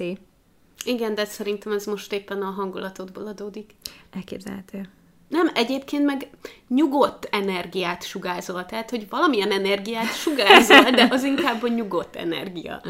Igen, 0.84 1.14
de 1.14 1.24
szerintem 1.24 1.72
ez 1.72 1.86
most 1.86 2.12
éppen 2.12 2.42
a 2.42 2.50
hangulatodból 2.50 3.26
adódik. 3.26 3.74
Elképzelhető. 4.10 4.88
Nem, 5.28 5.50
egyébként 5.54 6.04
meg 6.04 6.30
nyugodt 6.68 7.28
energiát 7.30 8.02
sugárzol, 8.02 8.66
tehát, 8.66 8.90
hogy 8.90 9.08
valamilyen 9.08 9.50
energiát 9.50 10.14
sugárzol, 10.14 10.90
de 10.90 11.08
az 11.10 11.24
inkább 11.24 11.62
a 11.62 11.68
nyugodt 11.68 12.16
energia. 12.16 12.82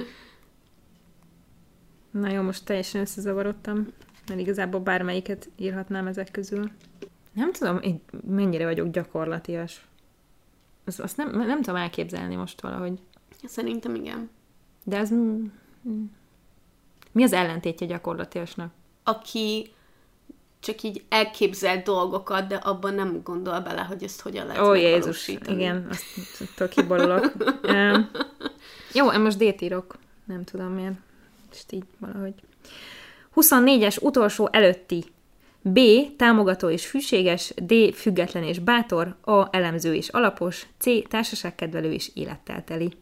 Na 2.11 2.31
jó, 2.31 2.43
most 2.43 2.65
teljesen 2.65 3.01
összezavarodtam, 3.01 3.87
mert 4.29 4.41
igazából 4.41 4.81
bármelyiket 4.81 5.49
írhatnám 5.57 6.07
ezek 6.07 6.31
közül. 6.31 6.71
Nem 7.33 7.53
tudom, 7.53 7.79
én 7.79 8.01
mennyire 8.27 8.65
vagyok 8.65 8.91
gyakorlatias. 8.91 9.87
Azt, 10.85 11.01
azt 11.01 11.17
nem, 11.17 11.31
nem 11.31 11.63
tudom 11.63 11.77
elképzelni 11.77 12.35
most 12.35 12.61
valahogy. 12.61 12.99
Szerintem 13.45 13.95
igen. 13.95 14.31
De 14.85 14.99
az... 14.99 15.15
Mi 17.19 17.25
az 17.25 17.33
ellentétje 17.33 17.87
gyakorlatiasnak? 17.87 18.73
Aki 19.05 19.73
csak 20.61 20.83
így 20.83 21.03
elképzel 21.09 21.83
dolgokat, 21.83 22.47
de 22.47 22.55
abban 22.55 22.95
nem 22.95 23.21
gondol 23.23 23.61
bele, 23.61 23.81
hogy 23.81 24.03
ezt 24.03 24.21
hogyan 24.21 24.47
lehet 24.47 24.63
Ó, 24.63 24.75
Jézus, 24.75 25.29
igen, 25.29 25.87
azt 25.91 26.05
tök 26.57 26.69
kiborulok. 26.69 27.33
um, 27.73 28.11
jó, 28.93 29.13
én 29.13 29.21
most 29.21 29.39
d 29.39 29.63
írok. 29.63 29.99
Nem 30.25 30.45
tudom 30.45 30.67
miért. 30.73 30.95
És 31.53 31.59
így 31.71 31.85
valahogy. 31.99 32.35
24-es 33.37 34.03
utolsó 34.03 34.49
előtti. 34.53 35.05
B. 35.61 35.79
Támogató 36.17 36.69
és 36.69 36.87
fűséges, 36.87 37.53
D. 37.57 37.95
Független 37.95 38.43
és 38.43 38.59
bátor, 38.59 39.17
A. 39.21 39.57
Elemző 39.57 39.95
és 39.95 40.09
alapos, 40.09 40.67
C. 40.79 41.09
Társaságkedvelő 41.09 41.93
és 41.93 42.11
élettel 42.15 42.65
teli. 42.65 42.93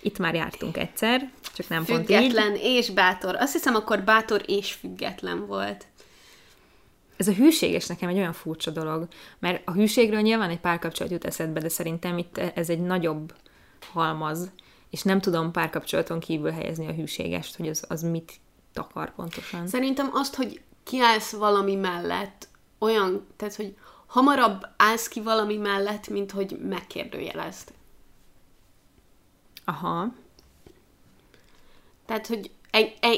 Itt 0.00 0.18
már 0.18 0.34
jártunk 0.34 0.76
egyszer, 0.76 1.30
csak 1.56 1.68
nem 1.68 1.84
pont 1.84 2.00
így. 2.00 2.16
Független 2.16 2.54
és 2.54 2.90
bátor. 2.90 3.34
Azt 3.34 3.52
hiszem, 3.52 3.74
akkor 3.74 4.02
bátor 4.02 4.42
és 4.46 4.72
független 4.72 5.46
volt. 5.46 5.86
Ez 7.16 7.28
a 7.28 7.32
hűséges 7.32 7.86
nekem 7.86 8.08
egy 8.08 8.16
olyan 8.16 8.32
furcsa 8.32 8.70
dolog, 8.70 9.08
mert 9.38 9.62
a 9.68 9.72
hűségről 9.72 10.20
nyilván 10.20 10.50
egy 10.50 10.60
párkapcsolat 10.60 11.12
jut 11.12 11.24
eszedbe, 11.24 11.60
de 11.60 11.68
szerintem 11.68 12.18
itt 12.18 12.38
ez 12.38 12.70
egy 12.70 12.80
nagyobb 12.80 13.34
halmaz, 13.92 14.50
és 14.90 15.02
nem 15.02 15.20
tudom 15.20 15.52
párkapcsolaton 15.52 16.20
kívül 16.20 16.50
helyezni 16.50 16.86
a 16.86 16.92
hűségest, 16.92 17.56
hogy 17.56 17.68
az, 17.68 17.84
az 17.88 18.02
mit 18.02 18.32
takar 18.72 19.14
pontosan. 19.14 19.66
Szerintem 19.66 20.10
azt, 20.12 20.34
hogy 20.34 20.60
kiállsz 20.84 21.32
valami 21.32 21.74
mellett, 21.74 22.48
olyan, 22.78 23.26
tehát, 23.36 23.54
hogy 23.54 23.76
hamarabb 24.06 24.66
állsz 24.76 25.08
ki 25.08 25.20
valami 25.20 25.56
mellett, 25.56 26.08
mint 26.08 26.30
hogy 26.30 26.58
megkérdőjelezd. 26.68 27.72
Aha. 29.64 30.12
Tehát, 32.06 32.26
hogy 32.26 32.50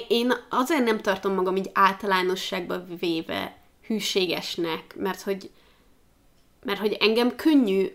én 0.08 0.32
azért 0.48 0.84
nem 0.84 1.00
tartom 1.00 1.34
magam 1.34 1.56
így 1.56 1.70
általánosságba 1.72 2.84
véve 3.00 3.56
hűségesnek, 3.86 4.96
mert 4.96 5.20
hogy, 5.20 5.50
mert 6.64 6.80
hogy 6.80 6.92
engem 6.92 7.36
könnyű, 7.36 7.86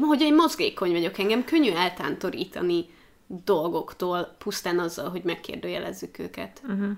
hogy 0.00 0.20
én 0.20 0.34
mozgékony 0.34 0.92
vagyok, 0.92 1.18
engem 1.18 1.44
könnyű 1.44 1.70
eltántorítani 1.70 2.86
dolgoktól, 3.26 4.34
pusztán 4.38 4.78
azzal, 4.78 5.10
hogy 5.10 5.22
megkérdőjelezzük 5.22 6.18
őket. 6.18 6.62
Uh-huh. 6.68 6.90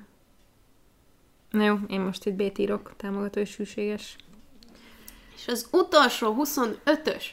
Na 1.50 1.64
jó, 1.64 1.76
én 1.88 2.00
most 2.00 2.26
itt 2.26 2.34
B-t 2.34 2.58
írok, 2.58 2.92
támogató 2.96 3.40
és 3.40 3.56
hűséges. 3.56 4.16
És 5.36 5.48
az 5.48 5.68
utolsó 5.72 6.36
25-ös. 6.38 7.24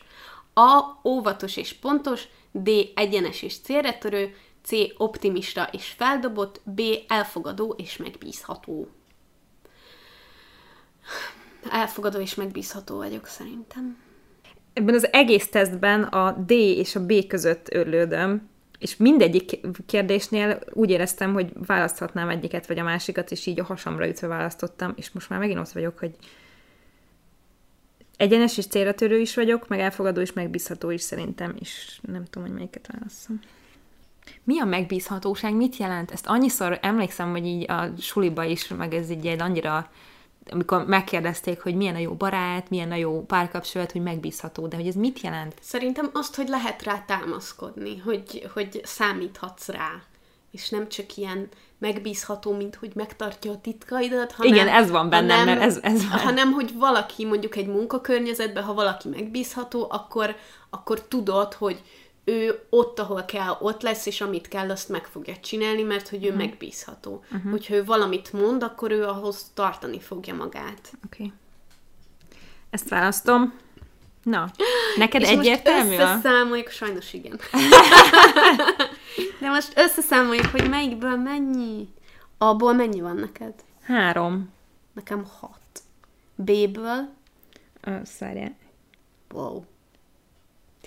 A. 0.53 0.99
Óvatos 1.03 1.57
és 1.57 1.73
pontos, 1.73 2.23
D. 2.51 2.69
Egyenes 2.95 3.41
és 3.41 3.59
célretörő, 3.59 4.35
C. 4.67 4.71
Optimista 4.97 5.69
és 5.71 5.87
feldobott, 5.87 6.61
B. 6.63 6.81
Elfogadó 7.07 7.75
és 7.77 7.97
megbízható. 7.97 8.89
Elfogadó 11.71 12.19
és 12.19 12.35
megbízható 12.35 12.95
vagyok 12.95 13.25
szerintem. 13.25 13.97
Ebben 14.73 14.95
az 14.95 15.13
egész 15.13 15.49
tesztben 15.49 16.03
a 16.03 16.31
D 16.31 16.51
és 16.51 16.95
a 16.95 17.05
B 17.05 17.27
között 17.27 17.73
örlődöm, 17.73 18.49
és 18.79 18.97
mindegyik 18.97 19.59
kérdésnél 19.85 20.59
úgy 20.73 20.89
éreztem, 20.89 21.33
hogy 21.33 21.51
választhatnám 21.65 22.29
egyiket 22.29 22.67
vagy 22.67 22.79
a 22.79 22.83
másikat, 22.83 23.31
és 23.31 23.45
így 23.45 23.59
a 23.59 23.63
hasamra 23.63 24.07
ütve 24.07 24.27
választottam, 24.27 24.93
és 24.95 25.11
most 25.11 25.29
már 25.29 25.39
megint 25.39 25.59
ott 25.59 25.71
vagyok, 25.71 25.99
hogy 25.99 26.15
egyenes 28.17 28.57
és 28.57 28.67
célra 28.67 28.93
törő 28.93 29.19
is 29.19 29.35
vagyok, 29.35 29.67
meg 29.67 29.79
elfogadó 29.79 30.21
és 30.21 30.33
megbízható 30.33 30.89
is 30.89 31.01
szerintem, 31.01 31.55
és 31.59 31.99
nem 32.01 32.25
tudom, 32.25 32.47
hogy 32.47 32.57
melyiket 32.57 32.87
válasszam. 32.93 33.39
Mi 34.43 34.59
a 34.59 34.65
megbízhatóság? 34.65 35.53
Mit 35.53 35.77
jelent? 35.77 36.11
Ezt 36.11 36.27
annyiszor 36.27 36.79
emlékszem, 36.81 37.31
hogy 37.31 37.45
így 37.45 37.71
a 37.71 37.89
suliba 37.99 38.43
is, 38.43 38.67
meg 38.67 38.93
ez 38.93 39.09
így 39.09 39.27
egy 39.27 39.41
annyira 39.41 39.89
amikor 40.51 40.85
megkérdezték, 40.85 41.61
hogy 41.61 41.75
milyen 41.75 41.95
a 41.95 41.99
jó 41.99 42.13
barát, 42.13 42.69
milyen 42.69 42.91
a 42.91 42.95
jó 42.95 43.25
párkapcsolat, 43.25 43.91
hogy 43.91 44.01
megbízható, 44.01 44.67
de 44.67 44.75
hogy 44.75 44.87
ez 44.87 44.95
mit 44.95 45.21
jelent? 45.21 45.53
Szerintem 45.61 46.09
azt, 46.13 46.35
hogy 46.35 46.47
lehet 46.47 46.83
rá 46.83 47.03
támaszkodni, 47.07 47.97
hogy, 47.97 48.49
hogy 48.53 48.81
számíthatsz 48.83 49.67
rá, 49.67 50.01
és 50.51 50.69
nem 50.69 50.89
csak 50.89 51.17
ilyen 51.17 51.49
megbízható, 51.79 52.55
mint 52.55 52.75
hogy 52.75 52.91
megtartja 52.95 53.51
a 53.51 53.61
titkaidat, 53.61 54.31
hanem... 54.31 54.53
Igen, 54.53 54.67
ez 54.67 54.89
van 54.89 55.09
bennem, 55.09 55.37
hanem, 55.37 55.57
mert 55.57 55.69
ez, 55.69 55.79
ez 55.81 56.09
van. 56.09 56.19
Hanem, 56.19 56.51
hogy 56.51 56.73
valaki 56.77 57.25
mondjuk 57.25 57.55
egy 57.55 57.67
munkakörnyezetben, 57.67 58.63
ha 58.63 58.73
valaki 58.73 59.09
megbízható, 59.09 59.87
akkor, 59.89 60.35
akkor 60.69 61.01
tudod, 61.01 61.53
hogy 61.53 61.81
ő 62.29 62.59
ott, 62.69 62.99
ahol 62.99 63.25
kell, 63.25 63.57
ott 63.59 63.81
lesz, 63.81 64.05
és 64.05 64.21
amit 64.21 64.47
kell, 64.47 64.69
azt 64.69 64.89
meg 64.89 65.05
fogja 65.05 65.37
csinálni, 65.37 65.83
mert 65.83 66.07
hogy 66.09 66.23
ő 66.23 66.27
uh-huh. 66.27 66.45
megbízható. 66.45 67.23
Uh-huh. 67.31 67.51
Hogyha 67.51 67.73
ő 67.73 67.85
valamit 67.85 68.33
mond, 68.33 68.63
akkor 68.63 68.91
ő 68.91 69.03
ahhoz 69.03 69.51
tartani 69.53 69.99
fogja 69.99 70.33
magát. 70.33 70.91
Oké. 71.05 71.23
Okay. 71.23 71.33
Ezt 72.69 72.89
választom. 72.89 73.53
Na, 74.23 74.51
neked 74.97 75.21
és 75.21 75.27
egyértelmű? 75.27 75.89
most 75.89 76.01
összeszámoljuk, 76.01 76.69
sajnos 76.69 77.13
igen. 77.13 77.39
De 79.41 79.49
most 79.49 79.73
összeszámoljuk, 79.75 80.45
hogy 80.45 80.69
melyikből 80.69 81.15
mennyi. 81.15 81.89
Abból 82.37 82.73
mennyi 82.73 83.01
van 83.01 83.15
neked? 83.15 83.53
Három. 83.81 84.53
Nekem 84.93 85.25
hat. 85.39 85.81
B-ből? 86.35 87.09
Szárjál. 88.03 88.55
Wow. 89.33 89.63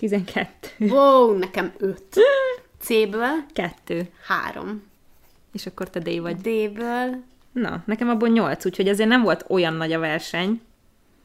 12. 0.01 0.67
Wow, 0.79 1.37
nekem 1.37 1.73
5. 1.77 2.03
C-ből? 2.83 3.45
2. 3.53 4.09
3. 4.27 4.83
És 5.53 5.65
akkor 5.65 5.89
te 5.89 5.99
D 5.99 6.19
vagy. 6.19 6.35
D-ből? 6.35 7.23
Na, 7.51 7.83
nekem 7.85 8.09
abból 8.09 8.27
8, 8.27 8.65
úgyhogy 8.65 8.87
azért 8.87 9.09
nem 9.09 9.21
volt 9.21 9.45
olyan 9.47 9.73
nagy 9.73 9.93
a 9.93 9.99
verseny. 9.99 10.61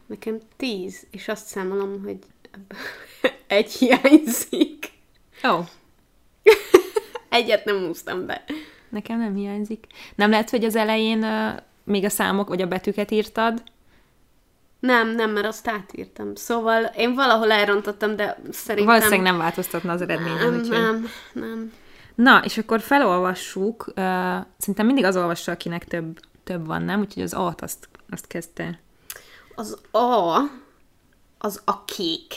Nekem 0.06 0.38
10, 0.56 1.06
és 1.10 1.28
azt 1.28 1.46
számolom, 1.46 2.02
hogy 2.02 2.18
egy 3.46 3.72
hiányzik. 3.72 4.90
Ó. 5.44 5.48
Oh. 5.48 5.66
Egyet 7.28 7.64
nem 7.64 7.84
úsztam 7.88 8.26
be. 8.26 8.44
Nekem 8.88 9.18
nem 9.18 9.34
hiányzik. 9.34 9.86
Nem 10.14 10.30
lehet, 10.30 10.50
hogy 10.50 10.64
az 10.64 10.76
elején 10.76 11.22
uh, 11.22 11.60
még 11.84 12.04
a 12.04 12.10
számok 12.10 12.48
vagy 12.48 12.62
a 12.62 12.66
betűket 12.66 13.10
írtad, 13.10 13.62
nem, 14.86 15.14
nem, 15.14 15.30
mert 15.30 15.46
azt 15.46 15.68
átírtam. 15.68 16.34
Szóval 16.34 16.84
én 16.84 17.14
valahol 17.14 17.50
elrontottam, 17.50 18.16
de 18.16 18.38
szerintem... 18.50 18.94
Valószínűleg 18.94 19.32
nem 19.32 19.38
változtatna 19.38 19.92
az 19.92 20.00
eredményen. 20.00 20.38
Nem, 20.38 20.60
úgyhogy... 20.60 20.78
nem, 20.78 21.08
nem. 21.32 21.72
Na, 22.14 22.44
és 22.44 22.58
akkor 22.58 22.80
felolvassuk. 22.80 23.84
Uh, 23.86 23.94
szerintem 24.58 24.86
mindig 24.86 25.04
az 25.04 25.16
olvassa, 25.16 25.52
akinek 25.52 25.84
több, 25.84 26.20
több 26.44 26.66
van, 26.66 26.82
nem? 26.82 27.00
Úgyhogy 27.00 27.22
az 27.22 27.32
A-t 27.34 27.60
azt, 27.60 27.88
azt 28.10 28.26
kezdte. 28.26 28.80
Az 29.54 29.78
A, 29.90 30.38
az 31.38 31.60
a 31.64 31.84
kék. 31.84 32.34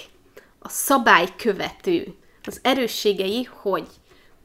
A 0.59 0.69
szabálykövető. 0.69 2.15
Az 2.43 2.59
erősségei, 2.63 3.43
hogy 3.43 3.87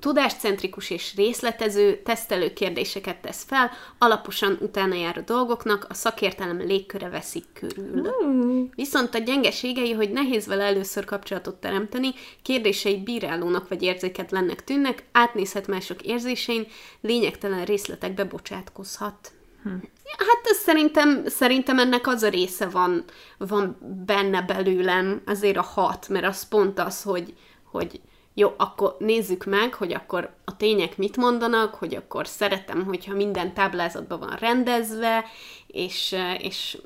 Tudáscentrikus 0.05 0.91
és 0.91 1.15
részletező, 1.17 2.03
tesztelő 2.03 2.53
kérdéseket 2.53 3.17
tesz 3.17 3.45
fel, 3.45 3.71
alaposan 3.99 4.59
utána 4.61 4.95
jár 4.95 5.19
a 5.19 5.21
dolgoknak, 5.21 5.87
a 5.89 5.95
szakértelem 5.95 6.59
légköre 6.59 7.09
veszik 7.09 7.45
körül. 7.53 8.11
Mm. 8.25 8.65
Viszont 8.75 9.15
a 9.15 9.19
gyengeségei, 9.19 9.93
hogy 9.93 10.11
nehéz 10.11 10.47
vele 10.47 10.65
először 10.65 11.05
kapcsolatot 11.05 11.55
teremteni, 11.55 12.09
kérdései 12.43 13.03
bírálónak 13.03 13.69
vagy 13.69 13.83
érzéketlennek 13.83 14.65
tűnnek, 14.65 15.05
átnézhet 15.13 15.67
mások 15.67 16.03
érzésein, 16.03 16.67
lényegtelen 17.01 17.65
részletekbe 17.65 18.25
bocsátkozhat. 18.25 19.33
Hm. 19.63 19.69
Hát 20.05 20.41
ez 20.43 20.57
szerintem, 20.57 21.27
szerintem 21.27 21.79
ennek 21.79 22.07
az 22.07 22.23
a 22.23 22.29
része 22.29 22.69
van, 22.69 23.05
van 23.39 23.77
benne 24.07 24.43
belőlem, 24.43 25.23
azért 25.27 25.57
a 25.57 25.63
hat, 25.63 26.09
mert 26.09 26.27
az 26.27 26.49
pont 26.49 26.79
az, 26.79 27.03
hogy, 27.03 27.35
hogy 27.71 28.01
jó, 28.35 28.55
akkor 28.57 28.97
nézzük 28.99 29.45
meg, 29.45 29.75
hogy 29.75 29.93
akkor 29.93 30.35
a 30.45 30.57
tények 30.57 30.97
mit 30.97 31.17
mondanak, 31.17 31.75
hogy 31.75 31.95
akkor 31.95 32.27
szeretem, 32.27 32.85
hogyha 32.85 33.15
minden 33.15 33.55
táblázatban 33.55 34.19
van 34.19 34.37
rendezve, 34.37 35.25
és, 35.67 36.17
és 36.39 36.79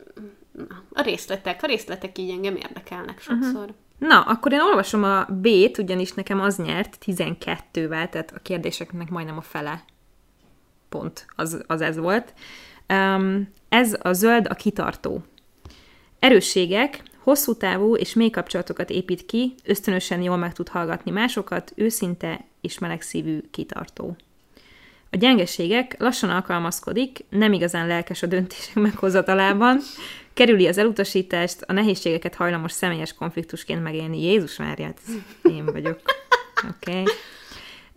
a 0.93 1.03
részletek, 1.03 1.63
a 1.63 1.67
részletek 1.67 2.19
így 2.19 2.31
engem 2.31 2.57
érdekelnek 2.57 3.21
sokszor. 3.21 3.61
Uh-huh. 3.61 3.77
Na, 3.99 4.21
akkor 4.21 4.53
én 4.53 4.61
olvasom 4.61 5.03
a 5.03 5.25
B-t, 5.25 5.79
ugyanis 5.79 6.13
nekem 6.13 6.41
az 6.41 6.57
nyert 6.57 6.99
12-vel, 7.07 8.09
tehát 8.09 8.33
a 8.35 8.41
kérdéseknek 8.43 9.11
majdnem 9.11 9.37
a 9.37 9.43
fele 9.43 9.85
pont 10.89 11.27
az, 11.37 11.65
az 11.67 11.81
ez 11.81 11.97
volt. 11.97 12.35
Um, 12.89 13.53
ez 13.69 13.97
a 14.03 14.13
zöld 14.13 14.47
a 14.51 14.55
kitartó. 14.55 15.23
Erősségek, 16.19 17.03
Hosszú 17.23 17.55
távú 17.55 17.97
és 17.97 18.15
mély 18.15 18.31
kapcsolatokat 18.31 18.91
épít 18.91 19.27
ki, 19.27 19.55
ösztönösen 19.65 20.23
jól 20.23 20.37
meg 20.37 20.53
tud 20.53 20.69
hallgatni 20.69 21.11
másokat, 21.11 21.73
őszinte 21.75 22.45
és 22.61 22.79
melegszívű 22.79 23.41
kitartó. 23.51 24.17
A 25.11 25.17
gyengeségek 25.17 25.95
lassan 25.99 26.31
alkalmazkodik, 26.31 27.25
nem 27.29 27.53
igazán 27.53 27.87
lelkes 27.87 28.23
a 28.23 28.27
döntések 28.27 28.75
meghozatalában, 28.89 29.81
kerüli 30.35 30.67
az 30.67 30.79
elutasítást, 30.79 31.63
a 31.63 31.73
nehézségeket 31.73 32.35
hajlamos 32.35 32.73
személyes 32.73 33.15
konfliktusként 33.15 33.83
megélni. 33.83 34.23
Jézus 34.23 34.57
Máriát, 34.57 35.01
én 35.43 35.65
vagyok. 35.65 36.01
Oké. 36.69 37.01
Okay. 37.01 37.05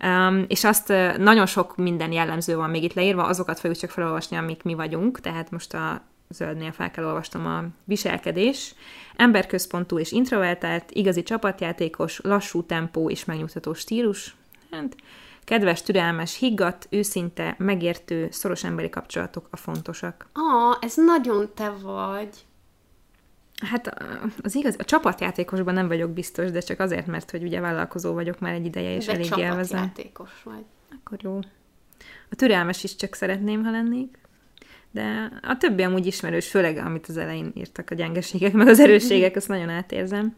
Um, 0.04 0.46
és 0.48 0.64
azt 0.64 0.90
uh, 0.90 1.18
nagyon 1.18 1.46
sok 1.46 1.78
minden 1.78 2.12
jellemző 2.12 2.56
van 2.56 2.70
még 2.70 2.84
itt 2.84 2.94
leírva, 2.94 3.24
azokat 3.24 3.60
fogjuk 3.60 3.80
csak 3.80 3.90
felolvasni, 3.90 4.38
amik 4.38 4.64
mi 4.64 4.74
vagyunk, 4.74 5.20
tehát 5.20 5.52
most 5.52 5.74
a 5.74 6.02
zöldnél 6.32 6.72
fel 6.72 6.92
kell 6.92 7.06
olvastam 7.06 7.46
a 7.46 7.64
viselkedés. 7.84 8.76
Emberközpontú 9.16 10.00
és 10.00 10.12
introvertált, 10.12 10.92
igazi 10.92 11.24
csapatjátékos, 11.24 12.20
lassú 12.20 12.64
tempó 12.64 13.10
és 13.10 13.26
megnyugtató 13.26 13.74
stílus. 13.74 14.36
Hát, 14.72 14.96
kedves, 15.44 15.82
türelmes, 15.82 16.38
higgadt, 16.38 16.88
őszinte, 16.90 17.56
megértő, 17.58 18.28
szoros 18.32 18.64
emberi 18.64 18.90
kapcsolatok 18.90 19.48
a 19.50 19.58
fontosak. 19.58 20.28
Ah, 20.34 20.78
ez 20.80 20.94
nagyon 20.96 21.50
te 21.54 21.70
vagy. 21.70 22.30
Hát 23.66 24.04
az 24.42 24.56
igaz, 24.56 24.76
a 24.78 24.84
csapatjátékosban 24.84 25.74
nem 25.74 25.88
vagyok 25.88 26.10
biztos, 26.10 26.52
de 26.52 26.60
csak 26.60 26.80
azért, 26.80 27.08
mert 27.08 27.32
hogy 27.32 27.44
ugye 27.44 27.60
vállalkozó 27.60 28.14
vagyok 28.14 28.40
már 28.40 28.54
egy 28.54 28.66
ideje, 28.66 28.96
és 28.96 29.06
de 29.06 29.12
elég 29.12 29.38
élvezem. 29.38 29.80
csapatjátékos 29.80 30.44
vagy. 30.44 30.66
Akkor 31.00 31.18
jó. 31.22 31.40
A 32.30 32.36
türelmes 32.36 32.84
is 32.84 32.96
csak 32.96 33.14
szeretném, 33.14 33.64
ha 33.64 33.72
lennék 33.72 34.18
de 34.92 35.32
a 35.42 35.58
többi 35.58 35.84
amúgy 35.84 36.06
ismerős, 36.06 36.48
főleg 36.48 36.78
amit 36.78 37.08
az 37.08 37.18
elején 37.18 37.52
írtak 37.56 37.90
a 37.90 37.96
gyengeségek, 37.96 38.54
meg 38.54 38.68
az 38.68 38.80
erősségek, 38.80 39.36
ezt 39.36 39.48
nagyon 39.48 39.70
átérzem. 39.70 40.36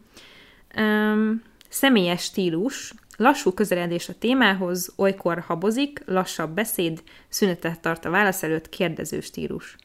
Um, 0.76 1.42
személyes 1.68 2.22
stílus, 2.22 2.94
lassú 3.16 3.52
közeledés 3.52 4.08
a 4.08 4.18
témához, 4.18 4.92
olykor 4.96 5.38
habozik, 5.38 6.02
lassabb 6.06 6.54
beszéd, 6.54 7.02
szünetet 7.28 7.80
tart 7.80 8.04
a 8.04 8.10
válasz 8.10 8.42
előtt, 8.42 8.68
kérdező 8.68 9.20
stílus. 9.20 9.76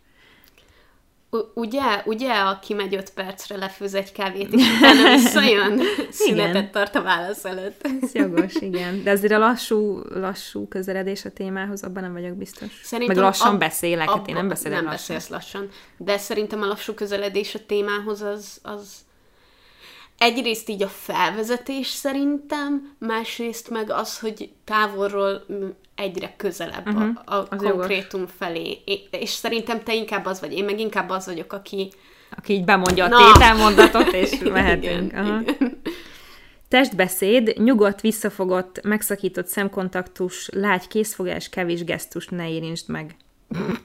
Ugye, 1.54 2.02
ugye, 2.06 2.34
aki 2.34 2.74
megy 2.74 2.96
öt 2.96 3.14
percre, 3.14 3.58
lefőz 3.58 3.94
egy 3.94 4.12
kávét, 4.12 4.54
és 4.54 4.78
utána 4.78 5.10
visszajön, 5.10 5.82
szünetet 6.10 6.72
tart 6.72 6.96
a 6.96 7.02
válasz 7.02 7.46
előtt. 7.46 7.88
Ez 8.02 8.14
jogos, 8.14 8.56
igen. 8.56 9.04
De 9.04 9.12
azért 9.12 9.34
a 9.34 9.38
lassú, 9.38 10.02
lassú 10.10 10.68
közeledés 10.68 11.26
a 11.26 11.30
témához, 11.30 11.84
abban 11.84 12.04
nem 12.04 12.14
vagyok 12.14 12.36
biztos. 12.36 12.82
Szerintem 12.84 13.16
Meg 13.16 13.26
lassan 13.26 13.54
ab, 13.54 13.60
beszélek, 13.60 14.10
hát 14.10 14.28
én 14.28 14.36
nem 14.36 14.48
beszélek 14.48 14.82
Nem 14.82 14.90
lassan. 14.90 15.16
beszélsz 15.16 15.30
lassan. 15.30 15.70
De 15.98 16.18
szerintem 16.18 16.62
a 16.62 16.66
lassú 16.66 16.94
közeledés 16.94 17.56
a 17.56 17.60
témához 17.66 18.22
az, 18.22 18.60
az 18.62 18.94
egyrészt 20.20 20.70
így 20.70 20.84
a 20.84 20.88
felvezetés 20.88 21.88
szerintem, 21.88 22.96
másrészt 22.98 23.70
meg 23.70 23.92
az, 23.92 24.20
hogy 24.20 24.50
távolról 24.64 25.46
egyre 25.96 26.34
közelebb 26.38 26.88
uh-huh. 26.88 27.10
a, 27.26 27.36
a 27.36 27.56
konkrétum 27.56 28.20
jogos. 28.20 28.36
felé. 28.38 28.78
És 29.12 29.30
szerintem 29.30 29.84
te 29.84 29.96
inkább 29.96 30.26
az 30.26 30.40
vagy, 30.40 30.54
én 30.54 30.66
meg 30.66 30.80
inkább 30.80 31.10
az 31.10 31.26
vagyok, 31.26 31.54
aki... 31.54 31.92
Aki 32.38 32.54
így 32.54 32.66
bemondja 32.66 33.06
a 33.06 33.34
tételmondatot, 33.34 34.14
és 34.14 34.38
mehetünk. 34.54 35.12
Igen, 35.12 35.26
Aha. 35.26 35.42
igen. 35.42 35.82
Testbeszéd, 36.68 37.54
nyugodt, 37.58 38.02
visszafogott, 38.02 38.82
megszakított 38.84 39.48
szemkontaktus, 39.48 40.50
lágy 40.54 40.88
készfogás, 40.88 41.50
kevés 41.50 41.84
gesztus, 41.84 42.28
ne 42.28 42.50
érintsd 42.50 42.90
meg. 42.90 43.16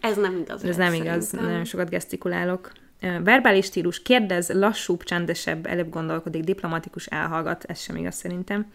Ez 0.01 0.16
nem 0.16 0.37
igaz. 0.37 0.64
Ez 0.64 0.76
nem 0.76 0.95
igaz, 0.95 1.24
szerintem. 1.24 1.49
nagyon 1.49 1.64
sokat 1.64 1.89
gesztikulálok. 1.89 2.72
Verbális 3.24 3.64
stílus, 3.64 4.02
kérdez, 4.02 4.48
lassúbb, 4.48 5.02
csendesebb, 5.02 5.66
előbb 5.66 5.88
gondolkodik, 5.88 6.44
diplomatikus, 6.44 7.07
elhallgat, 7.07 7.64
ez 7.64 7.80
sem 7.80 7.96
igaz 7.96 8.14
szerintem. 8.14 8.66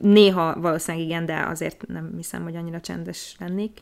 Néha 0.00 0.60
valószínűleg 0.60 1.06
igen, 1.06 1.26
de 1.26 1.40
azért 1.46 1.86
nem 1.86 2.12
hiszem, 2.16 2.42
hogy 2.42 2.56
annyira 2.56 2.80
csendes 2.80 3.36
lennék. 3.38 3.78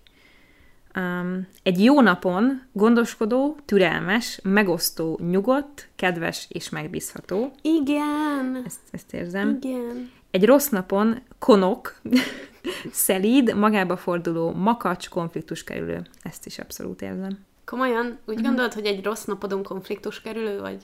Um, 0.96 1.46
egy 1.62 1.84
jó 1.84 2.00
napon 2.00 2.62
gondoskodó, 2.72 3.56
türelmes, 3.64 4.40
megosztó, 4.42 5.20
nyugodt, 5.30 5.88
kedves 5.96 6.46
és 6.48 6.68
megbízható. 6.68 7.52
Igen. 7.62 8.62
Ezt, 8.66 8.80
ezt 8.90 9.14
érzem. 9.14 9.58
Igen. 9.62 10.10
Egy 10.30 10.44
rossz 10.44 10.68
napon 10.68 11.22
konok, 11.38 12.00
szelíd, 12.92 13.54
magába 13.54 13.96
forduló, 13.96 14.52
makacs, 14.52 15.08
konfliktus 15.08 15.64
kerülő. 15.64 16.02
Ezt 16.22 16.46
is 16.46 16.58
abszolút 16.58 17.02
érzem. 17.02 17.38
Komolyan? 17.66 18.18
Úgy 18.26 18.42
gondolod, 18.42 18.72
hogy 18.72 18.86
egy 18.86 19.04
rossz 19.04 19.24
napodon 19.24 19.62
konfliktus 19.62 20.20
kerülő 20.20 20.60
vagy? 20.60 20.82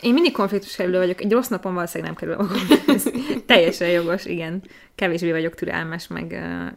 Én 0.00 0.12
mindig 0.12 0.32
konfliktus 0.32 0.76
kerülő 0.76 0.98
vagyok, 0.98 1.20
egy 1.20 1.32
rossz 1.32 1.48
napon 1.48 1.74
valószínűleg 1.74 2.12
nem 2.12 2.20
kerül 2.20 2.44
a 2.44 2.46
konfliktus. 2.46 3.02
Teljesen 3.46 3.88
jogos, 3.88 4.24
igen. 4.24 4.62
Kevésbé 4.94 5.30
vagyok 5.30 5.54
türelmes, 5.54 6.06
meg, 6.06 6.26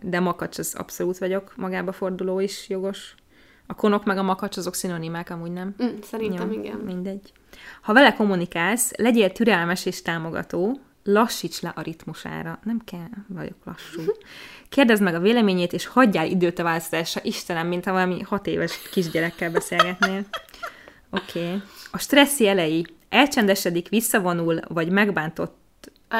de 0.02 0.20
makacs 0.20 0.58
az 0.58 0.76
abszolút 0.78 1.18
vagyok, 1.18 1.54
magába 1.56 1.91
forduló 1.91 2.39
is 2.39 2.70
jogos. 2.70 3.16
A 3.68 3.74
konok 3.74 4.06
meg 4.06 4.18
a 4.18 4.24
makacs 4.24 4.58
azok 4.58 4.74
szinonimák, 4.74 5.30
amúgy 5.30 5.52
nem. 5.52 5.76
Mm, 5.84 5.88
szerintem 6.04 6.52
Jó, 6.52 6.60
igen. 6.60 6.78
Mindegy. 6.78 7.32
Ha 7.82 7.93
vele 7.93 8.14
kommunikálsz, 8.14 8.91
legyél 8.95 9.32
türelmes 9.32 9.86
és 9.86 10.02
támogató, 10.02 10.80
lassíts 11.04 11.62
le 11.62 11.74
a 11.76 11.82
ritmusára. 11.82 12.60
Nem 12.64 12.82
kell, 12.86 13.10
vagyok 13.28 13.58
lassú. 13.64 14.02
Kérdezd 14.70 15.01
meg 15.01 15.15
a 15.15 15.20
véleményét, 15.20 15.74
és 15.74 15.86
hagyjál 15.86 16.28
időt 16.28 16.59
a 16.59 16.63
választásra. 16.63 17.22
Istenem, 17.24 17.68
mint 17.68 17.86
ha 17.86 17.91
valami 17.91 18.22
hat 18.22 18.47
éves 18.47 18.89
kisgyerekkel 18.91 19.51
beszélgetnél. 19.51 20.26
Oké. 21.09 21.45
Okay. 21.45 21.61
A 21.91 21.97
stressz 21.97 22.39
jelei. 22.39 22.86
Elcsendesedik, 23.09 23.89
visszavonul, 23.89 24.59
vagy 24.68 24.89
megbántott. 24.89 25.55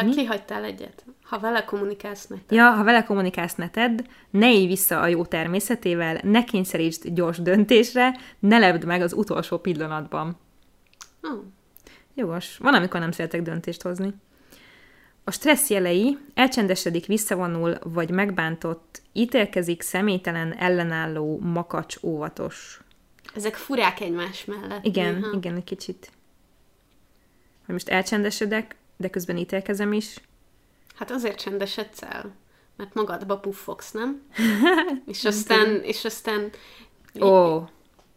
Mi? 0.06 0.16
Kihagytál 0.16 0.64
egyet. 0.64 1.06
Ha 1.24 1.40
vele 1.40 1.66
kommunikálsz, 1.66 2.28
ne 2.28 2.36
te. 2.48 2.56
Ja, 2.56 2.70
ha 2.70 2.84
vele 2.84 3.04
kommunikálsz, 3.04 3.56
ne 3.56 3.70
tedd, 3.70 4.00
ne 4.30 4.54
élj 4.54 4.68
vissza 4.68 5.00
a 5.00 5.08
jó 5.08 5.26
természetével, 5.26 6.20
ne 6.24 6.44
kényszerítsd 6.44 7.08
gyors 7.08 7.38
döntésre, 7.38 8.18
ne 8.40 8.58
lebd 8.58 8.86
meg 8.86 9.02
az 9.02 9.14
utolsó 9.14 9.58
pillanatban. 9.58 10.38
Oh. 11.22 11.44
Jogos. 12.16 12.58
Van, 12.58 12.74
amikor 12.74 13.00
nem 13.00 13.12
szeretek 13.12 13.42
döntést 13.42 13.82
hozni. 13.82 14.14
A 15.28 15.32
stressz 15.32 15.70
jelei 15.70 16.18
elcsendesedik, 16.34 17.06
visszavonul, 17.06 17.78
vagy 17.84 18.10
megbántott, 18.10 19.02
ítélkezik, 19.14 19.82
személytelen, 19.82 20.58
ellenálló, 20.58 21.40
makacs, 21.40 21.96
óvatos. 22.02 22.82
Ezek 23.36 23.56
furák 23.56 24.00
egymás 24.00 24.46
mellett. 24.46 24.86
Igen, 24.86 25.14
néha. 25.16 25.32
igen, 25.34 25.56
egy 25.56 25.64
kicsit. 25.64 26.12
Hogy 27.66 27.74
most 27.74 27.90
elcsendesedek, 27.90 28.76
de 28.98 29.10
közben 29.10 29.38
ítélkezem 29.38 29.94
is. 29.94 30.22
Hát 30.96 31.12
azért 31.12 31.40
csendesedsz 31.40 32.02
el, 32.02 32.36
mert 32.76 32.94
magadba 32.94 33.40
puffogsz, 33.40 33.92
nem? 33.92 34.22
és 35.12 35.26
aztán, 35.26 35.82
és 35.84 36.06
aztán 36.06 36.52
Ó, 37.22 37.64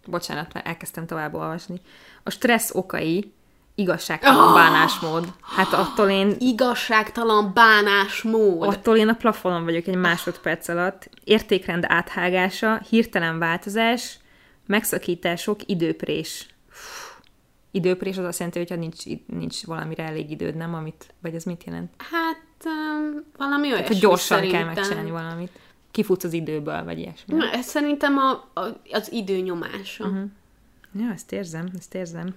bocsánat, 0.06 0.52
mert 0.52 0.66
elkezdtem 0.66 1.06
tovább 1.06 1.34
olvasni. 1.34 1.80
A 2.22 2.30
stressz 2.30 2.74
okai, 2.74 3.32
igazságtalan 3.80 4.48
Oh! 4.48 4.54
bánásmód. 4.54 5.32
Hát 5.42 5.72
attól 5.72 6.08
én, 6.08 6.34
igazságtalan 6.38 7.50
bánásmód. 7.54 8.68
attól 8.68 8.96
én 8.96 9.08
a 9.08 9.14
plafonon 9.14 9.64
vagyok 9.64 9.86
egy 9.86 9.96
másodperc 9.96 10.68
alatt. 10.68 11.08
Értékrend 11.24 11.84
áthágása, 11.88 12.80
hirtelen 12.88 13.38
változás, 13.38 14.18
megszakítások, 14.66 15.60
időprés. 15.66 16.46
Fú. 16.68 17.08
Időprés 17.72 18.16
az 18.16 18.24
azt 18.24 18.38
jelenti, 18.38 18.58
hogyha 18.58 18.74
nincs, 18.74 19.04
nincs 19.26 19.64
valamire 19.64 20.04
elég 20.04 20.30
időd, 20.30 20.56
nem? 20.56 20.74
Amit, 20.74 21.14
vagy 21.22 21.34
ez 21.34 21.44
mit 21.44 21.64
jelent? 21.64 21.90
Hát 22.10 22.42
um, 22.64 23.24
valami 23.36 23.66
olyasmi 23.66 23.86
Tehát, 23.86 24.02
gyorsan 24.02 24.36
szerintem. 24.38 24.64
kell 24.64 24.74
megcsinálni 24.74 25.10
valamit. 25.10 25.50
Kifutsz 25.90 26.24
az 26.24 26.32
időből, 26.32 26.84
vagy 26.84 26.98
ilyesmi. 26.98 27.34
Na, 27.34 27.50
ez 27.50 27.66
szerintem 27.66 28.16
a, 28.16 28.30
a, 28.60 28.80
az 28.90 29.12
idő 29.12 29.36
nyomása. 29.38 30.06
Mhm. 30.06 30.14
Uh-huh. 30.14 30.30
Ja, 30.98 31.12
ezt 31.12 31.32
érzem, 31.32 31.68
ezt 31.78 31.94
érzem. 31.94 32.34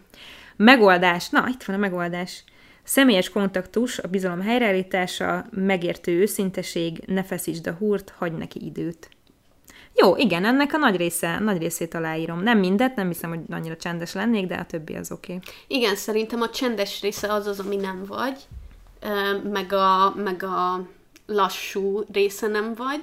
Megoldás. 0.63 1.29
Na, 1.29 1.45
itt 1.49 1.63
van 1.63 1.75
a 1.75 1.79
megoldás. 1.79 2.43
Személyes 2.83 3.29
kontaktus, 3.29 3.99
a 3.99 4.07
bizalom 4.07 4.41
helyreállítása, 4.41 5.45
megértő 5.51 6.11
őszinteség, 6.11 7.03
ne 7.05 7.23
feszítsd 7.23 7.67
a 7.67 7.71
húrt, 7.71 8.13
hagyj 8.17 8.35
neki 8.35 8.65
időt. 8.65 9.09
Jó, 9.95 10.15
igen, 10.15 10.45
ennek 10.45 10.73
a 10.73 10.77
nagy 10.77 10.95
része, 10.95 11.39
nagy 11.39 11.57
részét 11.57 11.93
aláírom. 11.93 12.43
Nem 12.43 12.59
mindet, 12.59 12.95
nem 12.95 13.07
hiszem, 13.07 13.29
hogy 13.29 13.39
annyira 13.49 13.75
csendes 13.75 14.13
lennék, 14.13 14.47
de 14.47 14.55
a 14.55 14.65
többi 14.65 14.95
az 14.95 15.11
oké. 15.11 15.33
Okay. 15.33 15.53
Igen, 15.67 15.95
szerintem 15.95 16.41
a 16.41 16.49
csendes 16.49 17.01
része 17.01 17.33
az 17.33 17.47
az, 17.47 17.59
ami 17.59 17.75
nem 17.75 18.03
vagy, 18.07 18.37
meg 19.51 19.73
a, 19.73 20.13
meg 20.15 20.43
a 20.43 20.87
lassú 21.25 22.03
része 22.11 22.47
nem 22.47 22.73
vagy, 22.75 23.01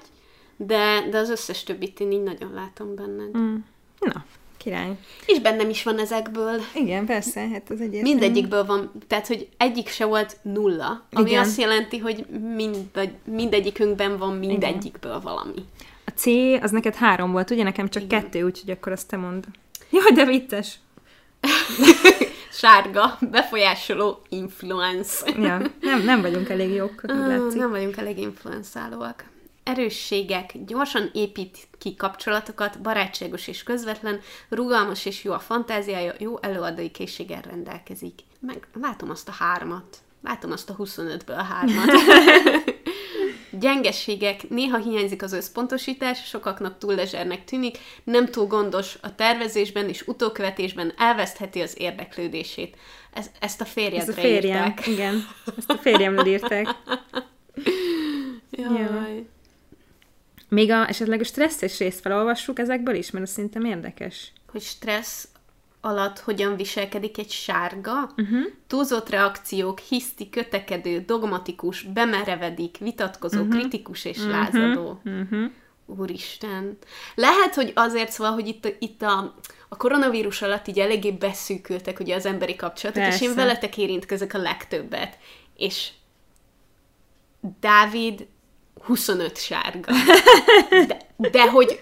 de, 0.56 1.06
de 1.10 1.18
az 1.18 1.30
összes 1.30 1.62
többit 1.62 2.00
én 2.00 2.12
így 2.12 2.22
nagyon 2.22 2.52
látom 2.52 2.94
benned. 2.94 3.38
Mm. 3.38 3.56
Na, 4.00 4.24
király. 4.62 4.96
És 5.26 5.40
bennem 5.40 5.70
is 5.70 5.82
van 5.82 5.98
ezekből. 5.98 6.60
Igen, 6.74 7.06
persze, 7.06 7.40
hát 7.40 7.70
az 7.70 7.80
egyértelmű. 7.80 8.02
Mindegyikből 8.02 8.64
van, 8.64 8.92
tehát, 9.06 9.26
hogy 9.26 9.48
egyik 9.56 9.88
se 9.88 10.04
volt 10.04 10.36
nulla, 10.42 11.06
ami 11.12 11.30
Igen. 11.30 11.40
azt 11.42 11.60
jelenti, 11.60 11.98
hogy 11.98 12.26
mind, 12.54 12.76
mindegyikünkben 13.24 14.18
van 14.18 14.34
mindegyikből 14.36 15.20
valami. 15.20 15.64
A 16.04 16.10
C, 16.14 16.26
az 16.62 16.70
neked 16.70 16.94
három 16.94 17.32
volt, 17.32 17.50
ugye? 17.50 17.62
Nekem 17.62 17.88
csak 17.88 18.02
Igen. 18.02 18.20
kettő, 18.20 18.42
úgyhogy 18.42 18.70
akkor 18.70 18.92
azt 18.92 19.08
te 19.08 19.16
mondd. 19.16 19.42
Jaj, 19.90 20.12
de 20.14 20.24
vicces. 20.24 20.78
Sárga, 22.52 23.18
befolyásoló 23.30 24.22
influence. 24.28 25.30
Ja, 25.40 25.62
nem, 25.80 26.02
nem 26.04 26.20
vagyunk 26.20 26.48
elég 26.48 26.74
jók, 26.74 27.02
Ah, 27.06 27.26
látszik. 27.26 27.58
Nem 27.60 27.70
vagyunk 27.70 27.96
elég 27.96 28.18
influenzálóak. 28.18 29.24
Erősségek, 29.62 30.52
gyorsan 30.66 31.10
épít 31.12 31.68
ki 31.78 31.94
kapcsolatokat, 31.94 32.80
barátságos 32.80 33.48
és 33.48 33.62
közvetlen, 33.62 34.20
rugalmas 34.48 35.04
és 35.04 35.24
jó 35.24 35.32
a 35.32 35.38
fantáziája, 35.38 36.14
jó 36.18 36.38
előadói 36.40 36.90
készséggel 36.90 37.40
rendelkezik. 37.40 38.20
Meg 38.40 38.68
látom 38.80 39.10
azt 39.10 39.28
a 39.28 39.32
hármat. 39.32 39.98
Látom 40.22 40.52
azt 40.52 40.70
a 40.70 40.76
25-ből 40.76 41.36
a 41.36 41.42
hármat. 41.42 41.90
Gyengességek, 43.50 44.48
néha 44.48 44.78
hiányzik 44.78 45.22
az 45.22 45.32
összpontosítás, 45.32 46.26
sokaknak 46.26 46.78
túl 46.78 46.94
lezsernek 46.94 47.44
tűnik, 47.44 47.78
nem 48.04 48.26
túl 48.26 48.46
gondos 48.46 48.98
a 49.00 49.14
tervezésben 49.14 49.88
és 49.88 50.02
utókövetésben 50.06 50.92
elvesztheti 50.96 51.60
az 51.60 51.74
érdeklődését. 51.78 52.76
Ez, 53.12 53.30
ezt 53.40 53.60
a 53.60 53.64
férjedre 53.64 54.12
a 54.12 54.16
férjem, 54.16 54.66
írták. 54.66 54.86
igen. 54.86 55.26
Ezt 55.56 55.70
a 55.70 55.76
férjemről 55.76 56.26
írták. 56.26 56.66
Jaj. 58.50 59.26
Még 60.50 60.70
a, 60.70 60.88
esetleg 60.88 61.20
a 61.20 61.24
stresszes 61.24 61.78
részt 61.78 62.00
felolvassuk 62.00 62.58
ezekből 62.58 62.94
is, 62.94 63.10
mert 63.10 63.24
ez 63.24 63.30
szerintem 63.30 63.64
érdekes. 63.64 64.32
hogy 64.46 64.62
stressz 64.62 65.28
alatt 65.80 66.18
hogyan 66.18 66.56
viselkedik 66.56 67.18
egy 67.18 67.30
sárga, 67.30 68.10
uh-huh. 68.16 68.40
túlzott 68.66 69.08
reakciók, 69.08 69.78
hiszti, 69.78 70.28
kötekedő, 70.28 71.00
dogmatikus, 71.00 71.82
bemerevedik, 71.82 72.78
vitatkozó, 72.78 73.40
uh-huh. 73.40 73.58
kritikus 73.58 74.04
és 74.04 74.18
uh-huh. 74.18 74.32
lázadó. 74.32 75.00
Uh-huh. 75.04 75.50
Úristen. 75.86 76.78
Lehet, 77.14 77.54
hogy 77.54 77.72
azért 77.74 78.10
szóval, 78.10 78.32
hogy 78.32 78.46
itt, 78.46 78.76
itt 78.78 79.02
a, 79.02 79.34
a 79.68 79.76
koronavírus 79.76 80.42
alatt 80.42 80.68
így 80.68 80.78
eléggé 80.78 81.12
beszűkültek 81.12 82.00
ugye 82.00 82.14
az 82.14 82.26
emberi 82.26 82.56
kapcsolatok, 82.56 83.02
és 83.02 83.20
én 83.20 83.28
Persze. 83.28 83.34
veletek 83.34 83.78
érintkezek 83.78 84.34
a 84.34 84.38
legtöbbet. 84.38 85.18
És 85.56 85.90
Dávid 87.60 88.26
25 88.80 89.38
sárga. 89.38 89.92
De, 91.16 91.28
de 91.30 91.50
hogy 91.50 91.80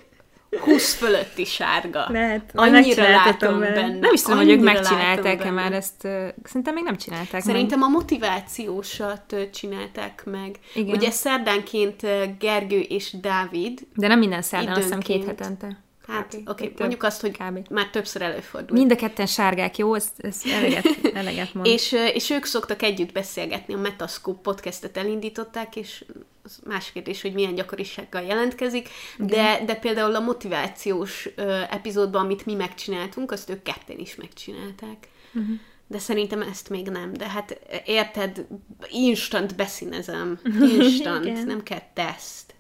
20 0.57 0.95
fölötti 0.95 1.45
sárga. 1.45 2.07
Lehet, 2.09 2.51
Annyira 2.55 3.11
látom 3.11 3.59
vele. 3.59 3.75
benne. 3.75 3.99
Nem 3.99 4.13
is 4.13 4.23
tudom, 4.23 4.39
hogy 4.39 4.51
ők 4.51 4.61
megcsinálták-e 4.61 5.51
már 5.51 5.73
ezt. 5.73 6.01
Szerintem 6.45 6.75
még 6.75 6.85
nem 6.85 6.97
csinálták 6.97 7.43
Szerintem 7.43 7.83
a 7.83 7.89
motivációsat 7.89 9.37
csinálták 9.53 10.23
meg. 10.25 10.59
Igen. 10.75 10.97
Ugye 10.97 11.11
szerdánként 11.11 12.07
Gergő 12.39 12.81
és 12.81 13.17
Dávid, 13.21 13.81
meg. 13.81 13.89
De 13.95 14.07
nem 14.07 14.19
minden 14.19 14.43
szerdán, 14.43 14.73
azt 14.73 14.83
hiszem 14.83 15.01
két 15.01 15.17
Időnként. 15.17 15.41
hetente. 15.41 15.83
hát 16.07 16.35
oké, 16.35 16.43
okay, 16.47 16.73
mondjuk 16.79 17.03
azt, 17.03 17.21
hogy 17.21 17.31
Kb. 17.31 17.71
már 17.71 17.91
többször 17.91 18.23
előfordult. 18.23 18.79
Mind 18.79 18.91
a 18.93 18.97
ketten 18.97 19.27
sárgák, 19.27 19.79
jó? 19.79 19.95
Ez, 19.95 20.09
ez 20.17 20.41
eleget, 20.53 20.87
eleget 21.15 21.55
mond. 21.55 21.67
És, 21.67 21.93
és 22.15 22.31
ők 22.31 22.45
szoktak 22.45 22.83
együtt 22.83 23.13
beszélgetni, 23.13 23.75
a 23.75 23.79
Metascope 23.79 24.41
podcastet 24.43 24.97
elindították, 24.97 25.77
és 25.77 26.05
az 26.49 26.61
más 26.67 26.93
kérdés, 26.93 27.23
hogy 27.23 27.33
milyen 27.33 27.55
gyakorisággal 27.55 28.23
jelentkezik, 28.23 28.89
de, 29.19 29.63
de 29.67 29.75
például 29.75 30.15
a 30.15 30.21
motivációs 30.21 31.29
ö, 31.37 31.63
epizódban, 31.71 32.25
amit 32.25 32.47
mi 32.47 32.55
megcsináltunk, 32.55 33.33
azt 33.33 33.51
ők 33.51 33.63
ketten 33.63 33.99
is 33.99 34.15
megcsinálták. 34.15 35.09
Uh-huh. 35.35 35.57
De 35.87 35.99
szerintem 35.99 36.43
ezt 36.43 36.69
még 36.69 36.89
nem. 36.89 37.13
De 37.13 37.29
hát 37.29 37.61
érted, 37.85 38.47
instant 38.89 39.57
beszínezem. 39.57 40.39
Instant, 40.79 41.47
nem 41.47 41.63
kell 41.63 41.83
teszt. 41.95 42.55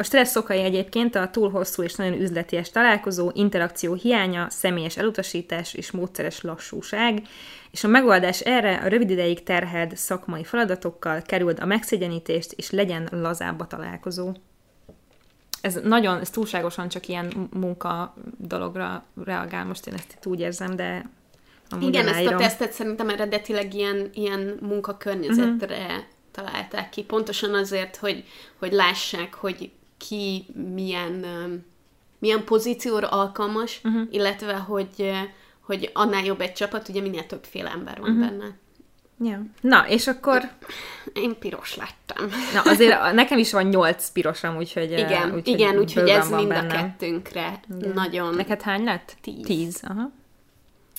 A 0.00 0.02
stressz 0.02 0.36
okai 0.36 0.58
egyébként 0.58 1.14
a 1.14 1.30
túl 1.30 1.50
hosszú 1.50 1.82
és 1.82 1.94
nagyon 1.94 2.20
üzleties 2.20 2.70
találkozó, 2.70 3.30
interakció 3.34 3.94
hiánya, 3.94 4.46
személyes 4.50 4.96
elutasítás 4.96 5.74
és 5.74 5.90
módszeres 5.90 6.40
lassúság, 6.40 7.22
és 7.70 7.84
a 7.84 7.88
megoldás 7.88 8.40
erre 8.40 8.74
a 8.74 8.88
rövid 8.88 9.10
ideig 9.10 9.42
terheld 9.42 9.96
szakmai 9.96 10.44
feladatokkal 10.44 11.22
kerüld 11.22 11.58
a 11.60 11.64
megszégyenítést, 11.64 12.52
és 12.52 12.70
legyen 12.70 13.08
lazább 13.10 13.60
a 13.60 13.66
találkozó. 13.66 14.32
ez 15.60 15.80
nagyon, 15.84 16.20
ez 16.20 16.30
túlságosan 16.30 16.88
csak 16.88 17.08
ilyen 17.08 17.48
munka 17.52 18.14
dologra 18.36 19.04
reagál, 19.24 19.64
most 19.64 19.86
én 19.86 19.94
ezt 19.94 20.12
itt 20.16 20.26
úgy 20.26 20.40
érzem, 20.40 20.76
de 20.76 21.10
amúgy 21.68 21.88
Igen, 21.88 22.08
ezt 22.08 22.26
a 22.26 22.36
tesztet 22.36 22.72
szerintem 22.72 23.08
eredetileg 23.08 23.74
ilyen, 23.74 24.10
ilyen 24.12 24.58
munkakörnyezetre 24.60 25.84
uh-huh. 25.84 26.02
találták 26.30 26.88
ki, 26.88 27.02
pontosan 27.02 27.54
azért, 27.54 27.96
hogy, 27.96 28.24
hogy 28.58 28.72
lássák, 28.72 29.34
hogy 29.34 29.70
ki 30.08 30.46
milyen, 30.74 31.24
milyen 32.18 32.44
pozícióra 32.44 33.08
alkalmas, 33.08 33.80
uh-huh. 33.84 34.02
illetve 34.10 34.56
hogy, 34.56 35.10
hogy 35.60 35.90
annál 35.92 36.24
jobb 36.24 36.40
egy 36.40 36.52
csapat, 36.52 36.88
ugye 36.88 37.00
minél 37.00 37.26
többféle 37.26 37.70
ember 37.70 38.00
van 38.00 38.10
uh-huh. 38.10 38.28
benne. 38.28 38.56
Ja. 39.22 39.42
Na, 39.60 39.88
és 39.88 40.06
akkor... 40.06 40.50
Én 41.12 41.38
piros 41.38 41.76
lettem. 41.76 42.30
Na, 42.54 42.60
azért 42.70 43.12
nekem 43.12 43.38
is 43.38 43.52
van 43.52 43.66
nyolc 43.66 44.10
pirosom, 44.10 44.56
úgyhogy... 44.56 44.90
Igen, 44.90 45.34
úgy, 45.34 45.48
igen 45.48 45.78
úgyhogy 45.78 46.08
ez 46.08 46.30
mind 46.30 46.48
bennem. 46.48 46.70
a 46.70 46.80
kettőnkre 46.80 47.60
igen. 47.76 47.92
nagyon... 47.92 48.34
Neked 48.34 48.62
hány 48.62 48.84
lett? 48.84 49.16
Tíz. 49.20 49.44
Tíz, 49.44 49.80
aha. 49.82 50.10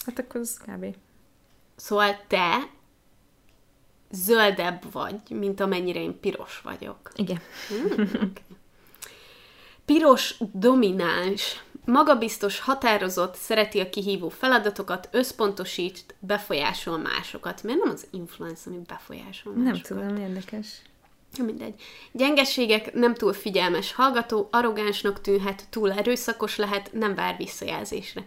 Hát 0.05 0.19
akkor 0.19 0.41
az 0.41 0.57
kb. 0.65 0.85
Szóval 1.75 2.19
te 2.27 2.57
zöldebb 4.11 4.91
vagy, 4.91 5.15
mint 5.29 5.59
amennyire 5.59 5.99
én 5.99 6.19
piros 6.19 6.61
vagyok. 6.63 7.11
Igen. 7.15 7.39
Hmm, 7.67 7.91
okay. 8.15 8.31
Piros 9.85 10.35
domináns, 10.53 11.63
magabiztos, 11.85 12.59
határozott, 12.59 13.35
szereti 13.35 13.79
a 13.79 13.89
kihívó 13.89 14.29
feladatokat, 14.29 15.09
összpontosít, 15.11 16.15
befolyásol 16.19 16.97
másokat. 16.97 17.63
Miért 17.63 17.83
nem 17.83 17.93
az 17.93 18.07
influence, 18.11 18.69
ami 18.69 18.79
befolyásol 18.87 19.53
másokat? 19.53 19.73
Nem 19.73 19.81
tudom, 19.81 20.17
érdekes. 20.17 20.67
Mindegy. 21.37 21.73
Gyengességek, 22.11 22.93
nem 22.93 23.13
túl 23.13 23.33
figyelmes 23.33 23.93
hallgató, 23.93 24.47
arrogánsnak 24.51 25.21
tűnhet, 25.21 25.63
túl 25.69 25.91
erőszakos 25.91 26.55
lehet, 26.55 26.93
nem 26.93 27.15
vár 27.15 27.37
visszajelzésre. 27.37 28.25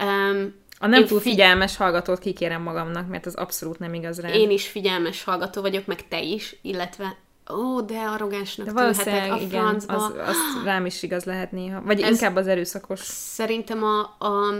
Um, 0.00 0.54
a 0.78 0.86
nem 0.86 1.06
túl 1.06 1.20
figyelmes 1.20 1.70
fi- 1.70 1.80
hallgatót 1.80 2.18
kikérem 2.18 2.62
magamnak, 2.62 3.08
mert 3.08 3.26
az 3.26 3.34
abszolút 3.34 3.78
nem 3.78 3.94
igaz 3.94 4.20
rá. 4.20 4.28
Én 4.28 4.50
is 4.50 4.68
figyelmes 4.68 5.24
hallgató 5.24 5.60
vagyok, 5.60 5.86
meg 5.86 6.08
te 6.08 6.22
is, 6.22 6.56
illetve 6.62 7.16
ó, 7.52 7.80
de 7.80 7.98
arrogánsnak 7.98 8.66
de 8.66 8.72
tűnhetek 8.72 9.32
a 9.32 9.36
igen, 9.36 9.48
francba. 9.48 9.94
Az, 9.94 10.12
az 10.26 10.64
rám 10.64 10.86
is 10.86 11.02
igaz 11.02 11.24
lehet 11.24 11.52
néha. 11.52 11.82
Vagy 11.82 12.00
Ez 12.00 12.10
inkább 12.10 12.36
az 12.36 12.46
erőszakos. 12.46 13.00
Szerintem 13.00 13.82
a, 13.82 14.00
a 14.26 14.54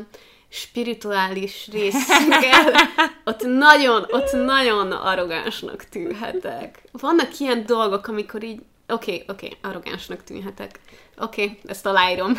spirituális 0.48 1.68
részünkkel 1.72 2.72
ott 3.24 3.42
nagyon, 3.42 4.06
ott 4.08 4.32
nagyon 4.32 4.92
arrogánsnak 4.92 5.84
tűnhetek. 5.84 6.82
Vannak 6.92 7.38
ilyen 7.38 7.66
dolgok, 7.66 8.06
amikor 8.06 8.42
így 8.42 8.62
Oké, 8.88 9.12
okay, 9.12 9.24
oké, 9.28 9.46
okay, 9.46 9.70
arrogánsnak 9.70 10.24
tűnhetek. 10.24 10.80
Oké, 11.18 11.42
okay, 11.42 11.58
ezt 11.66 11.86
aláírom. 11.86 12.32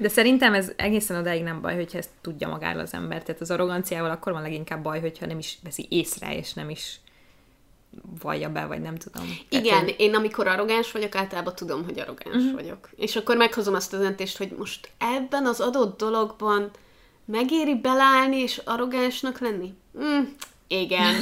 De 0.00 0.08
szerintem 0.08 0.54
ez 0.54 0.72
egészen 0.76 1.16
odáig 1.16 1.42
nem 1.42 1.60
baj, 1.60 1.74
hogyha 1.74 1.98
ezt 1.98 2.10
tudja 2.20 2.48
magáról 2.48 2.80
az 2.80 2.94
ember. 2.94 3.22
Tehát 3.22 3.40
az 3.40 3.50
arroganciával 3.50 4.10
akkor 4.10 4.32
van 4.32 4.42
leginkább 4.42 4.82
baj, 4.82 5.00
hogyha 5.00 5.26
nem 5.26 5.38
is 5.38 5.58
veszi 5.62 5.86
észre, 5.90 6.36
és 6.36 6.52
nem 6.52 6.70
is 6.70 7.00
vallja 8.20 8.50
be, 8.50 8.66
vagy 8.66 8.80
nem 8.80 8.96
tudom. 8.96 9.38
Igen, 9.48 9.62
Tehát, 9.62 10.00
én 10.00 10.14
amikor 10.14 10.46
arrogáns 10.46 10.92
vagyok, 10.92 11.14
általában 11.14 11.54
tudom, 11.54 11.84
hogy 11.84 11.98
arrogáns 11.98 12.36
uh-huh. 12.36 12.52
vagyok. 12.52 12.88
És 12.96 13.16
akkor 13.16 13.36
meghozom 13.36 13.74
azt 13.74 13.92
a 13.92 13.98
döntést, 13.98 14.36
hogy 14.36 14.50
most 14.58 14.90
ebben 14.98 15.46
az 15.46 15.60
adott 15.60 15.98
dologban 15.98 16.70
megéri 17.24 17.74
belállni 17.74 18.36
és 18.36 18.60
arrogánsnak 18.64 19.38
lenni? 19.38 19.74
Mm, 19.98 20.22
igen. 20.66 21.14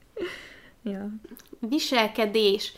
ja. 0.92 1.08
Viselkedés 1.58 2.72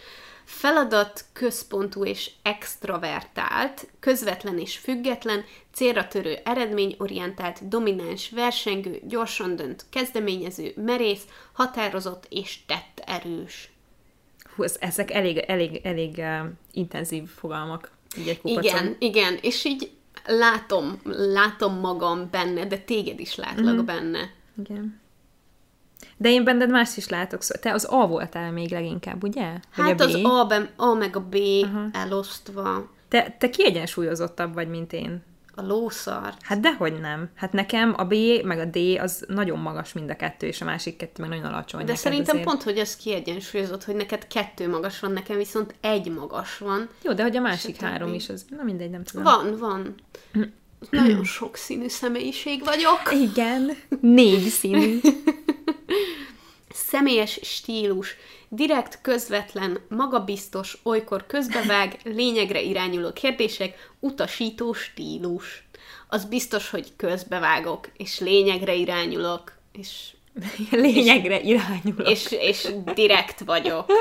feladat 0.49 1.25
központú 1.33 2.05
és 2.05 2.31
extravertált, 2.43 3.89
közvetlen 4.01 4.59
és 4.59 4.77
független, 4.77 5.45
célra 5.73 6.09
törő, 6.09 6.39
eredményorientált, 6.45 7.69
domináns, 7.69 8.31
versengő, 8.31 9.01
gyorsan 9.03 9.57
dönt, 9.57 9.85
kezdeményező, 9.91 10.73
merész, 10.77 11.23
határozott 11.53 12.27
és 12.29 12.59
tett 12.67 13.03
erős. 13.07 13.71
Hú, 14.55 14.63
ez, 14.63 14.77
ezek 14.81 15.11
elég, 15.11 15.37
elég, 15.37 15.81
elég 15.83 16.17
uh, 16.17 16.51
intenzív 16.73 17.29
fogalmak. 17.29 17.91
Így 18.19 18.29
egy 18.29 18.41
igen, 18.43 18.97
igen, 18.99 19.39
és 19.41 19.65
így 19.65 19.91
látom, 20.27 21.01
látom 21.05 21.75
magam 21.75 22.29
benne, 22.31 22.67
de 22.67 22.79
téged 22.79 23.21
is 23.21 23.35
látlak 23.35 23.75
mm-hmm. 23.75 23.85
benne. 23.85 24.31
Igen. 24.59 25.01
De 26.17 26.29
én 26.31 26.45
benned 26.45 26.71
más 26.71 26.97
is 26.97 27.09
látok, 27.09 27.43
szóval 27.43 27.63
te 27.63 27.73
az 27.73 27.87
A 27.91 28.07
voltál 28.07 28.53
még 28.53 28.71
leginkább, 28.71 29.23
ugye? 29.23 29.53
Vagy 29.77 29.87
hát 29.87 30.01
a 30.01 30.07
B? 30.07 30.09
az 30.09 30.15
A, 30.15 30.45
ben, 30.47 30.69
A 30.77 30.95
meg 30.95 31.17
a 31.17 31.21
B 31.21 31.35
uh-huh. 31.35 31.85
elosztva. 31.93 32.91
Te, 33.09 33.37
te 33.39 33.51
kiegyensúlyozottabb 33.51 34.55
vagy, 34.55 34.69
mint 34.69 34.93
én. 34.93 35.23
A 35.55 35.63
lószar. 35.63 36.35
Hát 36.41 36.61
dehogy 36.61 37.01
nem. 37.01 37.31
Hát 37.35 37.53
nekem 37.53 37.95
a 37.97 38.05
B 38.05 38.15
meg 38.45 38.59
a 38.59 38.65
D 38.65 38.77
az 39.01 39.25
nagyon 39.29 39.59
magas 39.59 39.93
mind 39.93 40.11
a 40.11 40.17
kettő, 40.17 40.47
és 40.47 40.61
a 40.61 40.65
másik 40.65 40.97
kettő 40.97 41.23
meg 41.23 41.31
nagyon 41.31 41.45
alacsony. 41.45 41.85
De 41.85 41.95
szerintem 41.95 42.35
azért. 42.37 42.49
pont, 42.49 42.63
hogy 42.63 42.79
ez 42.79 42.97
kiegyensúlyozott, 42.97 43.85
hogy 43.85 43.97
neked 43.97 44.27
kettő 44.27 44.69
magas 44.69 45.01
van, 45.01 45.13
nekem 45.13 45.37
viszont 45.37 45.75
egy 45.81 46.13
magas 46.13 46.59
van. 46.59 46.89
Jó, 47.03 47.13
de 47.13 47.23
hogy 47.23 47.37
a 47.37 47.41
másik 47.41 47.81
három 47.81 48.15
is, 48.15 48.29
az 48.29 48.45
na 48.57 48.63
mindegy, 48.63 48.91
nem 48.91 49.05
tudom. 49.05 49.25
Van, 49.25 49.59
van. 49.59 49.95
Nagyon 50.91 51.25
sok 51.25 51.57
színű 51.57 51.89
személyiség 51.89 52.65
vagyok. 52.65 53.13
Igen, 53.13 53.77
négy 54.01 54.49
színű. 54.49 55.01
Személyes 56.71 57.39
stílus, 57.43 58.17
direkt, 58.49 59.01
közvetlen, 59.03 59.79
magabiztos, 59.89 60.79
olykor 60.83 61.27
közbevág, 61.27 61.99
lényegre 62.05 62.61
irányuló 62.61 63.13
kérdések, 63.13 63.91
utasító 64.01 64.73
stílus. 64.73 65.67
Az 66.09 66.25
biztos, 66.25 66.71
hogy 66.71 66.93
közbevágok, 66.97 67.89
és 67.97 68.19
lényegre 68.19 68.75
irányulok, 68.75 69.53
és... 69.73 70.13
lényegre 70.71 71.41
irányulok. 71.41 72.09
És, 72.09 72.27
és 72.31 72.69
direkt 72.95 73.41
vagyok. 73.41 73.93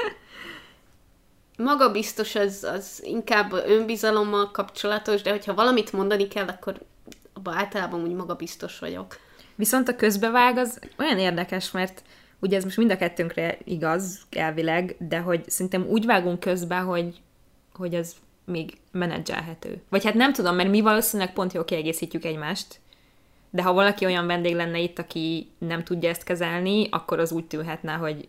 Magabiztos 1.58 2.36
az, 2.36 2.64
az 2.64 3.00
inkább 3.04 3.54
önbizalommal 3.54 4.52
kapcsolatos, 4.52 5.22
de 5.22 5.30
hogyha 5.30 5.54
valamit 5.54 5.94
mondani 5.94 6.28
kell, 6.28 6.48
akkor 6.48 6.82
abban 7.34 7.54
általában 7.54 8.02
úgy 8.02 8.14
magabiztos 8.14 8.80
vagyok. 8.80 9.18
Viszont 9.56 9.88
a 9.88 9.96
közbevág 9.96 10.58
az 10.58 10.80
olyan 10.98 11.18
érdekes, 11.18 11.72
mert 11.72 12.04
ugye 12.40 12.58
ez 12.58 12.64
most 12.64 12.78
mind 12.78 12.92
a 12.92 12.98
kettőnkre 12.98 13.58
igaz, 13.64 14.20
elvileg, 14.30 14.96
de 15.00 15.20
hogy 15.20 15.50
szerintem 15.50 15.86
úgy 15.88 16.06
vágunk 16.06 16.40
közbe, 16.40 16.78
hogy, 16.78 17.22
hogy 17.74 17.96
az 17.96 18.16
még 18.46 18.78
menedzselhető. 18.92 19.82
Vagy 19.90 20.04
hát 20.04 20.14
nem 20.14 20.34
tudom, 20.34 20.56
mert 20.56 20.70
mi 20.70 20.82
valószínűleg 20.82 21.34
pont 21.34 21.54
jól 21.54 21.66
kiegészítjük 21.66 22.26
egymást, 22.26 22.80
de 23.50 23.64
ha 23.64 23.74
valaki 23.74 24.06
olyan 24.06 24.28
vendég 24.28 24.56
lenne 24.56 24.80
itt, 24.80 25.00
aki 25.00 25.48
nem 25.58 25.84
tudja 25.84 26.10
ezt 26.10 26.24
kezelni, 26.24 26.88
akkor 26.92 27.20
az 27.20 27.32
úgy 27.32 27.46
tűnhetne, 27.46 27.94
hogy 27.94 28.28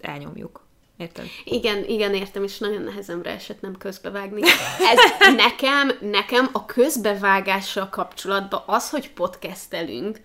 elnyomjuk. 0.00 0.68
Érted? 1.00 1.26
Igen, 1.44 1.84
igen, 1.84 2.14
értem, 2.14 2.42
és 2.42 2.58
nagyon 2.58 2.82
nehezemre 2.82 3.30
esett 3.30 3.60
nem 3.60 3.76
közbevágni. 3.78 4.42
Ez 4.92 5.34
nekem, 5.34 5.90
nekem 6.00 6.48
a 6.52 6.64
közbevágással 6.64 7.88
kapcsolatban 7.88 8.62
az, 8.66 8.90
hogy 8.90 9.10
podcastelünk, 9.10 10.20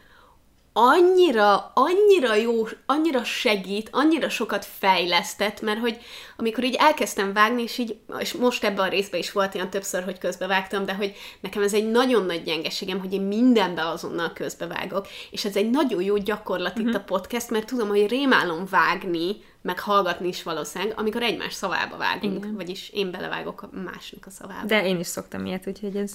annyira, 0.77 1.71
annyira 1.73 2.35
jó, 2.35 2.67
annyira 2.85 3.23
segít, 3.23 3.89
annyira 3.91 4.29
sokat 4.29 4.65
fejlesztett, 4.65 5.61
mert 5.61 5.79
hogy 5.79 5.97
amikor 6.37 6.63
így 6.63 6.75
elkezdtem 6.79 7.33
vágni, 7.33 7.61
és 7.61 7.77
így, 7.77 7.97
és 8.19 8.33
most 8.33 8.63
ebben 8.63 8.85
a 8.85 8.89
részben 8.89 9.19
is 9.19 9.31
volt 9.31 9.53
ilyen 9.53 9.69
többször, 9.69 10.03
hogy 10.03 10.17
közbevágtam, 10.17 10.85
de 10.85 10.93
hogy 10.93 11.15
nekem 11.39 11.63
ez 11.63 11.73
egy 11.73 11.91
nagyon 11.91 12.25
nagy 12.25 12.43
gyengeségem, 12.43 12.99
hogy 12.99 13.13
én 13.13 13.21
mindenbe 13.21 13.87
azonnal 13.87 14.33
közbevágok, 14.33 15.07
és 15.31 15.45
ez 15.45 15.55
egy 15.55 15.69
nagyon 15.69 16.01
jó 16.01 16.17
gyakorlat 16.17 16.71
uh-huh. 16.71 16.85
itt 16.85 16.93
mhm. 16.93 17.01
a 17.01 17.03
podcast, 17.03 17.49
mert 17.49 17.65
tudom, 17.65 17.87
hogy 17.87 18.07
rémálom 18.07 18.65
vágni, 18.69 19.35
meg 19.61 19.79
hallgatni 19.79 20.27
is 20.27 20.43
valószínűleg, 20.43 20.93
amikor 20.97 21.21
egymás 21.21 21.53
szavába 21.53 21.97
vágunk, 21.97 22.37
Igen. 22.37 22.55
vagyis 22.55 22.89
én 22.89 23.11
belevágok 23.11 23.61
a 23.61 23.69
másnak 23.83 24.25
a 24.25 24.29
szavába. 24.29 24.67
De 24.67 24.85
én 24.85 24.99
is 24.99 25.07
szoktam 25.07 25.45
ilyet, 25.45 25.67
úgyhogy 25.67 25.95
ez 25.95 26.11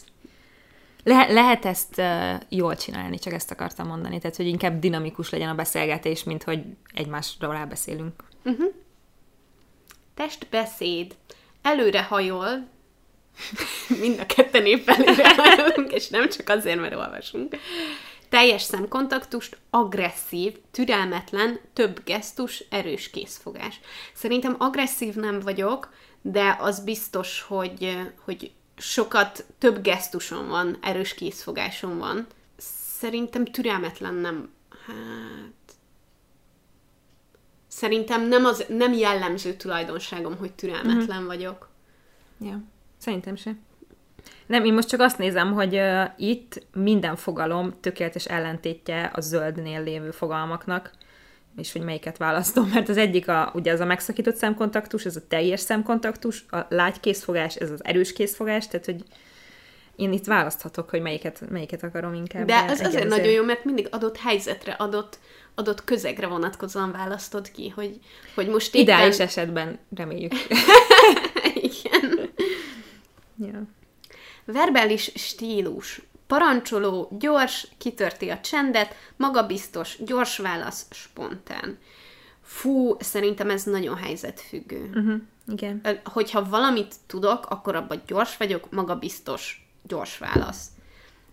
le- 1.05 1.32
lehet 1.32 1.64
ezt 1.64 1.98
uh, 1.98 2.40
jól 2.48 2.76
csinálni, 2.76 3.18
csak 3.18 3.32
ezt 3.32 3.51
akartam 3.51 3.86
mondani. 3.86 4.18
Tehát, 4.18 4.36
hogy 4.36 4.46
inkább 4.46 4.78
dinamikus 4.78 5.30
legyen 5.30 5.48
a 5.48 5.55
beszélgetés, 5.55 6.24
mint 6.24 6.42
hogy 6.42 6.62
egymásra 6.94 7.53
rábeszélünk. 7.53 8.24
Uh-huh. 8.44 8.72
Testbeszéd. 10.14 11.16
Előre 11.62 12.03
hajol. 12.03 12.68
Mind 14.01 14.18
a 14.18 14.26
ketten 14.26 14.66
épp 14.66 14.88
előre 14.88 15.34
hajolunk, 15.34 15.92
és 15.92 16.09
nem 16.09 16.28
csak 16.28 16.48
azért, 16.48 16.80
mert 16.80 16.94
olvasunk. 16.94 17.57
Teljes 18.28 18.62
szemkontaktust, 18.62 19.59
agresszív, 19.70 20.57
türelmetlen, 20.70 21.61
több 21.72 22.05
gesztus, 22.05 22.64
erős 22.70 23.11
készfogás. 23.11 23.80
Szerintem 24.14 24.55
agresszív 24.59 25.14
nem 25.14 25.40
vagyok, 25.40 25.92
de 26.22 26.57
az 26.61 26.84
biztos, 26.84 27.40
hogy, 27.40 27.98
hogy 28.24 28.53
sokat 28.81 29.45
több 29.59 29.83
gesztusom 29.83 30.49
van, 30.49 30.78
erős 30.83 31.14
készfogásom 31.14 31.99
van. 31.99 32.26
Szerintem 32.99 33.45
türelmetlen 33.45 34.14
nem. 34.14 34.51
Hát... 34.87 35.74
Szerintem 37.68 38.28
nem, 38.28 38.45
az, 38.45 38.64
nem 38.68 38.93
jellemző 38.93 39.55
tulajdonságom, 39.55 40.37
hogy 40.37 40.53
türelmetlen 40.53 41.09
uh-huh. 41.09 41.26
vagyok. 41.26 41.68
Ja, 42.41 42.62
szerintem 42.99 43.37
se. 43.37 43.55
Nem, 44.47 44.64
én 44.64 44.72
most 44.72 44.89
csak 44.89 45.01
azt 45.01 45.18
nézem, 45.18 45.53
hogy 45.53 45.74
uh, 45.74 46.05
itt 46.16 46.66
minden 46.74 47.16
fogalom 47.16 47.81
tökéletes 47.81 48.24
ellentétje 48.24 49.11
a 49.14 49.20
zöldnél 49.20 49.83
lévő 49.83 50.11
fogalmaknak, 50.11 50.91
és 51.61 51.72
hogy 51.72 51.82
melyiket 51.82 52.16
választom, 52.16 52.68
mert 52.74 52.88
az 52.88 52.96
egyik 52.96 53.28
a, 53.28 53.50
ugye 53.54 53.72
az 53.72 53.80
a 53.80 53.84
megszakított 53.84 54.36
szemkontaktus, 54.36 55.04
ez 55.04 55.16
a 55.16 55.26
teljes 55.28 55.61
szemkontaktus, 55.61 56.44
a 56.50 56.66
lágy 56.68 57.00
készfogás, 57.00 57.54
ez 57.54 57.70
az 57.70 57.84
erős 57.84 58.12
készfogás, 58.12 58.68
tehát 58.68 58.86
hogy 58.86 59.04
én 59.96 60.12
itt 60.12 60.24
választhatok, 60.24 60.90
hogy 60.90 61.00
melyiket, 61.00 61.50
melyiket 61.50 61.82
akarom 61.82 62.14
inkább. 62.14 62.46
De 62.46 62.64
ez 62.64 62.80
azért 62.80 63.08
nagyon 63.08 63.32
jó, 63.32 63.44
mert 63.44 63.64
mindig 63.64 63.88
adott 63.90 64.16
helyzetre, 64.16 64.72
adott, 64.72 65.18
adott 65.54 65.84
közegre 65.84 66.26
vonatkozóan 66.26 66.92
választod 66.92 67.50
ki, 67.50 67.68
hogy, 67.68 67.98
hogy 68.34 68.48
most 68.48 68.74
éppen... 68.74 68.82
Ideális 68.82 69.18
esetben 69.18 69.78
reméljük. 69.96 70.32
Igen. 71.70 72.30
Ja. 73.38 73.62
Verbális 74.44 75.12
stílus. 75.14 76.02
Parancsoló, 76.31 77.16
gyors, 77.18 77.66
kitörti 77.78 78.28
a 78.28 78.41
csendet, 78.41 78.95
magabiztos, 79.16 79.97
gyors 80.05 80.39
válasz, 80.39 80.87
spontán. 80.91 81.78
Fú, 82.43 82.97
szerintem 83.01 83.51
ez 83.51 83.64
nagyon 83.64 83.97
helyzetfüggő. 83.97 84.91
Uh-huh. 84.95 85.20
Igen. 85.47 86.01
Hogyha 86.05 86.49
valamit 86.49 86.95
tudok, 87.07 87.47
akkor 87.47 87.74
abban 87.74 88.03
gyors 88.07 88.37
vagyok, 88.37 88.70
magabiztos, 88.70 89.70
gyors 89.83 90.18
válasz. 90.18 90.66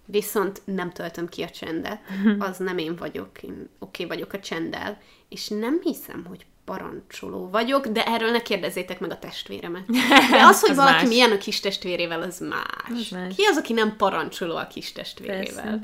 Viszont 0.06 0.62
nem 0.66 0.92
töltöm 0.92 1.28
ki 1.28 1.44
a 1.44 1.50
csendet, 1.50 2.02
az 2.40 2.58
nem 2.58 2.78
én 2.78 2.96
vagyok, 2.96 3.44
én 3.44 3.70
oké 3.80 4.04
okay 4.04 4.18
vagyok 4.18 4.34
a 4.34 4.40
csenddel, 4.40 4.98
és 5.30 5.48
nem 5.48 5.80
hiszem, 5.82 6.26
hogy 6.26 6.46
parancsoló 6.68 7.50
vagyok, 7.50 7.88
de 7.88 8.06
erről 8.06 8.32
ne 8.32 8.42
kérdezzétek 8.42 9.00
meg 9.00 9.12
a 9.12 9.20
testvéremet. 9.20 9.86
De 10.32 10.44
az, 10.46 10.62
hogy 10.62 10.70
az 10.70 10.76
valaki 10.76 10.94
más. 10.94 11.08
milyen 11.08 11.32
a 11.32 11.38
kis 11.38 11.60
testvérével, 11.60 12.22
az 12.22 12.40
más. 12.40 13.00
az 13.00 13.10
más. 13.10 13.36
Ki 13.36 13.44
az, 13.44 13.58
aki 13.58 13.74
nem 13.74 13.96
parancsoló 13.96 14.56
a 14.56 14.68
kis 14.68 14.92
testvérével? 14.92 15.44
Persze 15.44 15.80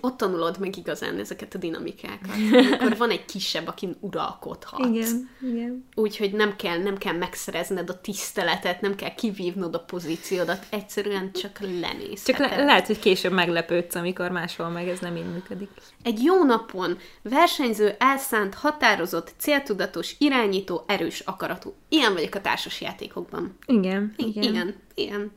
ott 0.00 0.16
tanulod 0.16 0.58
meg 0.58 0.76
igazán 0.76 1.18
ezeket 1.18 1.54
a 1.54 1.58
dinamikákat. 1.58 2.30
Akkor 2.72 2.96
van 2.96 3.10
egy 3.10 3.24
kisebb, 3.24 3.66
akin 3.66 3.96
uralkodhatsz. 4.00 4.86
Igen, 4.86 5.30
igen. 5.42 5.84
Úgyhogy 5.94 6.32
nem 6.32 6.56
kell, 6.56 6.78
nem 6.78 6.98
kell 6.98 7.14
megszerezned 7.14 7.90
a 7.90 8.00
tiszteletet, 8.00 8.80
nem 8.80 8.94
kell 8.94 9.14
kivívnod 9.14 9.74
a 9.74 9.78
pozíciódat, 9.78 10.66
egyszerűen 10.70 11.32
csak 11.32 11.58
lenéz. 11.60 12.24
Csak 12.24 12.36
le- 12.36 12.64
lehet, 12.64 12.86
hogy 12.86 12.98
később 12.98 13.32
meglepődsz, 13.32 13.94
amikor 13.94 14.30
máshol 14.30 14.68
meg 14.68 14.88
ez 14.88 14.98
nem 14.98 15.16
így 15.16 15.32
működik. 15.32 15.70
Egy 16.02 16.22
jó 16.22 16.44
napon 16.44 16.98
versenyző, 17.22 17.94
elszánt, 17.98 18.54
határozott, 18.54 19.32
céltudatos, 19.38 20.14
irányító, 20.18 20.84
erős 20.86 21.20
akaratú. 21.20 21.74
Ilyen 21.88 22.12
vagyok 22.12 22.34
a 22.34 22.40
társasjátékokban. 22.40 23.56
Igen, 23.66 24.14
igen. 24.16 24.42
Igen, 24.42 24.74
igen 24.94 25.32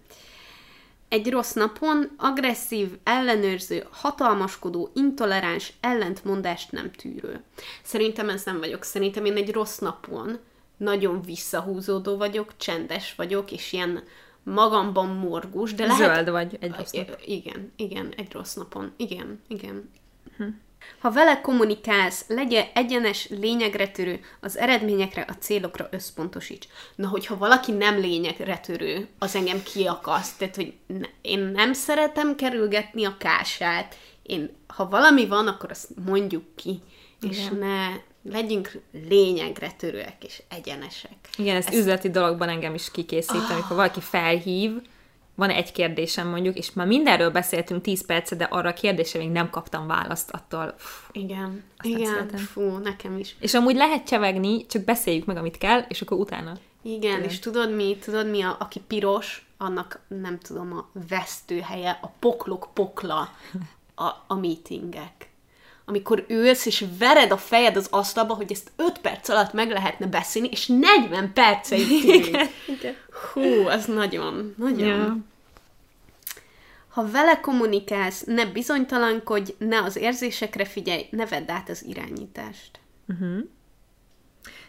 egy 1.10 1.30
rossz 1.30 1.54
napon 1.54 2.12
agresszív, 2.18 2.98
ellenőrző, 3.04 3.88
hatalmaskodó, 3.92 4.92
intoleráns, 4.94 5.74
ellentmondást 5.80 6.72
nem 6.72 6.92
tűrő. 6.92 7.44
Szerintem 7.84 8.30
ez 8.30 8.44
nem 8.44 8.60
vagyok. 8.60 8.84
Szerintem 8.84 9.26
én 9.26 9.36
egy 9.36 9.52
rossz 9.52 9.78
napon 9.78 10.40
nagyon 10.78 11.22
visszahúzódó 11.22 12.18
vagyok, 12.18 12.58
csendes 12.58 13.16
vagyok, 13.16 13.52
és 13.52 13.74
ilyen 13.74 14.04
magamban 14.44 15.08
morgus, 15.08 15.74
de 15.74 15.86
lehet... 15.86 16.16
Zöld 16.16 16.30
vagy 16.30 16.58
egy 16.60 16.76
rossz 16.78 16.92
nap. 16.92 17.22
Igen, 17.26 17.72
igen, 17.76 18.14
egy 18.18 18.32
rossz 18.32 18.54
napon. 18.54 18.94
Igen, 18.98 19.42
igen. 19.48 19.90
Hm. 20.38 20.44
Ha 21.00 21.12
vele 21.12 21.42
kommunikálsz, 21.42 22.26
legyen 22.28 22.66
egyenes, 22.74 23.28
lényegre 23.30 23.88
törő, 23.88 24.20
az 24.40 24.58
eredményekre, 24.58 25.26
a 25.30 25.34
célokra 25.34 25.88
összpontosíts. 25.92 26.68
Na, 26.96 27.08
hogyha 27.08 27.38
valaki 27.38 27.72
nem 27.72 28.00
lényegre 28.00 28.58
törő, 28.58 29.08
az 29.20 29.36
engem 29.36 29.64
kiakaszt. 29.64 30.38
Tehát, 30.38 30.56
hogy 30.56 30.74
én 31.22 31.40
nem 31.40 31.74
szeretem 31.74 32.36
kerülgetni 32.36 33.06
a 33.06 33.18
kását. 33.18 33.98
Én, 34.24 34.56
ha 34.68 34.90
valami 34.90 35.28
van, 35.28 35.48
akkor 35.48 35.70
azt 35.70 35.90
mondjuk 36.06 36.44
ki. 36.56 36.82
Igen. 37.22 37.34
És 37.34 37.48
ne 37.60 37.88
legyünk 38.32 38.72
lényegre 39.08 39.72
törőek 39.72 40.24
és 40.24 40.42
egyenesek. 40.50 41.16
Igen, 41.38 41.56
ez 41.56 41.66
Ezt... 41.66 41.76
üzleti 41.76 42.10
dologban 42.10 42.50
engem 42.50 42.74
is 42.74 42.92
kikészít, 42.92 43.36
oh. 43.36 43.52
amikor 43.52 43.76
valaki 43.76 44.02
felhív, 44.02 44.72
van 45.40 45.50
egy 45.50 45.72
kérdésem 45.72 46.28
mondjuk, 46.28 46.58
és 46.58 46.74
már 46.74 46.88
mindenről 46.88 47.30
beszéltünk 47.30 47.82
10 47.82 48.06
percet, 48.06 48.38
de 48.38 48.44
arra 48.44 48.70
a 48.70 48.74
kérdésre 48.74 49.20
még 49.20 49.30
nem 49.30 49.50
kaptam 49.50 49.88
választ 49.88 50.32
attól. 50.32 50.74
Pff, 50.78 51.10
igen, 51.12 51.64
igen, 51.82 52.28
fú, 52.28 52.78
nekem 52.78 53.18
is. 53.18 53.36
És 53.40 53.54
amúgy 53.54 53.76
lehet 53.76 54.08
csevegni, 54.08 54.66
csak 54.66 54.84
beszéljük 54.84 55.26
meg, 55.26 55.38
amit 55.38 55.58
kell, 55.58 55.80
és 55.88 56.02
akkor 56.02 56.18
utána. 56.18 56.54
Igen, 56.82 56.98
igen. 56.98 57.24
és 57.24 57.40
tudod 57.40 57.76
mi, 57.76 57.98
tudod 58.04 58.30
mi, 58.30 58.42
a, 58.42 58.56
aki 58.60 58.80
piros, 58.88 59.46
annak 59.58 60.00
nem 60.08 60.40
tudom, 60.40 60.74
a 60.74 60.90
vesztőhelye, 61.10 62.00
a 62.02 62.12
poklok 62.20 62.70
pokla 62.74 63.34
a, 63.96 64.24
a 64.28 64.36
meetingek 64.36 65.29
amikor 65.90 66.26
ülsz, 66.28 66.66
és 66.66 66.86
vered 67.00 67.32
a 67.32 67.38
fejed 67.38 67.76
az 67.76 67.88
asztalba, 67.92 68.34
hogy 68.34 68.52
ezt 68.52 68.72
5 68.76 69.00
perc 69.00 69.30
alatt 69.30 69.54
meg 69.54 69.72
lehetne 69.72 70.08
beszélni, 70.08 70.50
és 70.52 70.68
40 70.68 71.34
perceig 71.34 71.88
tűnik. 71.88 72.38
Hú, 73.34 73.68
az 73.68 73.86
nagyon, 73.86 74.54
nagyon. 74.58 74.88
Ja. 74.88 75.18
Ha 76.90 77.10
vele 77.12 77.40
kommunikálsz, 77.40 78.24
ne 78.24 78.46
bizonytalankodj, 78.46 79.52
ne 79.58 79.84
az 79.84 79.96
érzésekre 79.96 80.66
figyelj, 80.66 81.08
ne 81.12 81.26
vedd 81.26 81.52
át 81.52 81.70
az 81.70 81.86
irányítást. 81.86 82.80
Uh-huh. 83.08 83.40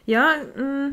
Ja, 0.05 0.23
mm. 0.61 0.87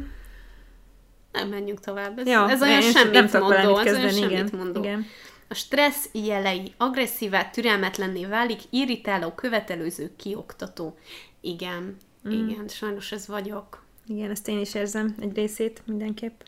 nem 1.32 1.48
menjünk 1.50 1.80
tovább. 1.80 2.20
Ez, 2.20 2.28
ja, 2.28 2.50
ez 2.50 2.62
olyan 2.62 2.82
semmit 2.82 3.32
nem 3.32 3.42
mondó, 3.42 3.78
ez 3.78 3.96
olyan 3.96 4.10
semmit 4.10 4.32
igen, 4.32 4.50
mondó. 4.58 4.84
Igen. 4.84 5.06
A 5.48 5.54
stressz 5.54 6.10
jelei 6.12 6.74
agresszívá, 6.78 7.50
türelmetlenné 7.50 8.26
válik, 8.26 8.62
irritáló, 8.70 9.32
követelőző, 9.32 10.12
kioktató. 10.16 10.98
Igen, 11.42 11.98
mm. 12.28 12.32
igen, 12.32 12.68
sajnos 12.68 13.12
ez 13.12 13.28
vagyok. 13.28 13.84
Igen, 14.08 14.32
ezt 14.32 14.48
én 14.48 14.60
is 14.60 14.74
érzem 14.74 15.16
egy 15.20 15.36
részét 15.36 15.82
mindenképp. 15.86 16.42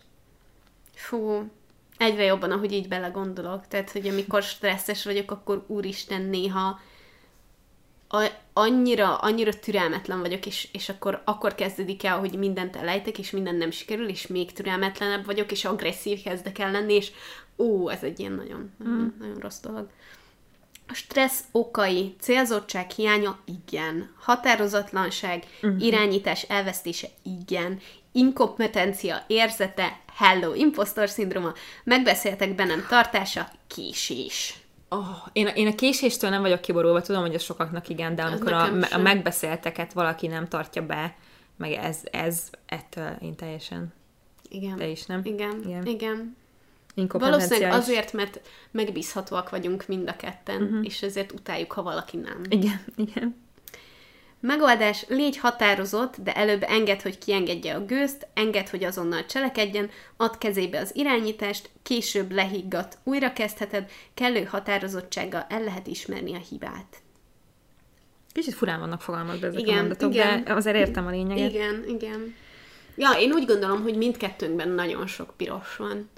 Fú, 0.93 1.49
egyre 1.97 2.23
jobban, 2.23 2.51
ahogy 2.51 2.71
így 2.71 2.87
belegondolok. 2.87 3.67
Tehát, 3.67 3.91
hogy 3.91 4.07
amikor 4.07 4.43
stresszes 4.43 5.03
vagyok, 5.03 5.31
akkor 5.31 5.63
úristen 5.67 6.21
néha 6.21 6.79
a, 8.11 8.27
annyira, 8.53 9.17
annyira 9.17 9.59
türelmetlen 9.59 10.19
vagyok, 10.19 10.45
és, 10.45 10.67
és 10.71 10.89
akkor, 10.89 11.21
akkor 11.25 11.55
kezdődik 11.55 12.03
el, 12.03 12.19
hogy 12.19 12.37
mindent 12.37 12.75
elejtek, 12.75 13.17
és 13.19 13.31
minden 13.31 13.55
nem 13.55 13.71
sikerül, 13.71 14.07
és 14.07 14.27
még 14.27 14.53
türelmetlenebb 14.53 15.25
vagyok, 15.25 15.51
és 15.51 15.65
agresszív 15.65 16.23
kezdek 16.23 16.59
el 16.59 16.71
lenni, 16.71 16.93
és 16.93 17.11
ó, 17.59 17.89
ez 17.89 18.03
egy 18.03 18.19
ilyen 18.19 18.31
nagyon, 18.31 18.59
mm. 18.59 18.91
nagyon, 18.91 19.15
nagyon 19.19 19.37
rossz 19.37 19.59
dolog. 19.59 19.87
A 20.87 20.93
stressz 20.93 21.43
okai, 21.51 22.15
célzottság 22.19 22.89
hiánya, 22.89 23.39
igen. 23.45 24.09
Határozatlanság, 24.19 25.43
uh-huh. 25.61 25.83
irányítás 25.83 26.41
elvesztése, 26.43 27.07
igen. 27.23 27.79
Inkompetencia 28.11 29.23
érzete, 29.27 29.99
hello, 30.13 30.53
impostor 30.53 31.09
szindróma, 31.09 31.53
megbeszéltek 31.83 32.55
bennem 32.55 32.85
tartása, 32.89 33.51
késés. 33.67 34.59
Oh, 34.89 35.27
én, 35.33 35.47
én 35.47 35.67
a 35.67 35.75
késéstől 35.75 36.29
nem 36.29 36.41
vagyok 36.41 36.61
kiborulva, 36.61 37.01
tudom, 37.01 37.21
hogy 37.21 37.35
a 37.35 37.39
sokaknak 37.39 37.89
igen, 37.89 38.15
de 38.15 38.23
amikor 38.23 38.53
a, 38.53 38.69
a 38.91 38.97
megbeszélteket 38.97 39.93
valaki 39.93 40.27
nem 40.27 40.47
tartja 40.47 40.85
be, 40.85 41.15
meg 41.57 41.71
ez, 41.71 41.97
ez 42.11 42.49
ettől 42.65 43.15
én 43.21 43.35
teljesen. 43.35 43.93
Igen. 44.49 44.75
Te 44.75 44.87
is, 44.87 45.05
nem? 45.05 45.21
Igen, 45.23 45.61
igen. 45.65 45.85
igen. 45.85 46.37
Valószínűleg 47.07 47.71
azért, 47.71 48.13
mert 48.13 48.41
megbízhatóak 48.71 49.49
vagyunk 49.49 49.87
mind 49.87 50.09
a 50.09 50.15
ketten, 50.15 50.61
uh-huh. 50.61 50.85
és 50.85 51.01
ezért 51.01 51.31
utáljuk, 51.31 51.71
ha 51.71 51.83
valaki 51.83 52.17
nem. 52.17 52.41
Igen, 52.49 52.81
igen. 53.07 53.47
Megoldás, 54.41 55.05
légy 55.07 55.37
határozott, 55.37 56.15
de 56.23 56.33
előbb 56.33 56.63
enged, 56.63 57.01
hogy 57.01 57.17
kiengedje 57.17 57.75
a 57.75 57.85
gőzt, 57.85 58.27
enged, 58.33 58.69
hogy 58.69 58.83
azonnal 58.83 59.25
cselekedjen, 59.25 59.89
add 60.17 60.37
kezébe 60.37 60.79
az 60.79 60.95
irányítást, 60.95 61.69
később 61.83 62.31
lehiggat, 62.31 62.97
újra 63.03 63.33
kezdheted, 63.33 63.89
kellő 64.13 64.43
határozottsággal 64.43 65.45
el 65.49 65.63
lehet 65.63 65.87
ismerni 65.87 66.35
a 66.35 66.41
hibát. 66.49 66.97
Kicsit 68.31 68.53
furán 68.53 68.79
vannak 68.79 69.01
fogalmazva 69.01 69.47
ezek 69.47 69.59
igen, 69.59 69.77
a 69.77 69.79
mondatok, 69.79 70.13
igen. 70.13 70.43
de 70.43 70.53
azért 70.53 70.75
értem 70.75 71.05
a 71.05 71.09
lényeget. 71.09 71.51
Igen, 71.51 71.83
igen. 71.87 72.35
Ja, 72.95 73.11
én 73.19 73.31
úgy 73.31 73.45
gondolom, 73.45 73.81
hogy 73.81 73.97
mindkettőnkben 73.97 74.69
nagyon 74.69 75.07
sok 75.07 75.33
piros 75.37 75.75
van. 75.75 76.09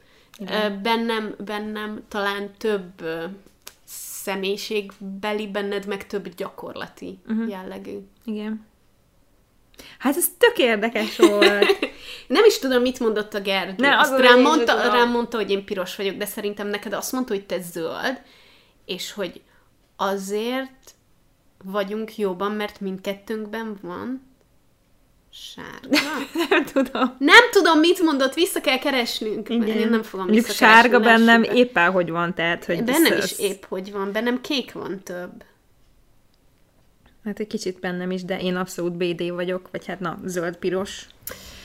Igen. 0.42 0.82
Bennem, 0.82 1.36
bennem 1.46 2.04
talán 2.08 2.52
több 2.58 3.04
személyiségbeli, 4.24 5.48
benned 5.48 5.88
meg 5.88 6.08
több 6.08 6.36
gyakorlati 6.36 7.20
uh-huh. 7.28 7.50
jellegű. 7.50 7.98
Igen. 8.26 8.70
Hát 9.98 10.18
ez 10.18 10.26
tök 10.38 10.58
érdekes 10.58 11.18
volt. 11.18 11.90
Nem 12.28 12.46
is 12.46 12.60
tudom, 12.60 12.82
mit 12.82 13.00
mondott 13.00 13.34
a 13.34 13.42
Gergő. 13.42 13.74
Ne, 13.78 13.98
azt 13.98 14.20
rám 14.20 14.42
mondta, 14.42 14.92
rám 14.92 15.10
mondta, 15.12 15.38
hogy 15.38 15.52
én 15.52 15.66
piros 15.66 15.96
vagyok, 15.96 16.16
de 16.16 16.26
szerintem 16.26 16.68
neked 16.68 16.94
azt 16.94 17.12
mondta, 17.12 17.34
hogy 17.34 17.46
te 17.46 17.62
zöld, 17.62 18.22
és 18.86 19.12
hogy 19.12 19.42
azért 19.96 20.96
vagyunk 21.64 22.18
jóban, 22.18 22.52
mert 22.52 22.80
mindkettőnkben 22.80 23.78
van. 23.82 24.31
Sárga? 25.34 25.98
Nem 26.50 26.66
tudom. 26.66 27.16
Nem 27.18 27.50
tudom, 27.52 27.80
mit 27.80 28.02
mondott, 28.02 28.34
vissza 28.34 28.62
kell 28.62 28.78
keresnünk. 28.78 29.48
mert 29.48 29.68
Én 29.68 29.90
nem 29.90 30.04
fogom 30.04 30.26
Mondjuk 30.26 30.48
sárga 30.48 31.00
bennem 31.00 31.40
másokba. 31.40 31.60
éppen 31.60 31.92
hogy 31.92 32.10
van, 32.10 32.34
tehát, 32.34 32.66
hogy... 32.66 32.84
Bennem 32.84 33.18
is 33.18 33.40
épp 33.40 33.64
hogy 33.68 33.92
van, 33.92 34.12
bennem 34.12 34.42
kék 34.42 34.72
van 34.72 35.02
több. 35.04 35.44
Hát 37.26 37.40
egy 37.40 37.48
kicsit 37.48 37.80
bennem 37.80 38.12
is, 38.12 38.24
de 38.24 38.40
én 38.40 38.56
abszolút 38.56 38.94
BD 38.98 39.32
vagyok, 39.32 39.70
vagy 39.72 39.86
hát 39.86 40.00
na, 40.00 40.20
zöld-piros. 40.26 41.06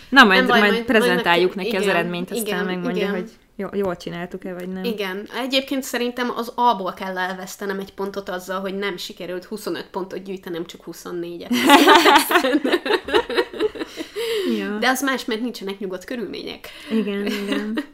Na, 0.08 0.24
majd, 0.24 0.38
Nem 0.38 0.48
baj, 0.48 0.58
majd, 0.60 0.72
majd- 0.72 0.84
prezentáljuk 0.84 1.54
majd 1.54 1.66
neki 1.66 1.76
az 1.76 1.82
igen, 1.82 1.96
eredményt, 1.96 2.30
aztán 2.30 2.46
igen, 2.46 2.64
megmondja, 2.64 3.02
igen. 3.02 3.14
hogy 3.14 3.30
jól 3.56 3.96
csináltuk-e, 3.96 4.54
vagy 4.54 4.68
nem. 4.68 4.84
Igen. 4.84 5.28
Egyébként 5.42 5.82
szerintem 5.82 6.30
az 6.36 6.52
A-ból 6.54 6.92
kell 6.92 7.18
elvesztenem 7.18 7.78
egy 7.78 7.94
pontot 7.94 8.28
azzal, 8.28 8.60
hogy 8.60 8.74
nem 8.74 8.96
sikerült 8.96 9.44
25 9.44 9.86
pontot 9.90 10.22
gyűjtenem, 10.22 10.66
csak 10.66 10.80
24-et. 10.86 11.50
Ja. 14.58 14.78
De 14.78 14.88
az 14.88 15.02
más, 15.02 15.24
mert 15.24 15.40
nincsenek 15.40 15.78
nyugodt 15.78 16.04
körülmények. 16.04 16.68
Igen, 16.90 17.26
igen. 17.26 17.84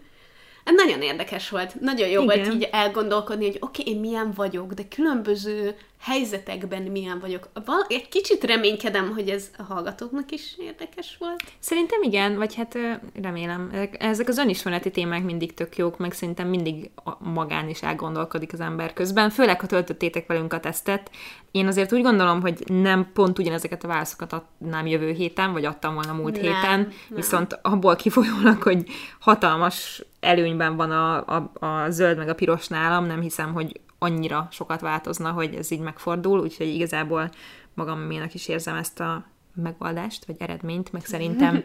Ez 0.65 0.75
nagyon 0.75 1.03
érdekes 1.03 1.49
volt. 1.49 1.81
Nagyon 1.81 2.09
jó 2.09 2.23
Igen. 2.23 2.37
volt 2.37 2.55
így 2.55 2.69
elgondolkodni, 2.73 3.45
hogy 3.45 3.57
oké, 3.61 3.81
okay, 3.81 3.95
én 3.95 4.01
milyen 4.01 4.33
vagyok, 4.35 4.73
de 4.73 4.83
különböző 4.89 5.77
helyzetekben 6.03 6.83
milyen 6.83 7.19
vagyok. 7.21 7.49
Val- 7.65 7.87
egy 7.89 8.09
kicsit 8.09 8.45
reménykedem, 8.45 9.13
hogy 9.15 9.29
ez 9.29 9.51
a 9.59 9.63
hallgatóknak 9.63 10.31
is 10.31 10.55
érdekes 10.59 11.17
volt. 11.19 11.43
Szerintem 11.59 12.03
igen, 12.03 12.37
vagy 12.37 12.55
hát 12.55 12.79
remélem. 13.23 13.89
Ezek 13.99 14.29
az 14.29 14.39
önismereti 14.39 14.91
témák 14.91 15.23
mindig 15.25 15.55
tök 15.55 15.77
jók, 15.77 15.99
meg 15.99 16.13
szerintem 16.13 16.49
mindig 16.49 16.91
magán 17.19 17.69
is 17.69 17.83
elgondolkodik 17.83 18.53
az 18.53 18.61
ember 18.61 18.93
közben, 18.93 19.31
főleg, 19.31 19.61
ha 19.61 19.67
töltöttétek 19.67 20.27
velünk 20.27 20.53
a 20.53 20.61
tesztet. 20.61 21.11
Én 21.51 21.67
azért 21.67 21.93
úgy 21.93 22.03
gondolom, 22.03 22.41
hogy 22.41 22.63
nem 22.67 23.11
pont 23.13 23.39
ugyanezeket 23.39 23.85
a 23.85 23.89
válaszokat 23.89 24.33
adnám 24.33 24.87
jövő 24.87 25.11
héten, 25.13 25.53
vagy 25.53 25.65
adtam 25.65 25.95
volna 25.95 26.13
múlt 26.13 26.35
Nem, 26.35 26.43
héten, 26.43 26.81
nem. 26.81 26.93
viszont 27.09 27.59
abból 27.63 27.97
kifolyólag, 27.97 28.63
hogy 28.63 28.85
hatalmas 29.21 30.03
előnyben 30.23 30.77
van 30.77 30.91
a, 30.91 31.27
a, 31.37 31.53
a 31.67 31.91
zöld 31.91 32.17
meg 32.17 32.29
a 32.29 32.35
piros 32.35 32.69
nálam, 32.69 33.05
nem 33.05 33.21
hiszem, 33.21 33.53
hogy 33.53 33.81
annyira 33.99 34.49
sokat 34.51 34.81
változna, 34.81 35.31
hogy 35.31 35.55
ez 35.55 35.71
így 35.71 35.81
megfordul, 35.81 36.41
úgyhogy 36.41 36.67
igazából 36.67 37.31
magaménak 37.75 38.35
is 38.35 38.49
érzem 38.49 38.77
ezt 38.77 39.01
a 39.01 39.25
megoldást, 39.55 40.25
vagy 40.25 40.37
eredményt, 40.39 40.93
meg 40.93 41.05
szerintem 41.05 41.65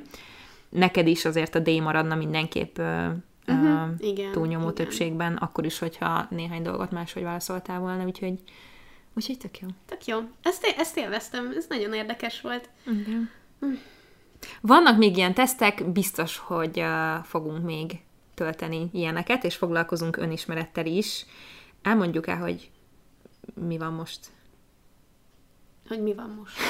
neked 0.69 1.07
is 1.07 1.25
azért 1.25 1.55
a 1.55 1.59
D 1.59 1.81
maradna 1.81 2.15
mindenképp 2.15 2.77
uh, 2.77 3.07
uh, 3.47 3.89
Igen, 3.97 4.31
túlnyomó 4.31 4.63
igen. 4.63 4.73
többségben, 4.73 5.35
akkor 5.35 5.65
is, 5.65 5.79
hogyha 5.79 6.27
néhány 6.29 6.61
dolgot 6.61 6.91
máshogy 6.91 7.23
válaszoltál 7.23 7.79
volna, 7.79 8.05
úgyhogy, 8.05 8.39
úgyhogy 9.13 9.37
tök 9.37 9.59
jó. 9.59 9.67
Tök 9.85 10.05
jó. 10.05 10.19
Ezt, 10.41 10.73
ezt 10.77 10.97
élveztem, 10.97 11.53
ez 11.57 11.65
nagyon 11.69 11.93
érdekes 11.93 12.41
volt. 12.41 12.69
Igen. 12.85 13.29
Vannak 14.61 14.97
még 14.97 15.17
ilyen 15.17 15.33
tesztek, 15.33 15.91
biztos, 15.91 16.37
hogy 16.37 16.79
uh, 16.79 17.23
fogunk 17.23 17.63
még 17.63 17.99
tölteni 18.37 18.89
ilyeneket, 18.93 19.43
és 19.43 19.55
foglalkozunk 19.55 20.17
önismerettel 20.17 20.85
is. 20.85 21.25
Elmondjuk 21.81 22.27
el, 22.27 22.37
hogy 22.37 22.71
mi 23.53 23.77
van 23.77 23.93
most. 23.93 24.19
Hogy 25.87 26.01
mi 26.01 26.13
van 26.13 26.29
most? 26.29 26.57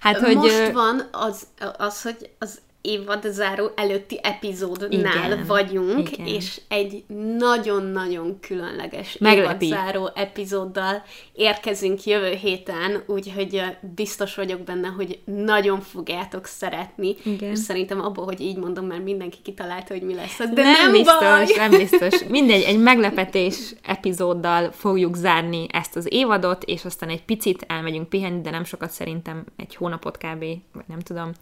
Hát, 0.00 0.18
hogy... 0.18 0.36
most 0.36 0.72
van 0.72 1.08
az, 1.12 1.46
az, 1.78 2.02
hogy 2.02 2.30
az 2.38 2.60
évad 2.86 3.26
záró 3.30 3.70
előtti 3.76 4.20
epizódnál 4.22 5.32
Igen, 5.32 5.44
vagyunk, 5.46 6.12
igen. 6.12 6.26
és 6.26 6.60
egy 6.68 7.04
nagyon-nagyon 7.38 8.40
különleges 8.40 9.16
Meglepi. 9.18 9.66
évadzáró 9.66 10.10
epizóddal 10.14 11.02
érkezünk 11.32 12.04
jövő 12.04 12.32
héten, 12.32 13.02
úgyhogy 13.06 13.62
biztos 13.94 14.34
vagyok 14.34 14.60
benne, 14.60 14.88
hogy 14.88 15.18
nagyon 15.24 15.80
fogjátok 15.80 16.44
szeretni, 16.46 17.16
Igen. 17.24 17.50
és 17.50 17.58
szerintem 17.58 18.00
abból, 18.00 18.24
hogy 18.24 18.40
így 18.40 18.56
mondom, 18.56 18.86
mert 18.86 19.04
mindenki 19.04 19.38
kitalálta, 19.42 19.94
hogy 19.94 20.02
mi 20.02 20.14
lesz 20.14 20.38
az, 20.40 20.50
de 20.50 20.62
nem, 20.62 20.72
nem, 20.72 20.92
biztos, 20.92 21.18
baj! 21.18 21.46
nem 21.56 21.70
biztos. 21.70 22.24
Mindegy, 22.28 22.62
egy 22.62 22.78
meglepetés 22.78 23.74
epizóddal 23.82 24.70
fogjuk 24.72 25.14
zárni 25.14 25.66
ezt 25.70 25.96
az 25.96 26.06
évadot, 26.10 26.64
és 26.64 26.84
aztán 26.84 27.08
egy 27.08 27.22
picit 27.22 27.64
elmegyünk 27.68 28.08
pihenni, 28.08 28.40
de 28.40 28.50
nem 28.50 28.64
sokat 28.64 28.90
szerintem, 28.90 29.44
egy 29.56 29.74
hónapot 29.74 30.16
kb, 30.16 30.44
vagy 30.72 30.84
nem 30.86 31.00
tudom, 31.00 31.32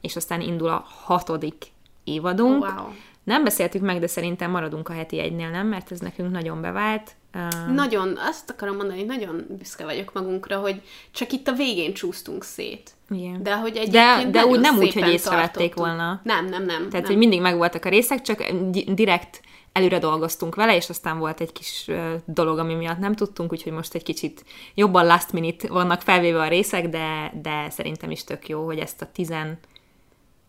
és 0.00 0.16
aztán 0.16 0.40
indul 0.40 0.68
a 0.68 0.84
hatodik 1.02 1.64
évadunk. 2.04 2.62
Wow. 2.62 2.86
Nem 3.24 3.44
beszéltük 3.44 3.82
meg, 3.82 4.00
de 4.00 4.06
szerintem 4.06 4.50
maradunk 4.50 4.88
a 4.88 4.92
heti 4.92 5.18
egynél, 5.18 5.50
nem? 5.50 5.66
Mert 5.66 5.92
ez 5.92 6.00
nekünk 6.00 6.30
nagyon 6.30 6.60
bevált. 6.60 7.10
Uh, 7.34 7.74
Nagyon, 7.74 8.18
azt 8.28 8.50
akarom 8.50 8.76
mondani, 8.76 8.98
hogy 8.98 9.08
nagyon 9.08 9.46
büszke 9.48 9.84
vagyok 9.84 10.12
magunkra, 10.12 10.58
hogy 10.58 10.82
csak 11.10 11.32
itt 11.32 11.48
a 11.48 11.52
végén 11.52 11.94
csúsztunk 11.94 12.44
szét. 12.44 12.90
igen. 13.10 13.42
De 13.42 13.56
hogy 13.56 13.72
de, 13.72 13.80
egyébként 13.80 14.30
de 14.30 14.40
nagyon 14.40 14.52
úgy 14.52 14.60
nem 14.60 14.76
úgy, 14.76 14.92
hogy 14.92 15.08
észrevették 15.08 15.74
volna. 15.74 16.20
Nem, 16.24 16.44
nem, 16.44 16.64
nem. 16.64 16.76
Tehát, 16.76 16.92
nem. 16.92 17.04
hogy 17.04 17.16
mindig 17.16 17.40
megvoltak 17.40 17.84
a 17.84 17.88
részek, 17.88 18.22
csak 18.22 18.42
di- 18.70 18.94
direkt 18.94 19.40
előre 19.72 19.98
dolgoztunk 19.98 20.54
vele, 20.54 20.76
és 20.76 20.88
aztán 20.88 21.18
volt 21.18 21.40
egy 21.40 21.52
kis 21.52 21.90
dolog, 22.24 22.58
ami 22.58 22.74
miatt 22.74 22.98
nem 22.98 23.14
tudtunk, 23.14 23.52
úgyhogy 23.52 23.72
most 23.72 23.94
egy 23.94 24.02
kicsit 24.02 24.44
jobban 24.74 25.06
last 25.06 25.32
minute 25.32 25.68
vannak 25.68 26.00
felvéve 26.00 26.40
a 26.40 26.48
részek, 26.48 26.88
de, 26.88 27.32
de 27.42 27.70
szerintem 27.70 28.10
is 28.10 28.24
tök 28.24 28.48
jó, 28.48 28.64
hogy 28.64 28.78
ezt 28.78 29.02
a 29.02 29.08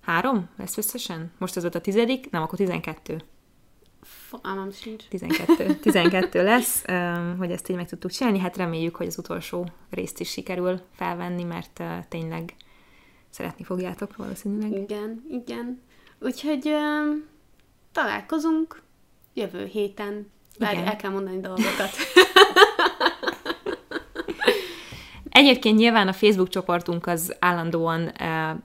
13 0.06 0.50
lesz 0.58 0.78
összesen? 0.78 1.32
Most 1.38 1.56
ez 1.56 1.62
volt 1.62 1.76
a 1.76 1.82
tizedik? 1.82 2.30
Nem, 2.30 2.42
akkor 2.42 2.58
12. 2.58 3.22
Fogalmam 4.02 4.72
sincs. 4.72 5.04
12, 5.08 5.76
12 5.76 6.44
lesz, 6.54 6.84
hogy 7.38 7.52
ezt 7.52 7.70
így 7.70 7.76
meg 7.76 7.88
tudtuk 7.88 8.12
csinálni. 8.12 8.40
Hát 8.40 8.58
reméljük, 8.58 8.96
hogy 8.96 9.08
az 9.08 9.18
utolsó 9.18 9.70
részt 9.90 10.20
is 10.20 10.30
sikerül 10.30 10.82
felvenni, 10.92 11.44
mert 11.44 11.84
tényleg 12.10 12.56
szeretni 13.30 13.64
fogjátok 13.64 14.16
valószínűleg. 14.16 14.72
Igen, 14.72 15.24
igen. 15.30 15.82
Úgyhogy 16.20 16.68
um, 16.68 17.24
találkozunk 17.92 18.82
jövő 19.34 19.66
héten. 19.66 20.32
Várj, 20.60 20.78
el 20.78 20.96
kell 20.96 21.12
mondani 21.12 21.40
dolgokat. 21.40 21.90
Egyébként 25.38 25.78
nyilván 25.78 26.08
a 26.08 26.14
Facebook 26.14 26.50
csoportunk 26.50 27.08
az 27.08 27.36
állandóan 27.40 28.02
uh, 28.02 28.12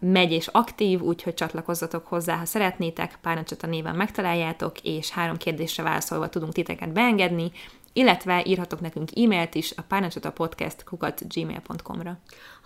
megy 0.00 0.32
és 0.32 0.46
aktív, 0.46 1.00
úgyhogy 1.00 1.34
csatlakozzatok 1.34 2.06
hozzá, 2.06 2.36
ha 2.36 2.44
szeretnétek, 2.44 3.18
Párnacsata 3.22 3.66
néven 3.66 3.94
megtaláljátok, 3.94 4.80
és 4.80 5.10
három 5.10 5.36
kérdésre 5.36 5.82
válaszolva 5.82 6.28
tudunk 6.28 6.52
titeket 6.52 6.92
beengedni, 6.92 7.52
illetve 7.92 8.42
írhatok 8.46 8.80
nekünk 8.80 9.08
e-mailt 9.16 9.54
is 9.54 9.72
a 9.76 9.82
párnacsatapodcast.gmail.com-ra. 9.82 12.18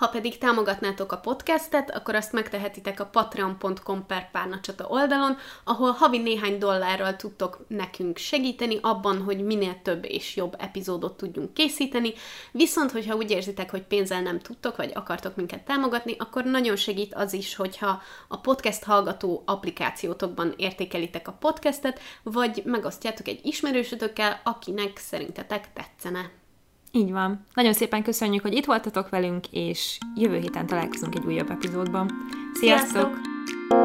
Ha 0.05 0.11
pedig 0.11 0.39
támogatnátok 0.39 1.13
a 1.13 1.17
podcastet, 1.17 1.91
akkor 1.91 2.15
azt 2.15 2.33
megtehetitek 2.33 3.01
a 3.01 3.07
patreon.com 3.07 4.07
per 4.07 4.31
párnacsata 4.31 4.87
oldalon, 4.87 5.37
ahol 5.65 5.91
havi 5.91 6.19
néhány 6.19 6.59
dollárral 6.59 7.17
tudtok 7.17 7.65
nekünk 7.69 8.17
segíteni 8.17 8.79
abban, 8.83 9.23
hogy 9.23 9.45
minél 9.45 9.81
több 9.83 10.05
és 10.05 10.37
jobb 10.37 10.57
epizódot 10.59 11.17
tudjunk 11.17 11.55
készíteni. 11.55 12.13
Viszont, 12.53 12.91
hogyha 12.91 13.17
úgy 13.17 13.31
érzitek, 13.31 13.71
hogy 13.71 13.83
pénzzel 13.83 14.23
nem 14.23 14.39
tudtok, 14.41 14.77
vagy 14.77 14.91
akartok 14.95 15.37
minket 15.37 15.65
támogatni, 15.65 16.17
akkor 16.19 16.45
nagyon 16.45 16.77
segít 16.77 17.15
az 17.15 17.33
is, 17.33 17.55
hogyha 17.55 18.03
a 18.29 18.41
podcast 18.41 18.85
hallgató 18.85 19.43
applikációtokban 19.47 20.55
értékelitek 20.57 21.29
a 21.29 21.37
podcastet, 21.41 22.01
vagy 22.23 22.63
megosztjátok 22.65 23.29
egy 23.29 23.41
ismerősötökkel, 23.43 24.41
akinek 24.45 24.99
szerintetek 24.99 25.73
tetszene. 25.73 26.43
Így 26.97 27.13
van. 27.13 27.47
Nagyon 27.55 27.73
szépen 27.73 28.03
köszönjük, 28.03 28.43
hogy 28.43 28.55
itt 28.55 28.65
voltatok 28.65 29.09
velünk, 29.09 29.47
és 29.51 29.99
jövő 30.17 30.39
héten 30.39 30.67
találkozunk 30.67 31.15
egy 31.15 31.25
újabb 31.25 31.51
epizódban. 31.51 32.11
Sziasztok! 32.53 33.11
Sziasztok! 33.13 33.84